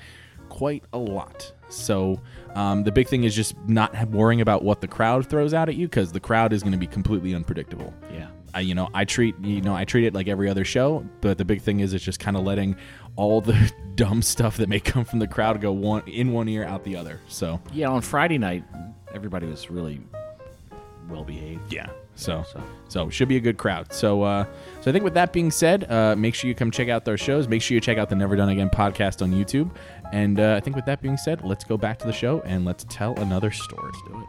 quite 0.56 0.84
a 0.94 0.98
lot. 0.98 1.52
So 1.68 2.22
um, 2.54 2.84
the 2.84 2.92
big 2.92 3.08
thing 3.08 3.26
is 3.26 3.36
just 3.36 3.56
not 3.68 4.10
worrying 4.10 4.40
about 4.40 4.64
what 4.64 4.80
the 4.80 4.88
crowd 4.88 5.28
throws 5.30 5.54
out 5.54 5.68
at 5.68 5.76
you 5.76 5.88
because 5.88 6.12
the 6.14 6.20
crowd 6.20 6.54
is 6.54 6.64
going 6.64 6.72
to 6.72 6.78
be 6.78 6.88
completely 6.88 7.36
unpredictable. 7.36 7.94
Yeah. 8.14 8.28
I, 8.54 8.62
you 8.62 8.74
know, 8.74 8.90
I 8.94 9.04
treat 9.04 9.36
you 9.42 9.60
know 9.62 9.76
I 9.76 9.84
treat 9.84 10.06
it 10.06 10.14
like 10.14 10.30
every 10.30 10.50
other 10.50 10.64
show, 10.64 11.06
but 11.20 11.38
the 11.38 11.44
big 11.44 11.62
thing 11.62 11.82
is 11.82 11.94
it's 11.94 12.06
just 12.06 12.22
kind 12.22 12.38
of 12.38 12.44
letting 12.46 12.78
all 13.18 13.42
the 13.42 13.74
dumb 13.96 14.22
stuff 14.22 14.56
that 14.58 14.70
may 14.70 14.80
come 14.80 15.04
from 15.04 15.20
the 15.20 15.28
crowd 15.28 15.60
go 15.60 15.74
one 15.74 16.04
in 16.08 16.32
one 16.32 16.48
ear 16.48 16.64
out 16.64 16.86
the 16.86 16.96
other. 16.96 17.20
So 17.28 17.60
Yeah. 17.74 17.90
On 17.90 18.02
Friday 18.02 18.38
night, 18.38 18.64
everybody 19.14 19.46
was 19.48 19.70
really 19.70 20.00
well 21.10 21.26
behaved. 21.26 21.72
yeah, 21.72 21.88
so 22.16 22.44
So. 22.52 22.64
so 22.88 23.10
should 23.10 23.28
be 23.28 23.36
a 23.36 23.42
good 23.42 23.58
crowd. 23.58 23.92
So 23.92 24.24
uh, 24.24 24.46
so 24.82 24.90
I 24.90 24.94
think 24.94 25.04
with 25.04 25.16
that 25.16 25.34
being 25.34 25.52
said, 25.52 25.92
uh, 25.92 26.16
make 26.16 26.34
sure 26.34 26.48
you 26.48 26.56
come 26.56 26.72
check 26.72 26.88
out 26.88 27.04
those 27.04 27.20
shows. 27.20 27.48
Make 27.50 27.62
sure 27.62 27.76
you 27.76 27.82
check 27.82 27.98
out 27.98 28.10
the 28.10 28.16
Never 28.16 28.36
Done 28.38 28.50
Again 28.50 28.70
podcast 28.70 29.22
on 29.22 29.32
YouTube. 29.32 29.70
And 30.16 30.40
uh, 30.40 30.54
I 30.56 30.62
think 30.62 30.78
with 30.78 30.86
that 30.86 31.02
being 31.02 31.18
said, 31.18 31.44
let's 31.44 31.66
go 31.66 31.76
back 31.76 32.00
to 32.00 32.08
the 32.08 32.14
show 32.14 32.40
and 32.46 32.64
let's 32.64 32.86
tell 32.88 33.20
another 33.20 33.52
story. 33.52 33.92
Let's 33.92 34.02
do 34.08 34.22
it. 34.22 34.28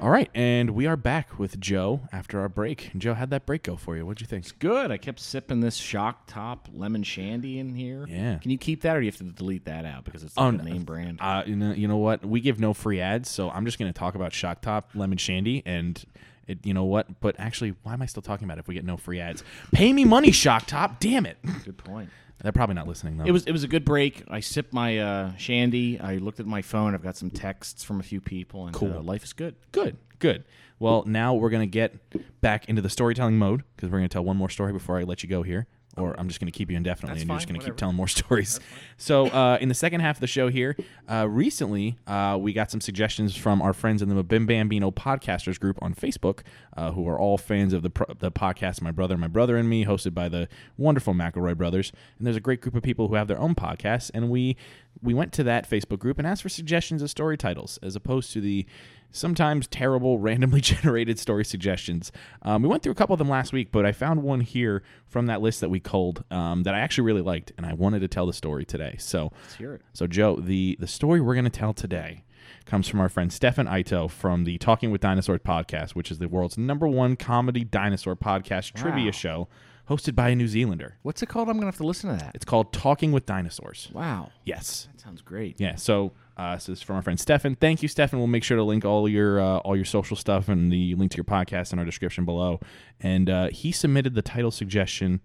All 0.00 0.08
right, 0.10 0.30
and 0.36 0.70
we 0.70 0.86
are 0.86 0.96
back 0.96 1.40
with 1.40 1.58
Joe 1.58 2.02
after 2.12 2.38
our 2.40 2.48
break. 2.48 2.90
Joe, 2.96 3.14
how'd 3.14 3.30
that 3.30 3.44
break 3.44 3.64
go 3.64 3.74
for 3.76 3.96
you? 3.96 4.06
What'd 4.06 4.20
you 4.20 4.26
think? 4.28 4.44
It's 4.44 4.52
good. 4.52 4.92
I 4.92 4.98
kept 4.98 5.18
sipping 5.18 5.58
this 5.60 5.76
shock 5.76 6.28
top 6.28 6.68
lemon 6.72 7.02
shandy 7.02 7.58
in 7.58 7.74
here. 7.74 8.06
Yeah. 8.08 8.38
Can 8.38 8.52
you 8.52 8.58
keep 8.58 8.82
that, 8.82 8.96
or 8.96 9.00
do 9.00 9.06
you 9.06 9.10
have 9.10 9.18
to 9.18 9.24
delete 9.24 9.64
that 9.64 9.84
out 9.84 10.04
because 10.04 10.22
it's 10.22 10.34
Oh, 10.36 10.44
like 10.48 10.54
a 10.54 10.56
no. 10.58 10.64
name 10.64 10.84
brand? 10.84 11.18
Uh, 11.20 11.42
you 11.46 11.56
know, 11.56 11.72
you 11.72 11.88
know 11.88 11.96
what? 11.98 12.24
We 12.24 12.40
give 12.40 12.60
no 12.60 12.72
free 12.72 13.00
ads, 13.00 13.28
so 13.28 13.50
I'm 13.50 13.64
just 13.64 13.80
going 13.80 13.92
to 13.92 13.98
talk 13.98 14.14
about 14.14 14.32
Shock 14.32 14.60
Top 14.60 14.90
Lemon 14.94 15.18
Shandy, 15.18 15.62
and 15.66 16.00
it, 16.46 16.64
you 16.66 16.74
know 16.74 16.84
what? 16.84 17.20
But 17.20 17.36
actually, 17.38 17.74
why 17.82 17.92
am 17.94 18.02
I 18.02 18.06
still 18.06 18.22
talking 18.22 18.44
about 18.44 18.58
it 18.58 18.60
if 18.60 18.68
we 18.68 18.74
get 18.74 18.84
no 18.84 18.96
free 18.96 19.20
ads? 19.20 19.44
Pay 19.72 19.92
me 19.92 20.04
money, 20.04 20.30
Shock 20.32 20.66
Top. 20.66 21.00
Damn 21.00 21.26
it! 21.26 21.38
Good 21.64 21.78
point. 21.78 22.10
They're 22.42 22.50
probably 22.50 22.74
not 22.74 22.88
listening 22.88 23.18
though. 23.18 23.24
It 23.24 23.30
was 23.30 23.44
it 23.44 23.52
was 23.52 23.62
a 23.62 23.68
good 23.68 23.84
break. 23.84 24.24
I 24.28 24.40
sipped 24.40 24.72
my 24.72 24.98
uh, 24.98 25.36
shandy. 25.36 26.00
I 26.00 26.16
looked 26.16 26.40
at 26.40 26.46
my 26.46 26.60
phone. 26.62 26.92
I've 26.94 27.02
got 27.02 27.16
some 27.16 27.30
texts 27.30 27.84
from 27.84 28.00
a 28.00 28.02
few 28.02 28.20
people, 28.20 28.66
and 28.66 28.74
Cool. 28.74 28.98
uh, 28.98 29.00
life 29.02 29.22
is 29.22 29.32
good. 29.32 29.54
good, 29.70 29.96
good. 30.18 30.44
Well, 30.80 31.04
now 31.06 31.34
we're 31.34 31.50
going 31.50 31.62
to 31.68 31.72
get 31.72 31.94
back 32.40 32.68
into 32.68 32.82
the 32.82 32.88
storytelling 32.90 33.38
mode 33.38 33.62
because 33.76 33.90
we're 33.90 33.98
going 33.98 34.08
to 34.08 34.12
tell 34.12 34.24
one 34.24 34.36
more 34.36 34.50
story 34.50 34.72
before 34.72 34.98
I 34.98 35.04
let 35.04 35.22
you 35.22 35.28
go 35.28 35.42
here. 35.44 35.68
Or 35.98 36.18
I'm 36.18 36.26
just 36.28 36.40
going 36.40 36.50
to 36.50 36.56
keep 36.56 36.70
you 36.70 36.76
indefinitely, 36.78 37.16
That's 37.16 37.22
and 37.22 37.28
you're 37.30 37.36
just 37.38 37.48
going 37.48 37.60
to 37.60 37.64
keep 37.66 37.74
whatever. 37.74 37.78
telling 37.78 37.96
more 37.96 38.08
stories. 38.20 38.60
So, 38.96 39.26
uh, 39.26 39.58
in 39.60 39.68
the 39.68 39.74
second 39.74 40.00
half 40.00 40.16
of 40.16 40.20
the 40.20 40.26
show 40.26 40.48
here, 40.48 40.74
uh, 41.06 41.28
recently 41.28 41.98
uh, 42.06 42.38
we 42.40 42.54
got 42.54 42.70
some 42.70 42.80
suggestions 42.80 43.36
from 43.36 43.60
our 43.60 43.74
friends 43.74 44.00
in 44.00 44.08
the 44.08 44.22
Bim 44.24 44.46
Bambino 44.46 44.90
podcasters 44.90 45.60
group 45.60 45.78
on 45.82 45.94
Facebook, 45.94 46.40
uh, 46.78 46.92
who 46.92 47.06
are 47.06 47.18
all 47.18 47.36
fans 47.36 47.74
of 47.74 47.82
the 47.82 47.90
pro- 47.90 48.14
the 48.18 48.32
podcast 48.32 48.80
My 48.80 48.90
Brother, 48.90 49.18
My 49.18 49.28
Brother 49.28 49.58
and 49.58 49.68
Me, 49.68 49.84
hosted 49.84 50.14
by 50.14 50.30
the 50.30 50.48
wonderful 50.78 51.12
McElroy 51.12 51.56
brothers. 51.58 51.92
And 52.16 52.26
there's 52.26 52.36
a 52.36 52.40
great 52.40 52.62
group 52.62 52.74
of 52.74 52.82
people 52.82 53.08
who 53.08 53.16
have 53.16 53.28
their 53.28 53.38
own 53.38 53.54
podcasts, 53.54 54.10
and 54.14 54.30
we 54.30 54.56
we 55.02 55.12
went 55.12 55.32
to 55.34 55.42
that 55.44 55.68
Facebook 55.68 55.98
group 55.98 56.18
and 56.18 56.26
asked 56.26 56.42
for 56.42 56.48
suggestions 56.48 57.02
of 57.02 57.10
story 57.10 57.36
titles, 57.36 57.78
as 57.82 57.96
opposed 57.96 58.32
to 58.32 58.40
the 58.40 58.64
sometimes 59.12 59.66
terrible, 59.68 60.18
randomly 60.18 60.60
generated 60.60 61.18
story 61.18 61.44
suggestions. 61.44 62.10
Um, 62.42 62.62
we 62.62 62.68
went 62.68 62.82
through 62.82 62.92
a 62.92 62.96
couple 62.96 63.14
of 63.14 63.18
them 63.18 63.28
last 63.28 63.52
week, 63.52 63.70
but 63.70 63.86
I 63.86 63.92
found 63.92 64.22
one 64.22 64.40
here 64.40 64.82
from 65.06 65.26
that 65.26 65.40
list 65.40 65.60
that 65.60 65.68
we 65.68 65.78
culled 65.78 66.24
um, 66.30 66.64
that 66.64 66.74
I 66.74 66.80
actually 66.80 67.04
really 67.04 67.22
liked, 67.22 67.52
and 67.56 67.64
I 67.64 67.74
wanted 67.74 68.00
to 68.00 68.08
tell 68.08 68.26
the 68.26 68.32
story 68.32 68.64
today. 68.64 68.96
So, 68.98 69.30
Let's 69.42 69.54
hear 69.54 69.74
it. 69.74 69.82
so 69.92 70.06
Joe, 70.06 70.36
the 70.36 70.76
the 70.80 70.86
story 70.88 71.20
we're 71.20 71.34
going 71.34 71.44
to 71.44 71.50
tell 71.50 71.72
today 71.72 72.24
comes 72.64 72.88
from 72.88 73.00
our 73.00 73.08
friend 73.08 73.32
Stefan 73.32 73.66
Ayto 73.66 74.10
from 74.10 74.44
the 74.44 74.58
Talking 74.58 74.90
with 74.90 75.00
Dinosaurs 75.00 75.40
podcast, 75.40 75.90
which 75.90 76.10
is 76.10 76.18
the 76.18 76.28
world's 76.28 76.56
number 76.58 76.88
one 76.88 77.16
comedy 77.16 77.64
dinosaur 77.64 78.16
podcast 78.16 78.72
trivia 78.74 79.12
show 79.12 79.48
hosted 79.88 80.14
by 80.14 80.30
a 80.30 80.34
New 80.36 80.48
Zealander. 80.48 80.96
What's 81.02 81.22
it 81.22 81.28
called? 81.28 81.48
I'm 81.48 81.54
gonna 81.56 81.66
have 81.66 81.76
to 81.78 81.86
listen 81.86 82.10
to 82.10 82.16
that. 82.16 82.32
It's 82.34 82.44
called 82.44 82.72
Talking 82.72 83.12
with 83.12 83.26
Dinosaurs. 83.26 83.88
Wow, 83.92 84.30
Yes. 84.44 84.88
that 84.92 85.00
sounds 85.00 85.22
great. 85.22 85.60
Yeah. 85.60 85.74
So 85.76 86.12
uh, 86.36 86.54
this 86.54 86.68
is 86.68 86.82
from 86.82 86.96
our 86.96 87.02
friend 87.02 87.20
Stefan. 87.20 87.54
Thank 87.56 87.82
you, 87.82 87.88
Stefan. 87.88 88.18
We'll 88.18 88.26
make 88.28 88.42
sure 88.44 88.56
to 88.56 88.62
link 88.62 88.84
all 88.84 89.08
your 89.08 89.40
uh, 89.40 89.58
all 89.58 89.76
your 89.76 89.84
social 89.84 90.16
stuff 90.16 90.48
and 90.48 90.72
the 90.72 90.94
link 90.94 91.10
to 91.12 91.16
your 91.16 91.24
podcast 91.24 91.72
in 91.72 91.78
our 91.78 91.84
description 91.84 92.24
below. 92.24 92.60
And 93.00 93.28
uh, 93.28 93.48
he 93.50 93.70
submitted 93.72 94.14
the 94.14 94.22
title 94.22 94.50
suggestion, 94.50 95.20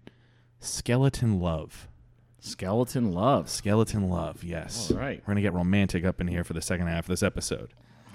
"Skeleton 0.60 1.40
Love." 1.40 1.88
Skeleton 2.40 3.12
Love. 3.12 3.48
Skeleton 3.50 4.08
Love. 4.08 4.44
Yes. 4.44 4.90
All 4.92 4.98
right. 4.98 5.20
We're 5.26 5.32
gonna 5.32 5.42
get 5.42 5.54
romantic 5.54 6.04
up 6.04 6.20
in 6.20 6.28
here 6.28 6.44
for 6.44 6.52
the 6.52 6.62
second 6.62 6.86
half 6.86 7.04
of 7.04 7.08
this 7.08 7.22
episode. 7.22 7.72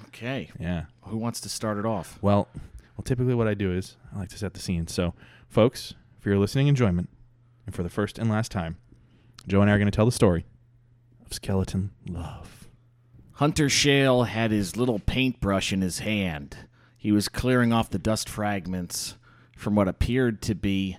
Okay, 0.08 0.50
Yeah. 0.60 0.84
who 1.02 1.18
wants 1.18 1.42
to 1.42 1.50
start 1.50 1.78
it 1.80 1.86
off? 1.86 2.20
Well, 2.22 2.48
well, 2.96 3.04
typically 3.04 3.34
what 3.34 3.48
I 3.48 3.56
do 3.56 3.74
is 3.74 3.98
I 4.16 4.20
like 4.20 4.30
to 4.30 4.38
set 4.38 4.54
the 4.54 4.60
scene. 4.60 4.86
So, 4.88 5.14
folks, 5.50 5.96
for 6.24 6.30
your 6.30 6.40
listening 6.40 6.68
enjoyment, 6.68 7.10
and 7.66 7.76
for 7.76 7.84
the 7.84 7.90
first 7.90 8.18
and 8.18 8.30
last 8.30 8.50
time, 8.50 8.78
Joe 9.46 9.60
and 9.60 9.70
I 9.70 9.74
are 9.74 9.78
going 9.78 9.92
to 9.92 9.96
tell 9.96 10.06
the 10.06 10.12
story 10.14 10.46
of 11.26 11.34
skeleton 11.34 11.92
love. 12.08 12.70
Hunter 13.34 13.68
Shale 13.68 14.24
had 14.24 14.50
his 14.50 14.78
little 14.78 15.00
paintbrush 15.00 15.74
in 15.74 15.82
his 15.82 16.00
hand. 16.00 16.56
He 16.98 17.12
was 17.12 17.28
clearing 17.28 17.74
off 17.74 17.90
the 17.90 18.00
dust 18.00 18.30
fragments 18.30 19.18
from 19.58 19.76
what 19.76 19.90
appeared 19.90 20.42
to 20.44 20.56
be 20.56 20.98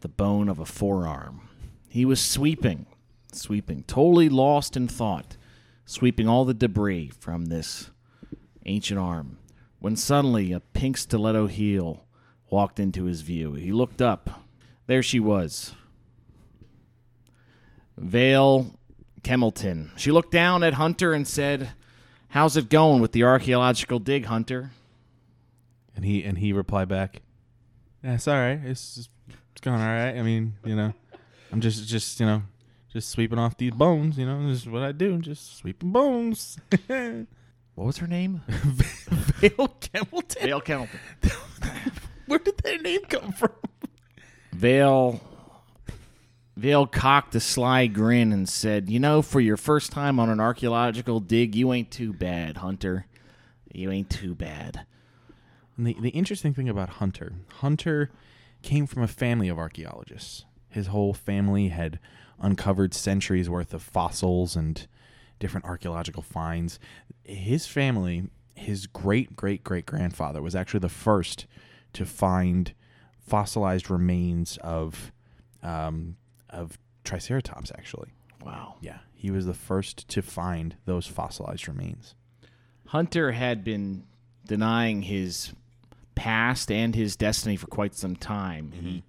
the 0.00 0.08
bone 0.08 0.48
of 0.48 0.58
a 0.58 0.64
forearm. 0.64 1.50
He 1.90 2.06
was 2.06 2.22
sweeping, 2.22 2.86
sweeping, 3.30 3.82
totally 3.82 4.30
lost 4.30 4.74
in 4.74 4.88
thought, 4.88 5.36
sweeping 5.84 6.30
all 6.30 6.46
the 6.46 6.54
debris 6.54 7.12
from 7.20 7.46
this 7.46 7.90
ancient 8.64 8.98
arm, 8.98 9.36
when 9.80 9.96
suddenly 9.96 10.50
a 10.50 10.60
pink 10.60 10.96
stiletto 10.96 11.46
heel 11.46 12.06
walked 12.48 12.80
into 12.80 13.04
his 13.04 13.20
view. 13.20 13.52
He 13.52 13.70
looked 13.70 14.00
up. 14.00 14.41
There 14.86 15.02
she 15.02 15.20
was. 15.20 15.74
Vale 17.96 18.74
Kemmelton. 19.22 19.90
She 19.96 20.10
looked 20.10 20.32
down 20.32 20.62
at 20.62 20.74
Hunter 20.74 21.12
and 21.12 21.26
said, 21.26 21.70
How's 22.30 22.56
it 22.56 22.68
going 22.68 23.00
with 23.00 23.12
the 23.12 23.24
archaeological 23.24 23.98
dig, 23.98 24.24
Hunter? 24.24 24.70
And 25.94 26.04
he 26.04 26.24
and 26.24 26.38
he 26.38 26.54
replied 26.54 26.88
back, 26.88 27.20
"Yeah, 28.02 28.14
it's 28.14 28.26
all 28.26 28.34
right. 28.34 28.58
It's 28.64 28.96
it's 29.28 29.60
going 29.60 29.78
all 29.78 29.86
right. 29.86 30.16
I 30.16 30.22
mean, 30.22 30.54
you 30.64 30.74
know, 30.74 30.94
I'm 31.52 31.60
just 31.60 31.86
just 31.86 32.18
you 32.18 32.24
know 32.24 32.42
just 32.90 33.10
sweeping 33.10 33.38
off 33.38 33.58
these 33.58 33.72
bones. 33.72 34.16
You 34.16 34.24
know, 34.24 34.48
this 34.48 34.62
is 34.62 34.68
what 34.68 34.82
I 34.82 34.92
do. 34.92 35.18
Just 35.18 35.58
sweeping 35.58 35.92
bones." 35.92 36.58
What 37.74 37.86
was 37.86 37.96
her 37.98 38.06
name? 38.06 38.42
Vale 38.48 39.74
Campbellton. 39.80 40.42
Vale 40.42 40.60
Kemmelton. 40.60 40.98
Where 42.26 42.38
did 42.38 42.58
that 42.58 42.82
name 42.82 43.00
come 43.08 43.32
from? 43.32 43.52
Vale 44.52 45.20
Vale 46.56 46.86
cocked 46.86 47.34
a 47.34 47.40
sly 47.40 47.86
grin 47.86 48.32
and 48.32 48.48
said, 48.48 48.90
You 48.90 49.00
know, 49.00 49.22
for 49.22 49.40
your 49.40 49.56
first 49.56 49.90
time 49.90 50.20
on 50.20 50.28
an 50.28 50.38
archaeological 50.38 51.18
dig, 51.18 51.54
you 51.54 51.72
ain't 51.72 51.90
too 51.90 52.12
bad, 52.12 52.58
Hunter. 52.58 53.06
You 53.72 53.90
ain't 53.90 54.10
too 54.10 54.34
bad. 54.34 54.84
And 55.76 55.86
the, 55.86 55.96
the 55.98 56.10
interesting 56.10 56.52
thing 56.52 56.68
about 56.68 56.90
Hunter, 56.90 57.32
Hunter 57.60 58.10
came 58.60 58.86
from 58.86 59.02
a 59.02 59.08
family 59.08 59.48
of 59.48 59.58
archaeologists. 59.58 60.44
His 60.68 60.88
whole 60.88 61.14
family 61.14 61.68
had 61.68 61.98
uncovered 62.38 62.92
centuries 62.92 63.48
worth 63.48 63.72
of 63.72 63.82
fossils 63.82 64.54
and 64.54 64.86
different 65.38 65.64
archaeological 65.64 66.22
finds. 66.22 66.78
His 67.24 67.66
family, 67.66 68.28
his 68.54 68.86
great 68.86 69.34
great 69.34 69.64
great 69.64 69.86
grandfather, 69.86 70.42
was 70.42 70.54
actually 70.54 70.80
the 70.80 70.88
first 70.90 71.46
to 71.94 72.04
find 72.04 72.74
fossilized 73.26 73.90
remains 73.90 74.58
of 74.58 75.12
um, 75.62 76.16
of 76.50 76.78
Triceratops. 77.04 77.70
Actually, 77.76 78.10
Wow. 78.44 78.76
yeah, 78.80 78.98
he 79.14 79.30
was 79.30 79.46
the 79.46 79.54
first 79.54 80.08
to 80.08 80.22
find 80.22 80.76
those 80.84 81.06
fossilized 81.06 81.68
remains. 81.68 82.14
Hunter 82.86 83.32
had 83.32 83.64
been 83.64 84.04
denying 84.46 85.02
his 85.02 85.52
past 86.14 86.70
and 86.70 86.94
his 86.94 87.16
destiny 87.16 87.56
for 87.56 87.66
quite 87.68 87.94
some 87.94 88.16
time. 88.16 88.72
He 88.72 89.02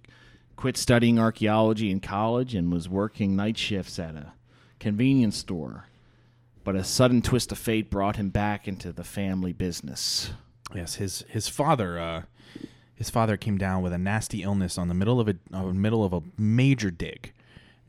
quit 0.56 0.76
studying 0.76 1.18
archaeology 1.18 1.90
in 1.90 2.00
college 2.00 2.54
and 2.54 2.72
was 2.72 2.88
working 2.88 3.36
night 3.36 3.58
shifts 3.58 3.98
at 3.98 4.14
a 4.14 4.32
convenience 4.78 5.36
store. 5.36 5.86
But 6.62 6.76
a 6.76 6.84
sudden 6.84 7.20
twist 7.20 7.52
of 7.52 7.58
fate 7.58 7.90
brought 7.90 8.16
him 8.16 8.30
back 8.30 8.66
into 8.66 8.90
the 8.90 9.04
family 9.04 9.52
business. 9.52 10.30
Yes, 10.74 10.94
his 10.94 11.24
his 11.28 11.46
father 11.46 11.98
uh, 11.98 12.22
his 12.94 13.10
father 13.10 13.36
came 13.36 13.58
down 13.58 13.82
with 13.82 13.92
a 13.92 13.98
nasty 13.98 14.42
illness 14.42 14.78
on 14.78 14.88
the 14.88 14.94
middle 14.94 15.20
of 15.20 15.28
a 15.28 15.36
uh, 15.52 15.64
middle 15.64 16.04
of 16.04 16.12
a 16.12 16.22
major 16.38 16.90
dig, 16.90 17.32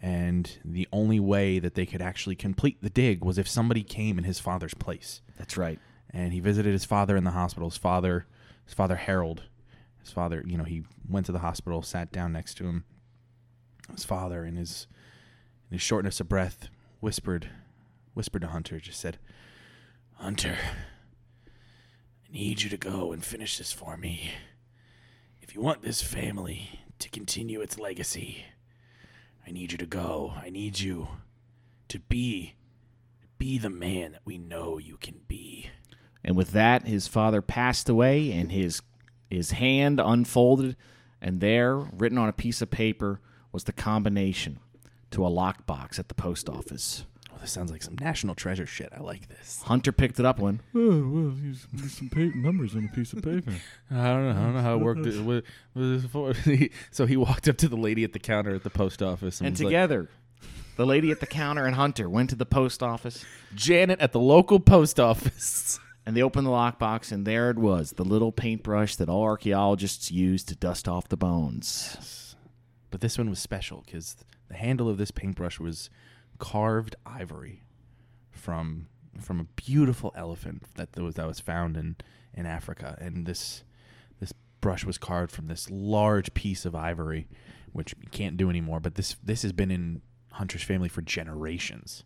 and 0.01 0.57
the 0.65 0.87
only 0.91 1.19
way 1.19 1.59
that 1.59 1.75
they 1.75 1.85
could 1.85 2.01
actually 2.01 2.35
complete 2.35 2.77
the 2.81 2.89
dig 2.89 3.23
was 3.23 3.37
if 3.37 3.47
somebody 3.47 3.83
came 3.83 4.17
in 4.17 4.23
his 4.23 4.39
father's 4.39 4.73
place. 4.73 5.21
That's 5.37 5.57
right. 5.57 5.79
And 6.09 6.33
he 6.33 6.39
visited 6.39 6.73
his 6.73 6.85
father 6.85 7.15
in 7.15 7.23
the 7.23 7.31
hospital. 7.31 7.69
His 7.69 7.77
father, 7.77 8.25
his 8.65 8.73
father 8.73 8.95
Harold, 8.95 9.43
his 9.99 10.11
father, 10.11 10.43
you 10.45 10.57
know, 10.57 10.63
he 10.63 10.83
went 11.07 11.25
to 11.27 11.31
the 11.31 11.39
hospital, 11.39 11.81
sat 11.81 12.11
down 12.11 12.33
next 12.33 12.55
to 12.55 12.65
him. 12.65 12.85
His 13.91 14.05
father, 14.05 14.45
in 14.45 14.55
his 14.55 14.87
in 15.69 15.75
his 15.75 15.81
shortness 15.81 16.19
of 16.19 16.29
breath, 16.29 16.69
whispered, 16.99 17.49
whispered 18.13 18.41
to 18.41 18.47
Hunter, 18.47 18.79
just 18.79 18.99
said, 18.99 19.19
"Hunter, 20.13 20.57
I 21.47 22.31
need 22.31 22.63
you 22.63 22.69
to 22.69 22.77
go 22.77 23.11
and 23.11 23.23
finish 23.23 23.57
this 23.59 23.71
for 23.71 23.97
me. 23.97 24.31
You 25.55 25.61
want 25.61 25.83
this 25.83 26.01
family 26.01 26.81
to 26.99 27.09
continue 27.09 27.61
its 27.61 27.79
legacy, 27.79 28.43
I 29.47 29.51
need 29.51 29.71
you 29.71 29.77
to 29.77 29.85
go. 29.85 30.33
I 30.35 30.49
need 30.49 30.81
you 30.81 31.07
to 31.87 31.97
be 31.97 32.55
be 33.37 33.57
the 33.57 33.69
man 33.69 34.11
that 34.11 34.25
we 34.25 34.37
know 34.37 34.77
you 34.79 34.97
can 34.97 35.21
be." 35.29 35.69
And 36.25 36.35
with 36.35 36.51
that, 36.51 36.85
his 36.85 37.07
father 37.07 37.41
passed 37.41 37.87
away, 37.87 38.33
and 38.33 38.51
his 38.51 38.81
his 39.29 39.51
hand 39.51 40.01
unfolded, 40.03 40.75
and 41.21 41.39
there, 41.39 41.77
written 41.77 42.17
on 42.17 42.27
a 42.27 42.33
piece 42.33 42.61
of 42.61 42.69
paper, 42.69 43.21
was 43.53 43.63
the 43.63 43.71
combination 43.71 44.59
to 45.11 45.25
a 45.25 45.29
lockbox 45.29 45.97
at 45.97 46.09
the 46.09 46.15
post 46.15 46.49
office. 46.49 47.05
This 47.45 47.51
sounds 47.51 47.71
like 47.71 47.83
some 47.83 47.95
national 48.01 48.33
treasure 48.33 48.65
shit. 48.65 48.89
I 48.91 49.01
like 49.01 49.27
this. 49.27 49.61
Hunter 49.61 49.91
picked 49.91 50.19
it 50.19 50.25
up 50.25 50.39
when 50.39 50.61
Oh, 50.73 51.07
well, 51.07 51.35
he's, 51.39 51.67
there's 51.71 51.93
some 51.93 52.09
pa- 52.09 52.31
numbers 52.33 52.75
on 52.75 52.89
a 52.91 52.95
piece 52.95 53.13
of 53.13 53.21
paper. 53.21 53.51
I 53.91 54.03
don't 54.07 54.23
know. 54.23 54.31
I 54.31 54.33
don't 54.45 54.53
know 54.55 54.61
how 54.61 54.73
it 54.73 54.79
worked. 54.79 55.05
What, 55.05 55.23
what 55.23 55.43
was 55.75 56.01
this 56.01 56.11
for? 56.11 56.33
so 56.91 57.05
he 57.05 57.15
walked 57.15 57.47
up 57.47 57.57
to 57.57 57.67
the 57.67 57.75
lady 57.75 58.03
at 58.03 58.13
the 58.13 58.19
counter 58.19 58.55
at 58.55 58.63
the 58.63 58.71
post 58.71 59.03
office 59.03 59.41
and, 59.41 59.45
and 59.45 59.53
was 59.53 59.61
like, 59.61 59.67
together, 59.67 60.09
the 60.75 60.87
lady 60.87 61.11
at 61.11 61.19
the 61.19 61.27
counter 61.27 61.65
and 61.67 61.75
Hunter 61.75 62.09
went 62.09 62.31
to 62.31 62.35
the 62.35 62.47
post 62.47 62.81
office, 62.81 63.23
Janet 63.53 63.99
at 63.99 64.11
the 64.11 64.19
local 64.19 64.59
post 64.59 64.99
office. 64.99 65.79
and 66.07 66.17
they 66.17 66.23
opened 66.23 66.47
the 66.47 66.51
lockbox, 66.51 67.11
and 67.11 67.27
there 67.27 67.51
it 67.51 67.59
was, 67.59 67.91
the 67.91 68.03
little 68.03 68.31
paintbrush 68.31 68.95
that 68.95 69.07
all 69.07 69.21
archaeologists 69.21 70.09
use 70.09 70.43
to 70.45 70.55
dust 70.55 70.87
off 70.87 71.09
the 71.09 71.15
bones. 71.15 72.35
But 72.89 73.01
this 73.01 73.19
one 73.19 73.29
was 73.29 73.37
special 73.37 73.83
because 73.85 74.15
the 74.47 74.55
handle 74.55 74.89
of 74.89 74.97
this 74.97 75.11
paintbrush 75.11 75.59
was 75.59 75.91
carved 76.39 76.95
ivory 77.05 77.63
from 78.31 78.87
from 79.21 79.39
a 79.39 79.45
beautiful 79.55 80.13
elephant 80.15 80.63
that 80.75 80.95
was 80.97 81.15
that 81.15 81.27
was 81.27 81.39
found 81.39 81.77
in 81.77 81.95
in 82.33 82.45
Africa, 82.45 82.97
and 82.99 83.25
this 83.25 83.63
this 84.19 84.33
brush 84.61 84.85
was 84.85 84.97
carved 84.97 85.31
from 85.31 85.47
this 85.47 85.69
large 85.69 86.33
piece 86.33 86.65
of 86.65 86.75
ivory, 86.75 87.27
which 87.71 87.95
you 88.01 88.09
can't 88.09 88.37
do 88.37 88.49
anymore. 88.49 88.79
But 88.79 88.95
this 88.95 89.15
this 89.23 89.41
has 89.43 89.53
been 89.53 89.71
in 89.71 90.01
Hunter's 90.31 90.63
family 90.63 90.89
for 90.89 91.01
generations. 91.01 92.03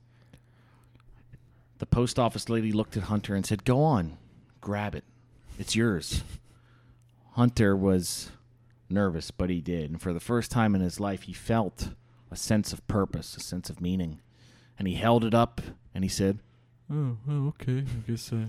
The 1.80 1.86
post 1.86 2.20
office 2.20 2.50
lady 2.50 2.72
looked 2.72 2.98
at 2.98 3.04
Hunter 3.04 3.34
and 3.34 3.46
said, 3.46 3.64
Go 3.64 3.82
on, 3.82 4.18
grab 4.62 4.94
it. 4.94 5.06
It's 5.58 5.76
yours. 5.76 6.24
Hunter 7.32 7.76
was 7.76 8.32
nervous, 8.90 9.32
but 9.32 9.50
he 9.50 9.62
did. 9.62 9.90
And 9.90 10.02
for 10.02 10.14
the 10.14 10.20
first 10.20 10.52
time 10.52 10.76
in 10.76 10.82
his 10.82 11.00
life, 11.00 11.24
he 11.24 11.34
felt 11.34 11.90
a 12.32 12.36
sense 12.36 12.74
of 12.74 12.86
purpose, 12.88 13.36
a 13.36 13.40
sense 13.40 13.70
of 13.70 13.82
meaning. 13.82 14.20
And 14.78 14.88
he 14.88 14.96
held 14.96 15.24
it 15.26 15.34
up 15.34 15.62
and 15.94 16.04
he 16.04 16.10
said, 16.10 16.40
Oh, 16.92 17.18
well, 17.28 17.48
okay. 17.50 17.80
I 17.80 18.10
guess 18.12 18.32
uh, 18.34 18.46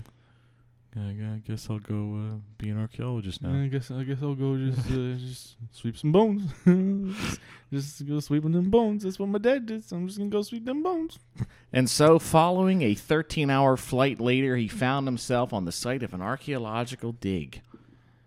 I, 0.95 1.09
I 1.09 1.41
guess 1.47 1.67
I'll 1.69 1.79
go 1.79 2.15
uh, 2.15 2.37
be 2.57 2.69
an 2.69 2.79
archaeologist 2.79 3.41
now. 3.41 3.53
I 3.53 3.67
guess 3.67 3.91
I 3.91 4.03
guess 4.03 4.17
I'll 4.21 4.35
go 4.35 4.57
just 4.57 4.87
uh, 4.87 5.13
just 5.17 5.55
sweep 5.71 5.97
some 5.97 6.11
bones. 6.11 6.51
just, 6.65 7.39
just 7.73 8.07
go 8.07 8.19
sweeping 8.19 8.51
them 8.51 8.69
bones. 8.69 9.03
That's 9.03 9.17
what 9.17 9.29
my 9.29 9.39
dad 9.39 9.67
did. 9.67 9.85
So 9.85 9.95
I'm 9.95 10.07
just 10.07 10.17
gonna 10.17 10.29
go 10.29 10.41
sweep 10.41 10.65
them 10.65 10.83
bones. 10.83 11.19
And 11.73 11.89
so, 11.89 12.19
following 12.19 12.81
a 12.81 12.95
13 12.95 13.49
hour 13.49 13.77
flight 13.77 14.19
later, 14.19 14.57
he 14.57 14.67
found 14.67 15.07
himself 15.07 15.53
on 15.53 15.63
the 15.63 15.71
site 15.71 16.03
of 16.03 16.13
an 16.13 16.21
archaeological 16.21 17.13
dig 17.13 17.61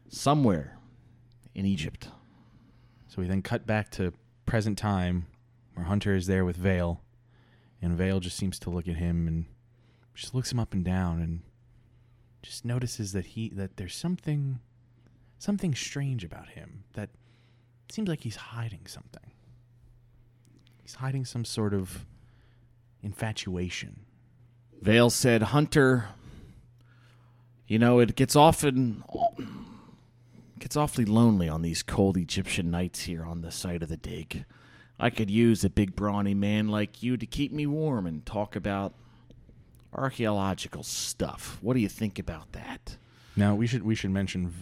somewhere 0.09 0.79
in 1.55 1.67
Egypt. 1.67 2.09
So 3.09 3.21
we 3.21 3.29
then 3.29 3.43
cut 3.43 3.67
back 3.67 3.91
to 3.93 4.15
present 4.47 4.79
time, 4.79 5.27
where 5.75 5.87
Hunter 5.87 6.15
is 6.15 6.27
there 6.27 6.45
with 6.45 6.57
Vale, 6.57 7.03
and 7.83 7.97
Vale 7.97 8.21
just 8.21 8.37
seems 8.37 8.59
to 8.61 8.71
look 8.71 8.89
at 8.89 8.97
him 8.97 9.27
and 9.29 9.47
just 10.15 10.35
looks 10.35 10.53
him 10.53 10.61
up 10.61 10.73
and 10.73 10.85
down 10.85 11.21
and 11.21 11.43
just 12.43 12.65
notices 12.65 13.13
that 13.13 13.27
he 13.27 13.49
that 13.51 13.77
there's 13.77 13.95
something 13.95 14.61
something 15.39 15.75
strange 15.75 16.25
about 16.25 16.51
him 16.51 16.85
that 16.95 17.11
seems 17.91 18.09
like 18.09 18.23
he's 18.23 18.37
hiding 18.37 18.87
something. 18.87 19.33
He's 20.83 20.97
hiding 20.97 21.25
some 21.25 21.45
sort 21.45 21.75
of 21.75 22.07
infatuation. 23.03 24.01
Vale 24.81 25.11
said, 25.11 25.43
Hunter, 25.43 26.09
you 27.67 27.79
know, 27.79 27.99
it 27.99 28.17
gets 28.17 28.37
often 28.37 29.03
gets 30.59 30.77
awfully 30.77 31.05
lonely 31.05 31.49
on 31.49 31.63
these 31.63 31.83
cold 31.83 32.17
Egyptian 32.17 32.71
nights 32.71 33.01
here 33.01 33.25
on 33.25 33.43
the 33.43 33.51
site 33.51 33.83
of 33.83 33.89
the 33.89 33.97
dig. 33.97 34.45
I 34.99 35.11
could 35.11 35.31
use 35.31 35.65
a 35.65 35.71
big 35.71 35.97
brawny 35.97 36.35
man 36.35 36.69
like 36.69 37.03
you 37.03 37.17
to 37.17 37.27
keep 37.27 37.53
me 37.53 37.67
warm 37.67 38.07
and 38.07 38.25
talk 38.25 38.55
about 38.57 38.95
archaeological 39.93 40.83
stuff. 40.83 41.59
What 41.61 41.75
do 41.75 41.81
you 41.81 41.89
think 41.89 42.19
about 42.19 42.53
that? 42.53 42.97
Now 43.37 43.55
we 43.55 43.67
should 43.67 43.83
we 43.83 43.95
should 43.95 44.11
mention 44.11 44.53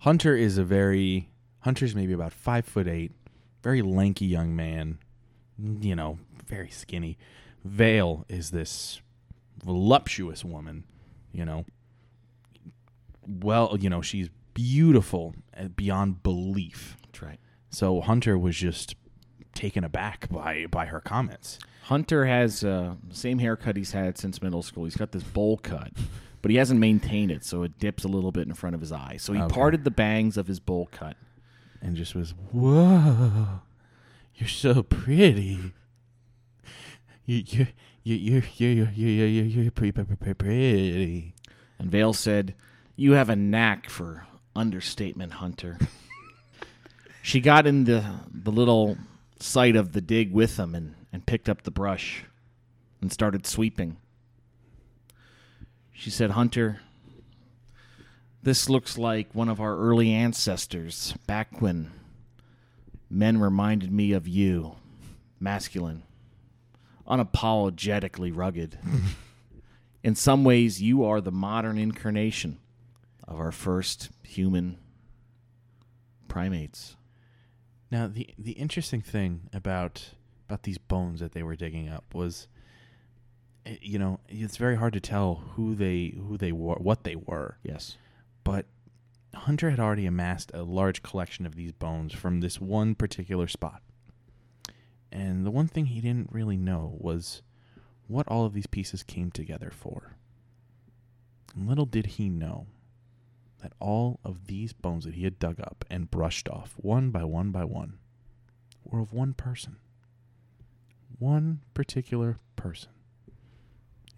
Hunter 0.00 0.36
is 0.36 0.58
a 0.58 0.64
very 0.64 1.30
Hunter's 1.60 1.94
maybe 1.94 2.12
about 2.12 2.32
five 2.32 2.64
foot 2.64 2.86
eight, 2.86 3.12
very 3.62 3.82
lanky 3.82 4.26
young 4.26 4.54
man, 4.54 4.98
you 5.58 5.94
know, 5.94 6.18
very 6.46 6.70
skinny. 6.70 7.18
Vale 7.64 8.24
is 8.28 8.50
this 8.50 9.00
voluptuous 9.62 10.44
woman, 10.44 10.84
you 11.32 11.44
know. 11.44 11.64
Well, 13.26 13.76
you 13.78 13.90
know, 13.90 14.02
she's 14.02 14.28
beautiful 14.54 15.34
uh, 15.56 15.68
beyond 15.68 16.22
belief. 16.22 16.96
That's 17.06 17.22
right. 17.22 17.38
So 17.70 18.00
Hunter 18.00 18.38
was 18.38 18.56
just 18.56 18.96
taken 19.54 19.84
aback 19.84 20.28
by 20.30 20.66
by 20.70 20.86
her 20.86 21.00
comments. 21.00 21.58
Hunter 21.84 22.26
has 22.26 22.62
uh, 22.62 22.94
same 23.10 23.38
haircut 23.38 23.76
he's 23.76 23.92
had 23.92 24.16
since 24.18 24.40
middle 24.42 24.62
school. 24.62 24.84
He's 24.84 24.96
got 24.96 25.12
this 25.12 25.22
bowl 25.24 25.56
cut, 25.58 25.90
but 26.42 26.50
he 26.50 26.56
hasn't 26.56 26.78
maintained 26.78 27.30
it, 27.32 27.44
so 27.44 27.62
it 27.64 27.78
dips 27.78 28.04
a 28.04 28.08
little 28.08 28.30
bit 28.32 28.46
in 28.46 28.54
front 28.54 28.74
of 28.74 28.80
his 28.80 28.92
eye. 28.92 29.16
So 29.18 29.32
he 29.32 29.40
Okay. 29.40 29.52
parted 29.54 29.84
the 29.84 29.90
bangs 29.90 30.36
of 30.36 30.46
his 30.46 30.60
bowl 30.60 30.88
cut. 30.92 31.16
and 31.82 31.96
just 31.96 32.14
was, 32.14 32.32
"Whoa, 32.52 33.60
you're 34.36 34.48
so 34.48 34.82
pretty. 34.82 35.72
You 37.24 37.42
you 37.46 37.66
you 38.02 38.14
you 38.16 38.42
you 38.58 38.88
you 38.94 39.06
you 39.06 39.24
you 39.24 39.42
you're 39.62 39.70
pretty 39.70 39.92
pretty 39.92 40.14
pretty 40.16 40.34
pretty." 40.34 41.34
And 41.78 41.90
Vale 41.90 42.12
said, 42.12 42.54
You 42.96 43.12
have 43.12 43.30
a 43.30 43.36
knack 43.36 43.88
for 43.88 44.26
understatement, 44.54 45.32
Hunter. 45.34 45.78
she 47.22 47.40
got 47.40 47.66
in 47.66 47.84
the, 47.84 48.04
the 48.30 48.50
little 48.52 48.98
site 49.40 49.76
of 49.76 49.92
the 49.92 50.00
dig 50.00 50.32
with 50.32 50.58
him 50.58 50.74
and, 50.74 50.94
and 51.12 51.26
picked 51.26 51.48
up 51.48 51.62
the 51.62 51.70
brush 51.70 52.24
and 53.00 53.12
started 53.12 53.46
sweeping. 53.46 53.96
She 55.92 56.10
said, 56.10 56.30
Hunter, 56.32 56.80
this 58.42 58.68
looks 58.68 58.96
like 58.96 59.34
one 59.34 59.48
of 59.48 59.60
our 59.60 59.76
early 59.76 60.12
ancestors 60.12 61.14
back 61.26 61.60
when 61.60 61.90
men 63.10 63.38
reminded 63.38 63.92
me 63.92 64.12
of 64.12 64.26
you, 64.26 64.76
masculine, 65.38 66.02
unapologetically 67.06 68.34
rugged. 68.34 68.78
In 70.02 70.14
some 70.14 70.44
ways, 70.44 70.80
you 70.80 71.04
are 71.04 71.20
the 71.20 71.30
modern 71.30 71.76
incarnation 71.76 72.58
of 73.28 73.38
our 73.38 73.52
first 73.52 74.08
human 74.22 74.78
primates. 76.28 76.96
Now 77.90 78.06
the 78.06 78.28
the 78.38 78.52
interesting 78.52 79.00
thing 79.00 79.48
about 79.52 80.10
about 80.46 80.62
these 80.64 80.78
bones 80.78 81.20
that 81.20 81.32
they 81.32 81.42
were 81.42 81.56
digging 81.56 81.88
up 81.88 82.14
was, 82.14 82.48
eh, 83.66 83.76
you 83.80 83.98
know, 83.98 84.20
it's 84.28 84.56
very 84.56 84.76
hard 84.76 84.92
to 84.94 85.00
tell 85.00 85.36
who 85.54 85.74
they 85.74 86.14
who 86.16 86.36
they 86.36 86.52
were, 86.52 86.76
what 86.76 87.04
they 87.04 87.16
were. 87.16 87.58
Yes. 87.62 87.96
but 88.44 88.66
Hunter 89.32 89.70
had 89.70 89.78
already 89.78 90.06
amassed 90.06 90.50
a 90.54 90.64
large 90.64 91.02
collection 91.04 91.46
of 91.46 91.54
these 91.54 91.70
bones 91.72 92.12
from 92.12 92.40
this 92.40 92.60
one 92.60 92.96
particular 92.96 93.46
spot. 93.46 93.80
And 95.12 95.46
the 95.46 95.52
one 95.52 95.68
thing 95.68 95.86
he 95.86 96.00
didn't 96.00 96.32
really 96.32 96.56
know 96.56 96.96
was 96.98 97.42
what 98.08 98.26
all 98.26 98.44
of 98.44 98.54
these 98.54 98.66
pieces 98.66 99.04
came 99.04 99.30
together 99.30 99.70
for. 99.72 100.16
And 101.54 101.68
little 101.68 101.86
did 101.86 102.06
he 102.06 102.28
know 102.28 102.66
that 103.62 103.72
all 103.78 104.20
of 104.24 104.46
these 104.46 104.72
bones 104.72 105.04
that 105.04 105.14
he 105.14 105.24
had 105.24 105.38
dug 105.38 105.60
up 105.60 105.84
and 105.90 106.10
brushed 106.10 106.48
off, 106.48 106.74
one 106.76 107.10
by 107.10 107.24
one 107.24 107.50
by 107.50 107.64
one, 107.64 107.98
were 108.84 109.00
of 109.00 109.12
one 109.12 109.34
person. 109.34 109.76
One 111.18 111.60
particular 111.74 112.38
person. 112.56 112.90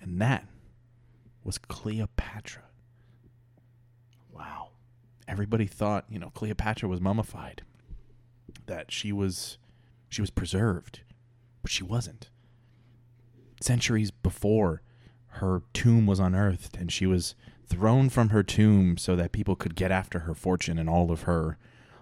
And 0.00 0.20
that 0.20 0.46
was 1.44 1.58
Cleopatra 1.58 2.62
Wow. 4.32 4.70
everybody 5.28 5.66
thought 5.66 6.06
you 6.08 6.18
know 6.18 6.30
Cleopatra 6.30 6.88
was 6.88 7.00
mummified, 7.00 7.62
that 8.66 8.90
she 8.90 9.12
was 9.12 9.58
she 10.08 10.20
was 10.20 10.30
preserved, 10.30 11.00
but 11.62 11.70
she 11.70 11.84
wasn't. 11.84 12.30
Centuries 13.60 14.10
before, 14.10 14.82
her 15.26 15.62
tomb 15.72 16.06
was 16.06 16.18
unearthed, 16.18 16.76
and 16.76 16.90
she 16.92 17.06
was 17.06 17.34
thrown 17.72 18.10
from 18.10 18.28
her 18.28 18.42
tomb 18.42 18.98
so 18.98 19.16
that 19.16 19.32
people 19.32 19.56
could 19.56 19.74
get 19.74 19.90
after 19.90 20.20
her 20.20 20.34
fortune 20.34 20.78
and 20.78 20.90
all 20.90 21.10
of 21.10 21.22
her 21.22 21.56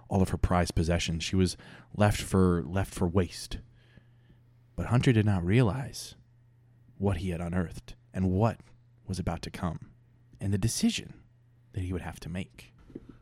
all 0.09 0.21
of 0.21 0.31
her 0.31 0.37
prized 0.37 0.75
possessions. 0.75 1.23
She 1.23 1.37
was 1.37 1.57
left 1.97 2.21
for 2.21 2.65
left 2.67 2.93
for 2.93 3.07
waste. 3.07 3.59
But 4.75 4.87
Hunter 4.87 5.13
did 5.13 5.25
not 5.25 5.45
realize 5.45 6.17
what 6.99 7.19
he 7.19 7.31
had 7.31 7.41
unearthed 7.41 7.95
and 8.13 8.33
what 8.33 8.59
was 9.07 9.21
about 9.21 9.43
to 9.43 9.51
come, 9.51 9.91
and 10.41 10.53
the 10.53 10.59
decision 10.59 11.15
that 11.73 11.85
he 11.85 11.93
would 11.93 12.03
have 12.03 12.19
to 12.21 12.29
make. 12.29 12.73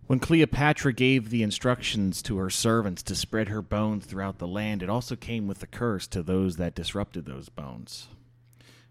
When 0.07 0.19
Cleopatra 0.19 0.95
gave 0.95 1.29
the 1.29 1.43
instructions 1.43 2.23
to 2.23 2.39
her 2.39 2.49
servants 2.49 3.03
to 3.03 3.15
spread 3.15 3.49
her 3.49 3.61
bones 3.61 4.07
throughout 4.07 4.39
the 4.39 4.49
land, 4.49 4.83
it 4.83 4.89
also 4.89 5.17
came 5.17 5.47
with 5.47 5.63
a 5.63 5.67
curse 5.67 6.07
to 6.09 6.23
those 6.23 6.57
that 6.57 6.75
disrupted 6.75 7.27
those 7.27 7.51
bones. 7.51 8.09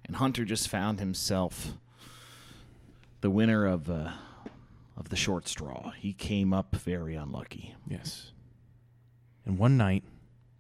And 0.05 0.17
Hunter 0.17 0.45
just 0.45 0.69
found 0.69 0.99
himself 0.99 1.73
the 3.27 3.31
winner 3.31 3.65
of 3.65 3.89
uh, 3.89 4.09
of 4.95 5.09
the 5.09 5.17
short 5.17 5.49
straw. 5.49 5.91
He 5.97 6.13
came 6.13 6.53
up 6.53 6.73
very 6.77 7.13
unlucky. 7.13 7.75
Yes. 7.85 8.31
And 9.45 9.57
one 9.57 9.75
night, 9.75 10.05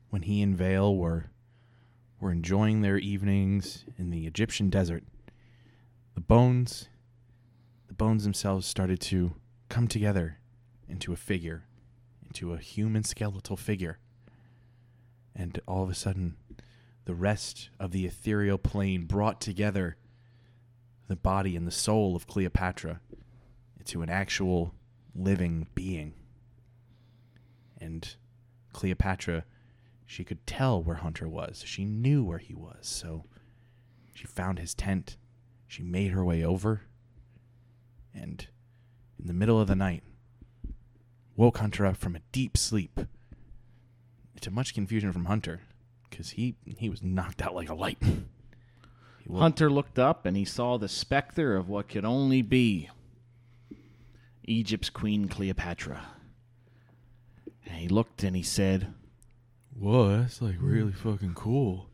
when 0.09 0.23
he 0.23 0.41
and 0.41 0.53
Vale 0.53 0.93
were 0.93 1.31
were 2.19 2.29
enjoying 2.29 2.81
their 2.81 2.97
evenings 2.97 3.85
in 3.97 4.09
the 4.09 4.27
Egyptian 4.27 4.69
desert, 4.69 5.05
the 6.13 6.19
bones 6.19 6.89
the 7.87 7.93
bones 7.93 8.25
themselves 8.25 8.67
started 8.67 8.99
to 8.99 9.35
come 9.69 9.87
together 9.87 10.39
into 10.89 11.13
a 11.13 11.15
figure, 11.15 11.63
into 12.25 12.51
a 12.51 12.57
human 12.57 13.05
skeletal 13.05 13.55
figure. 13.55 13.97
And 15.33 15.61
all 15.65 15.83
of 15.83 15.89
a 15.89 15.95
sudden, 15.95 16.35
the 17.05 17.15
rest 17.15 17.69
of 17.79 17.91
the 17.91 18.05
ethereal 18.05 18.57
plane 18.57 19.05
brought 19.05 19.39
together 19.39 19.95
the 21.07 21.15
body 21.15 21.55
and 21.55 21.65
the 21.65 21.71
soul 21.71 22.15
of 22.15 22.27
Cleopatra 22.27 22.99
into 23.77 24.01
an 24.01 24.09
actual 24.09 24.73
living 25.15 25.67
being. 25.73 26.13
And 27.79 28.15
Cleopatra, 28.73 29.45
she 30.05 30.23
could 30.23 30.45
tell 30.45 30.81
where 30.81 30.97
Hunter 30.97 31.27
was. 31.27 31.63
She 31.65 31.85
knew 31.85 32.23
where 32.23 32.37
he 32.37 32.53
was. 32.53 32.79
So 32.81 33.25
she 34.13 34.25
found 34.25 34.59
his 34.59 34.73
tent. 34.73 35.17
She 35.67 35.83
made 35.83 36.11
her 36.11 36.25
way 36.25 36.43
over. 36.43 36.81
And 38.13 38.47
in 39.19 39.27
the 39.27 39.33
middle 39.33 39.61
of 39.61 39.67
the 39.67 39.75
night, 39.75 40.03
woke 41.35 41.59
Hunter 41.59 41.85
up 41.85 41.97
from 41.97 42.15
a 42.15 42.21
deep 42.31 42.57
sleep. 42.57 42.99
To 44.41 44.51
much 44.51 44.75
confusion 44.75 45.11
from 45.11 45.25
Hunter, 45.25 45.61
because 46.09 46.31
he, 46.31 46.55
he 46.65 46.89
was 46.89 47.01
knocked 47.01 47.41
out 47.41 47.55
like 47.55 47.69
a 47.69 47.73
light. 47.73 47.97
Hunter 49.35 49.69
looked 49.69 49.99
up 49.99 50.25
and 50.25 50.37
he 50.37 50.45
saw 50.45 50.77
the 50.77 50.87
specter 50.87 51.55
of 51.55 51.67
what 51.67 51.89
could 51.89 52.05
only 52.05 52.41
be 52.41 52.89
Egypt's 54.45 54.89
Queen 54.89 55.27
Cleopatra. 55.27 56.01
And 57.65 57.75
he 57.75 57.87
looked 57.89 58.23
and 58.23 58.35
he 58.35 58.43
said, 58.43 58.93
Whoa, 59.77 60.19
that's 60.19 60.41
like 60.41 60.55
really 60.59 60.93
fucking 60.93 61.33
cool. 61.35 61.89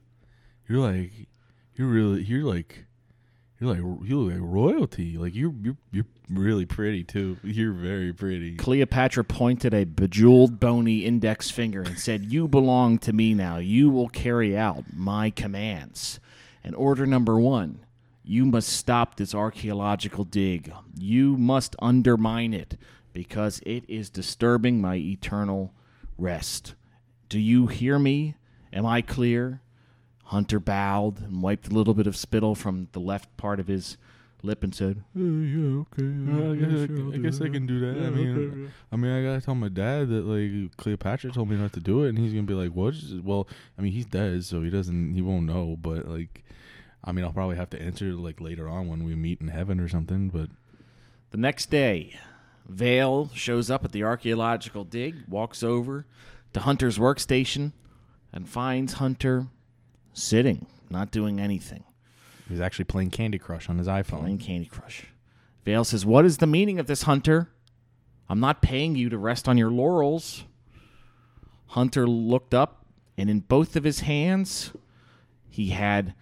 You're 0.69 0.79
like, 0.79 1.11
you're 1.75 1.87
really, 1.87 2.23
you're 2.23 2.43
like, 2.43 2.85
you're 3.59 3.69
like, 3.71 4.07
you 4.07 4.19
look 4.19 4.33
like 4.33 4.41
royalty. 4.41 5.17
Like 5.17 5.35
you're, 5.35 5.53
you're, 5.61 5.77
you're 5.91 6.05
really 6.29 6.65
pretty 6.65 7.03
too. 7.03 7.37
You're 7.43 7.73
very 7.73 8.13
pretty. 8.13 8.55
Cleopatra 8.55 9.23
pointed 9.23 9.73
a 9.73 9.85
bejeweled, 9.85 10.59
bony 10.59 11.05
index 11.05 11.49
finger 11.49 11.81
and 11.81 11.97
said, 11.97 12.31
You 12.31 12.47
belong 12.47 12.99
to 12.99 13.13
me 13.13 13.33
now. 13.33 13.57
You 13.57 13.89
will 13.89 14.09
carry 14.09 14.55
out 14.55 14.85
my 14.93 15.29
commands. 15.29 16.19
And 16.63 16.75
order 16.75 17.05
number 17.05 17.39
one 17.39 17.85
you 18.23 18.45
must 18.45 18.69
stop 18.69 19.15
this 19.15 19.35
archaeological 19.35 20.23
dig. 20.23 20.71
You 20.97 21.35
must 21.35 21.75
undermine 21.79 22.53
it 22.53 22.77
because 23.11 23.61
it 23.65 23.83
is 23.89 24.09
disturbing 24.09 24.79
my 24.79 24.95
eternal 24.95 25.73
rest. 26.17 26.75
Do 27.27 27.37
you 27.37 27.67
hear 27.67 27.99
me? 27.99 28.35
Am 28.71 28.85
I 28.85 29.01
clear? 29.01 29.61
Hunter 30.25 30.59
bowed 30.59 31.21
and 31.21 31.43
wiped 31.43 31.67
a 31.67 31.73
little 31.73 31.93
bit 31.93 32.07
of 32.07 32.15
spittle 32.15 32.55
from 32.55 32.87
the 32.93 32.99
left 32.99 33.35
part 33.35 33.59
of 33.59 33.67
his 33.67 33.97
lip 34.43 34.63
and 34.63 34.75
said, 34.75 35.03
Uh, 35.17 35.21
yeah, 35.21 35.81
okay. 35.81 36.03
I 36.03 36.55
guess, 36.55 36.89
I, 36.89 37.15
I, 37.15 37.17
guess 37.17 37.41
I 37.41 37.49
can 37.49 37.65
do 37.65 37.79
that. 37.79 38.05
I 38.05 38.09
mean, 38.09 38.71
I 38.91 38.95
mean, 38.95 39.11
I 39.11 39.23
gotta 39.23 39.41
tell 39.41 39.55
my 39.55 39.69
dad 39.69 40.09
that 40.09 40.25
like 40.25 40.75
Cleopatra 40.77 41.31
told 41.31 41.49
me 41.49 41.55
not 41.55 41.73
to 41.73 41.79
do 41.79 42.03
it, 42.03 42.09
and 42.09 42.17
he's 42.17 42.33
gonna 42.33 42.43
be 42.43 42.53
like, 42.53 42.71
"What?" 42.71 42.95
Well, 43.23 43.47
I 43.77 43.81
mean, 43.81 43.93
he's 43.93 44.05
dead, 44.05 44.43
so 44.45 44.61
he 44.61 44.69
doesn't, 44.69 45.13
he 45.13 45.21
won't 45.21 45.45
know. 45.45 45.77
But 45.81 46.07
like, 46.07 46.43
I 47.03 47.11
mean, 47.11 47.25
I'll 47.25 47.33
probably 47.33 47.55
have 47.55 47.69
to 47.71 47.81
answer 47.81 48.13
like 48.13 48.39
later 48.41 48.67
on 48.67 48.87
when 48.89 49.03
we 49.03 49.15
meet 49.15 49.41
in 49.41 49.47
heaven 49.47 49.79
or 49.79 49.87
something. 49.87 50.29
But 50.29 50.49
The 51.31 51.37
next 51.37 51.69
day, 51.71 52.19
Vale 52.67 53.29
shows 53.33 53.71
up 53.71 53.83
at 53.85 53.91
the 53.91 54.03
archaeological 54.03 54.83
dig, 54.83 55.15
walks 55.27 55.63
over 55.63 56.05
to 56.53 56.59
Hunter's 56.59 56.97
workstation, 56.97 57.71
and 58.31 58.47
finds 58.47 58.93
Hunter 58.93 59.47
sitting, 60.13 60.65
not 60.89 61.11
doing 61.11 61.39
anything, 61.39 61.83
He 62.47 62.53
was 62.53 62.61
actually 62.61 62.85
playing 62.85 63.11
Candy 63.11 63.39
Crush 63.39 63.69
on 63.69 63.77
his 63.77 63.87
iPhone. 63.87 64.21
playing 64.21 64.37
Candy 64.39 64.67
Crush. 64.67 65.05
Vale 65.65 65.83
says, 65.83 66.05
What 66.05 66.25
is 66.25 66.37
the 66.37 66.47
meaning 66.47 66.79
of 66.79 66.87
this, 66.87 67.03
Hunter? 67.03 67.49
I'm 68.29 68.39
not 68.39 68.61
paying 68.61 68.95
you 68.95 69.09
to 69.09 69.17
rest 69.17 69.47
on 69.47 69.57
your 69.57 69.71
laurels. 69.71 70.45
Hunter 71.67 72.07
looked 72.07 72.53
up, 72.53 72.85
and 73.17 73.29
in 73.29 73.39
both 73.39 73.75
of 73.75 73.83
his 73.83 74.01
hands, 74.01 74.71
he 75.49 75.69
had 75.69 76.13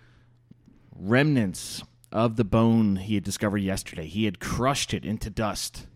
remnants 0.96 1.84
of 2.12 2.36
the 2.36 2.44
bone 2.44 2.98
he 2.98 3.16
had 3.16 3.24
discovered 3.24 3.60
yesterday. 3.60 4.08
He 4.08 4.26
had 4.26 4.40
crushed 4.40 4.94
it 4.94 5.06
into 5.06 5.30
dust. 5.30 5.88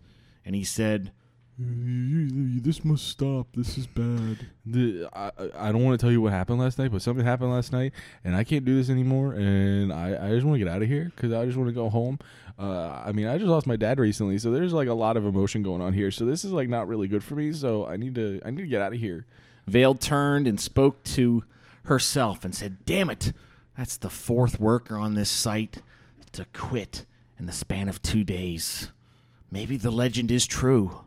And 0.44 0.54
he 0.54 0.64
said, 0.64 1.12
this 2.62 2.84
must 2.84 3.08
stop. 3.08 3.46
This 3.54 3.78
is 3.78 3.86
bad. 3.86 4.46
The, 4.66 5.08
I 5.14 5.30
I 5.54 5.72
don't 5.72 5.82
want 5.82 5.98
to 5.98 6.04
tell 6.04 6.12
you 6.12 6.20
what 6.20 6.32
happened 6.32 6.60
last 6.60 6.78
night, 6.78 6.92
but 6.92 7.00
something 7.00 7.24
happened 7.24 7.50
last 7.50 7.72
night, 7.72 7.92
and 8.24 8.36
I 8.36 8.44
can't 8.44 8.64
do 8.64 8.76
this 8.76 8.90
anymore. 8.90 9.32
And 9.32 9.90
I, 9.90 10.26
I 10.26 10.30
just 10.30 10.44
want 10.44 10.56
to 10.56 10.64
get 10.64 10.68
out 10.68 10.82
of 10.82 10.88
here 10.88 11.10
because 11.16 11.32
I 11.32 11.46
just 11.46 11.56
want 11.56 11.68
to 11.68 11.74
go 11.74 11.88
home. 11.88 12.18
Uh, 12.58 13.02
I 13.04 13.12
mean, 13.12 13.26
I 13.26 13.38
just 13.38 13.48
lost 13.48 13.66
my 13.66 13.76
dad 13.76 13.98
recently, 13.98 14.36
so 14.36 14.50
there's 14.50 14.74
like 14.74 14.88
a 14.88 14.94
lot 14.94 15.16
of 15.16 15.24
emotion 15.24 15.62
going 15.62 15.80
on 15.80 15.94
here. 15.94 16.10
So 16.10 16.26
this 16.26 16.44
is 16.44 16.52
like 16.52 16.68
not 16.68 16.88
really 16.88 17.08
good 17.08 17.24
for 17.24 17.36
me. 17.36 17.52
So 17.54 17.86
I 17.86 17.96
need 17.96 18.14
to 18.16 18.40
I 18.44 18.50
need 18.50 18.62
to 18.62 18.68
get 18.68 18.82
out 18.82 18.92
of 18.92 18.98
here. 18.98 19.24
Vale 19.66 19.94
turned 19.94 20.46
and 20.46 20.60
spoke 20.60 21.02
to 21.04 21.42
herself 21.84 22.44
and 22.44 22.54
said, 22.54 22.84
Damn 22.84 23.08
it, 23.08 23.32
that's 23.78 23.96
the 23.96 24.10
fourth 24.10 24.60
worker 24.60 24.98
on 24.98 25.14
this 25.14 25.30
site 25.30 25.80
to 26.32 26.44
quit 26.52 27.06
in 27.38 27.46
the 27.46 27.52
span 27.52 27.88
of 27.88 28.02
two 28.02 28.24
days. 28.24 28.92
Maybe 29.50 29.78
the 29.78 29.90
legend 29.90 30.30
is 30.30 30.46
true. 30.46 31.05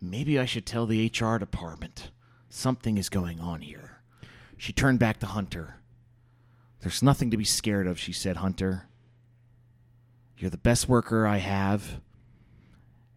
Maybe 0.00 0.38
I 0.38 0.44
should 0.44 0.66
tell 0.66 0.86
the 0.86 1.06
HR 1.06 1.38
department. 1.38 2.10
Something 2.48 2.98
is 2.98 3.08
going 3.08 3.40
on 3.40 3.62
here. 3.62 4.00
She 4.56 4.72
turned 4.72 4.98
back 4.98 5.18
to 5.20 5.26
Hunter. 5.26 5.76
There's 6.80 7.02
nothing 7.02 7.30
to 7.30 7.36
be 7.36 7.44
scared 7.44 7.86
of, 7.86 7.98
she 7.98 8.12
said, 8.12 8.36
Hunter. 8.36 8.88
You're 10.36 10.50
the 10.50 10.56
best 10.56 10.88
worker 10.88 11.26
I 11.26 11.38
have. 11.38 12.00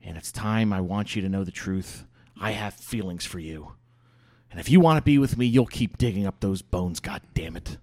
And 0.03 0.17
it's 0.17 0.31
time 0.31 0.73
I 0.73 0.81
want 0.81 1.15
you 1.15 1.21
to 1.21 1.29
know 1.29 1.43
the 1.43 1.51
truth. 1.51 2.05
I 2.39 2.51
have 2.51 2.73
feelings 2.73 3.25
for 3.25 3.39
you. 3.39 3.73
And 4.49 4.59
if 4.59 4.69
you 4.69 4.79
want 4.79 4.97
to 4.97 5.03
be 5.03 5.19
with 5.19 5.37
me, 5.37 5.45
you'll 5.45 5.67
keep 5.67 5.97
digging 5.97 6.25
up 6.25 6.39
those 6.39 6.63
bones, 6.63 6.99
god 6.99 7.21
damn 7.33 7.55
it. 7.55 7.77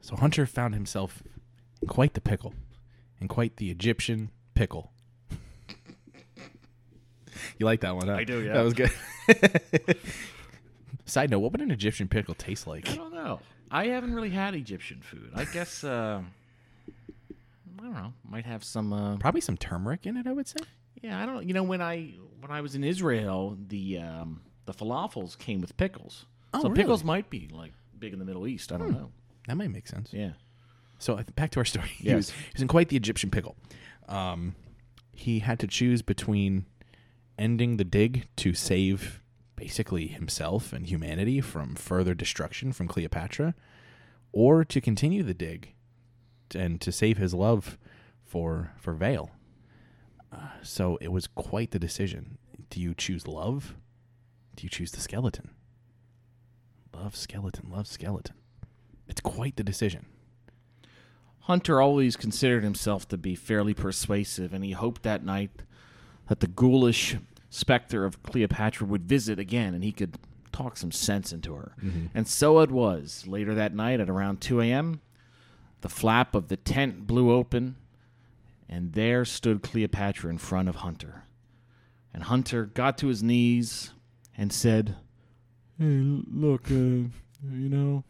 So 0.00 0.16
Hunter 0.16 0.46
found 0.46 0.74
himself 0.74 1.22
in 1.82 1.88
quite 1.88 2.14
the 2.14 2.20
pickle, 2.20 2.54
in 3.20 3.28
quite 3.28 3.58
the 3.58 3.70
Egyptian 3.70 4.30
pickle. 4.54 4.93
You 7.58 7.66
like 7.66 7.80
that 7.80 7.94
one? 7.96 8.08
Huh? 8.08 8.14
I 8.14 8.24
do, 8.24 8.40
yeah. 8.42 8.52
That 8.54 8.62
was 8.62 8.74
good. 8.74 8.90
Side 11.06 11.30
note: 11.30 11.40
What 11.40 11.52
would 11.52 11.60
an 11.60 11.70
Egyptian 11.70 12.08
pickle 12.08 12.34
taste 12.34 12.66
like? 12.66 12.88
I 12.88 12.96
don't 12.96 13.12
know. 13.12 13.40
I 13.70 13.86
haven't 13.88 14.14
really 14.14 14.30
had 14.30 14.54
Egyptian 14.54 15.00
food. 15.02 15.30
I 15.34 15.44
guess 15.44 15.84
uh 15.84 16.22
I 17.78 17.82
don't 17.82 17.92
know. 17.92 18.12
Might 18.28 18.46
have 18.46 18.64
some 18.64 18.92
uh 18.92 19.16
Probably 19.18 19.40
some 19.40 19.56
turmeric 19.56 20.06
in 20.06 20.16
it. 20.16 20.26
I 20.26 20.32
would 20.32 20.48
say. 20.48 20.58
Yeah, 21.02 21.20
I 21.22 21.26
don't 21.26 21.34
know. 21.34 21.40
You 21.40 21.52
know 21.54 21.62
when 21.62 21.82
I 21.82 22.14
when 22.40 22.50
I 22.50 22.60
was 22.62 22.74
in 22.74 22.84
Israel, 22.84 23.58
the 23.68 23.98
um 23.98 24.40
the 24.64 24.72
falafels 24.72 25.36
came 25.36 25.60
with 25.60 25.76
pickles. 25.76 26.24
Oh, 26.54 26.62
so 26.62 26.68
really? 26.68 26.82
pickles 26.82 27.04
might 27.04 27.28
be 27.28 27.48
like 27.52 27.72
big 27.98 28.12
in 28.12 28.18
the 28.18 28.24
Middle 28.24 28.46
East. 28.46 28.72
I 28.72 28.78
don't 28.78 28.92
know. 28.92 29.10
That 29.48 29.56
might 29.56 29.70
make 29.70 29.86
sense. 29.86 30.10
Yeah. 30.12 30.30
So 30.98 31.20
back 31.36 31.50
to 31.50 31.58
our 31.60 31.64
story. 31.66 31.88
He, 31.98 32.06
Yes. 32.08 32.16
was, 32.16 32.30
he 32.30 32.36
was 32.54 32.62
in 32.62 32.68
quite 32.68 32.88
the 32.88 32.96
Egyptian 32.96 33.30
pickle. 33.30 33.56
Um, 34.08 34.54
he 35.12 35.40
had 35.40 35.58
to 35.60 35.66
choose 35.66 36.00
between 36.00 36.64
ending 37.38 37.76
the 37.76 37.84
dig 37.84 38.28
to 38.36 38.54
save 38.54 39.20
basically 39.56 40.08
himself 40.08 40.72
and 40.72 40.86
humanity 40.86 41.40
from 41.40 41.74
further 41.74 42.14
destruction 42.14 42.72
from 42.72 42.88
Cleopatra, 42.88 43.54
or 44.32 44.64
to 44.64 44.80
continue 44.80 45.22
the 45.22 45.34
dig 45.34 45.74
and 46.54 46.80
to 46.80 46.92
save 46.92 47.18
his 47.18 47.34
love 47.34 47.78
for 48.24 48.72
for 48.76 48.94
Vale. 48.94 49.30
Uh, 50.32 50.48
so 50.62 50.98
it 51.00 51.12
was 51.12 51.26
quite 51.26 51.70
the 51.70 51.78
decision. 51.78 52.38
Do 52.70 52.80
you 52.80 52.94
choose 52.94 53.26
love? 53.26 53.76
Do 54.56 54.64
you 54.64 54.68
choose 54.68 54.90
the 54.92 55.00
skeleton? 55.00 55.50
Love 56.92 57.16
skeleton, 57.16 57.70
love 57.70 57.86
skeleton. 57.86 58.36
It's 59.08 59.20
quite 59.20 59.56
the 59.56 59.64
decision. 59.64 60.06
Hunter 61.40 61.80
always 61.80 62.16
considered 62.16 62.64
himself 62.64 63.06
to 63.08 63.18
be 63.18 63.34
fairly 63.34 63.74
persuasive, 63.74 64.54
and 64.54 64.64
he 64.64 64.72
hoped 64.72 65.02
that 65.02 65.24
night 65.24 65.50
that 66.28 66.40
the 66.40 66.46
ghoulish 66.46 67.16
specter 67.50 68.04
of 68.04 68.22
Cleopatra 68.22 68.86
would 68.86 69.04
visit 69.04 69.38
again 69.38 69.74
and 69.74 69.84
he 69.84 69.92
could 69.92 70.18
talk 70.52 70.76
some 70.76 70.92
sense 70.92 71.32
into 71.32 71.54
her. 71.54 71.74
And 72.14 72.26
so 72.28 72.60
it 72.60 72.70
was. 72.70 73.26
Later 73.26 73.54
that 73.54 73.74
night 73.74 74.00
at 74.00 74.08
around 74.08 74.40
2 74.40 74.60
a.m., 74.60 75.00
the 75.80 75.88
flap 75.88 76.34
of 76.34 76.48
the 76.48 76.56
tent 76.56 77.06
blew 77.06 77.30
open, 77.32 77.76
and 78.68 78.92
there 78.94 79.24
stood 79.24 79.62
Cleopatra 79.62 80.30
in 80.30 80.38
front 80.38 80.68
of 80.68 80.76
Hunter. 80.76 81.24
And 82.14 82.22
Hunter 82.22 82.64
got 82.66 82.96
to 82.98 83.08
his 83.08 83.22
knees 83.22 83.92
and 84.38 84.52
said, 84.52 84.96
Hey, 85.78 86.00
look, 86.32 86.70
uh, 86.70 86.74
you 86.74 87.10
know, 87.42 88.04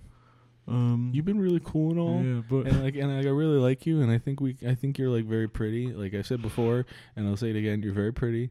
um, 0.66 1.10
you've 1.12 1.24
been 1.24 1.40
really 1.40 1.60
cool 1.62 1.90
and 1.90 2.00
all. 2.00 2.22
Yeah, 2.22 2.42
but 2.48 2.66
and 2.66 2.82
like 2.82 2.96
and 2.96 3.12
I 3.12 3.28
really 3.30 3.58
like 3.58 3.86
you 3.86 4.00
and 4.00 4.10
I 4.10 4.18
think 4.18 4.40
we 4.40 4.56
I 4.66 4.74
think 4.74 4.98
you're 4.98 5.10
like 5.10 5.26
very 5.26 5.48
pretty 5.48 5.88
like 5.92 6.14
I 6.14 6.22
said 6.22 6.40
before 6.40 6.86
and 7.16 7.28
I'll 7.28 7.36
say 7.36 7.50
it 7.50 7.56
again 7.56 7.82
you're 7.82 7.92
very 7.92 8.12
pretty 8.12 8.50